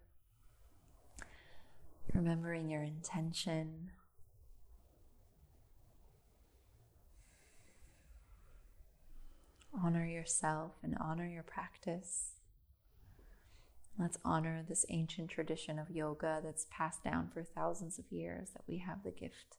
Remembering 2.13 2.69
your 2.69 2.83
intention. 2.83 3.91
Honor 9.75 10.05
yourself 10.05 10.73
and 10.83 10.97
honor 11.01 11.27
your 11.27 11.43
practice. 11.43 12.33
Let's 13.99 14.19
honor 14.25 14.65
this 14.69 14.85
ancient 14.91 15.31
tradition 15.31 15.79
of 15.79 15.91
yoga 15.91 16.41
that's 16.45 16.67
passed 16.71 17.05
down 17.05 17.31
for 17.33 17.43
thousands 17.43 17.99
of 17.99 18.05
years 18.11 18.51
that 18.51 18.65
we 18.67 18.79
have 18.79 19.03
the 19.03 19.11
gift 19.11 19.57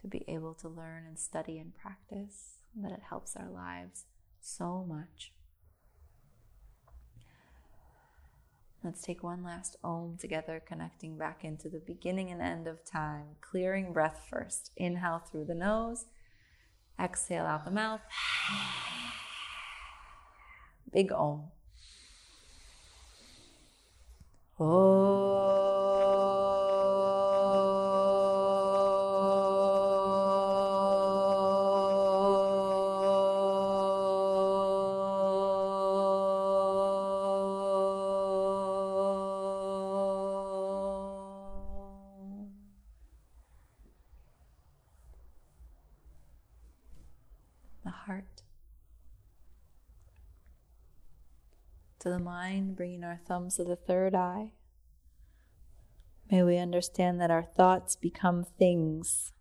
to 0.00 0.08
be 0.08 0.24
able 0.26 0.54
to 0.54 0.68
learn 0.68 1.04
and 1.06 1.18
study 1.18 1.58
and 1.58 1.72
practice, 1.74 2.58
that 2.74 2.92
it 2.92 3.02
helps 3.08 3.36
our 3.36 3.48
lives 3.48 4.04
so 4.40 4.84
much. 4.88 5.32
Let's 8.82 9.00
take 9.00 9.22
one 9.22 9.44
last 9.44 9.76
Om 9.84 10.16
together, 10.20 10.60
connecting 10.66 11.16
back 11.16 11.44
into 11.44 11.68
the 11.68 11.78
beginning 11.78 12.32
and 12.32 12.42
end 12.42 12.66
of 12.66 12.84
time. 12.84 13.36
Clearing 13.40 13.92
breath 13.92 14.26
first. 14.28 14.72
Inhale 14.76 15.20
through 15.20 15.44
the 15.44 15.54
nose, 15.54 16.06
exhale 17.00 17.46
out 17.46 17.64
the 17.64 17.70
mouth. 17.70 18.00
Big 20.92 21.10
Om. 21.10 21.50
Oh. 24.58 25.71
Thumbs 53.26 53.58
of 53.58 53.66
the 53.66 53.76
third 53.76 54.14
eye. 54.14 54.52
May 56.30 56.42
we 56.42 56.58
understand 56.58 57.20
that 57.20 57.30
our 57.30 57.42
thoughts 57.42 57.96
become 57.96 58.44
things. 58.44 59.32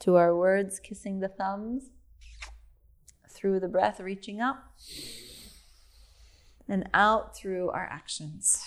To 0.00 0.16
our 0.16 0.36
words, 0.36 0.78
kissing 0.78 1.20
the 1.20 1.28
thumbs, 1.28 1.90
through 3.28 3.60
the 3.60 3.68
breath, 3.68 4.00
reaching 4.00 4.40
up, 4.40 4.72
and 6.68 6.88
out 6.94 7.36
through 7.36 7.70
our 7.70 7.88
actions. 7.90 8.64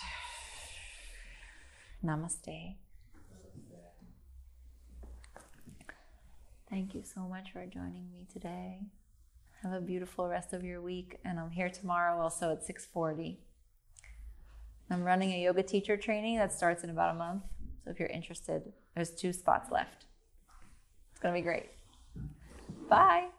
Namaste. 2.03 2.75
Thank 6.69 6.93
you 6.93 7.03
so 7.03 7.21
much 7.21 7.51
for 7.53 7.65
joining 7.65 8.11
me 8.11 8.27
today. 8.31 8.81
Have 9.63 9.73
a 9.73 9.81
beautiful 9.81 10.27
rest 10.27 10.53
of 10.53 10.63
your 10.63 10.81
week, 10.81 11.19
and 11.25 11.39
I'm 11.39 11.49
here 11.49 11.69
tomorrow 11.69 12.21
also 12.21 12.51
at 12.51 12.63
6:40. 12.63 13.37
I'm 14.89 15.03
running 15.03 15.33
a 15.33 15.41
yoga 15.41 15.63
teacher 15.63 15.97
training 15.97 16.37
that 16.37 16.53
starts 16.53 16.83
in 16.83 16.89
about 16.89 17.15
a 17.15 17.17
month. 17.17 17.43
So 17.83 17.91
if 17.91 17.99
you're 17.99 18.07
interested, 18.09 18.71
there's 18.95 19.11
two 19.11 19.33
spots 19.33 19.71
left. 19.71 20.05
It's 21.11 21.19
going 21.19 21.33
to 21.33 21.39
be 21.39 21.43
great. 21.43 21.71
Bye. 22.87 23.29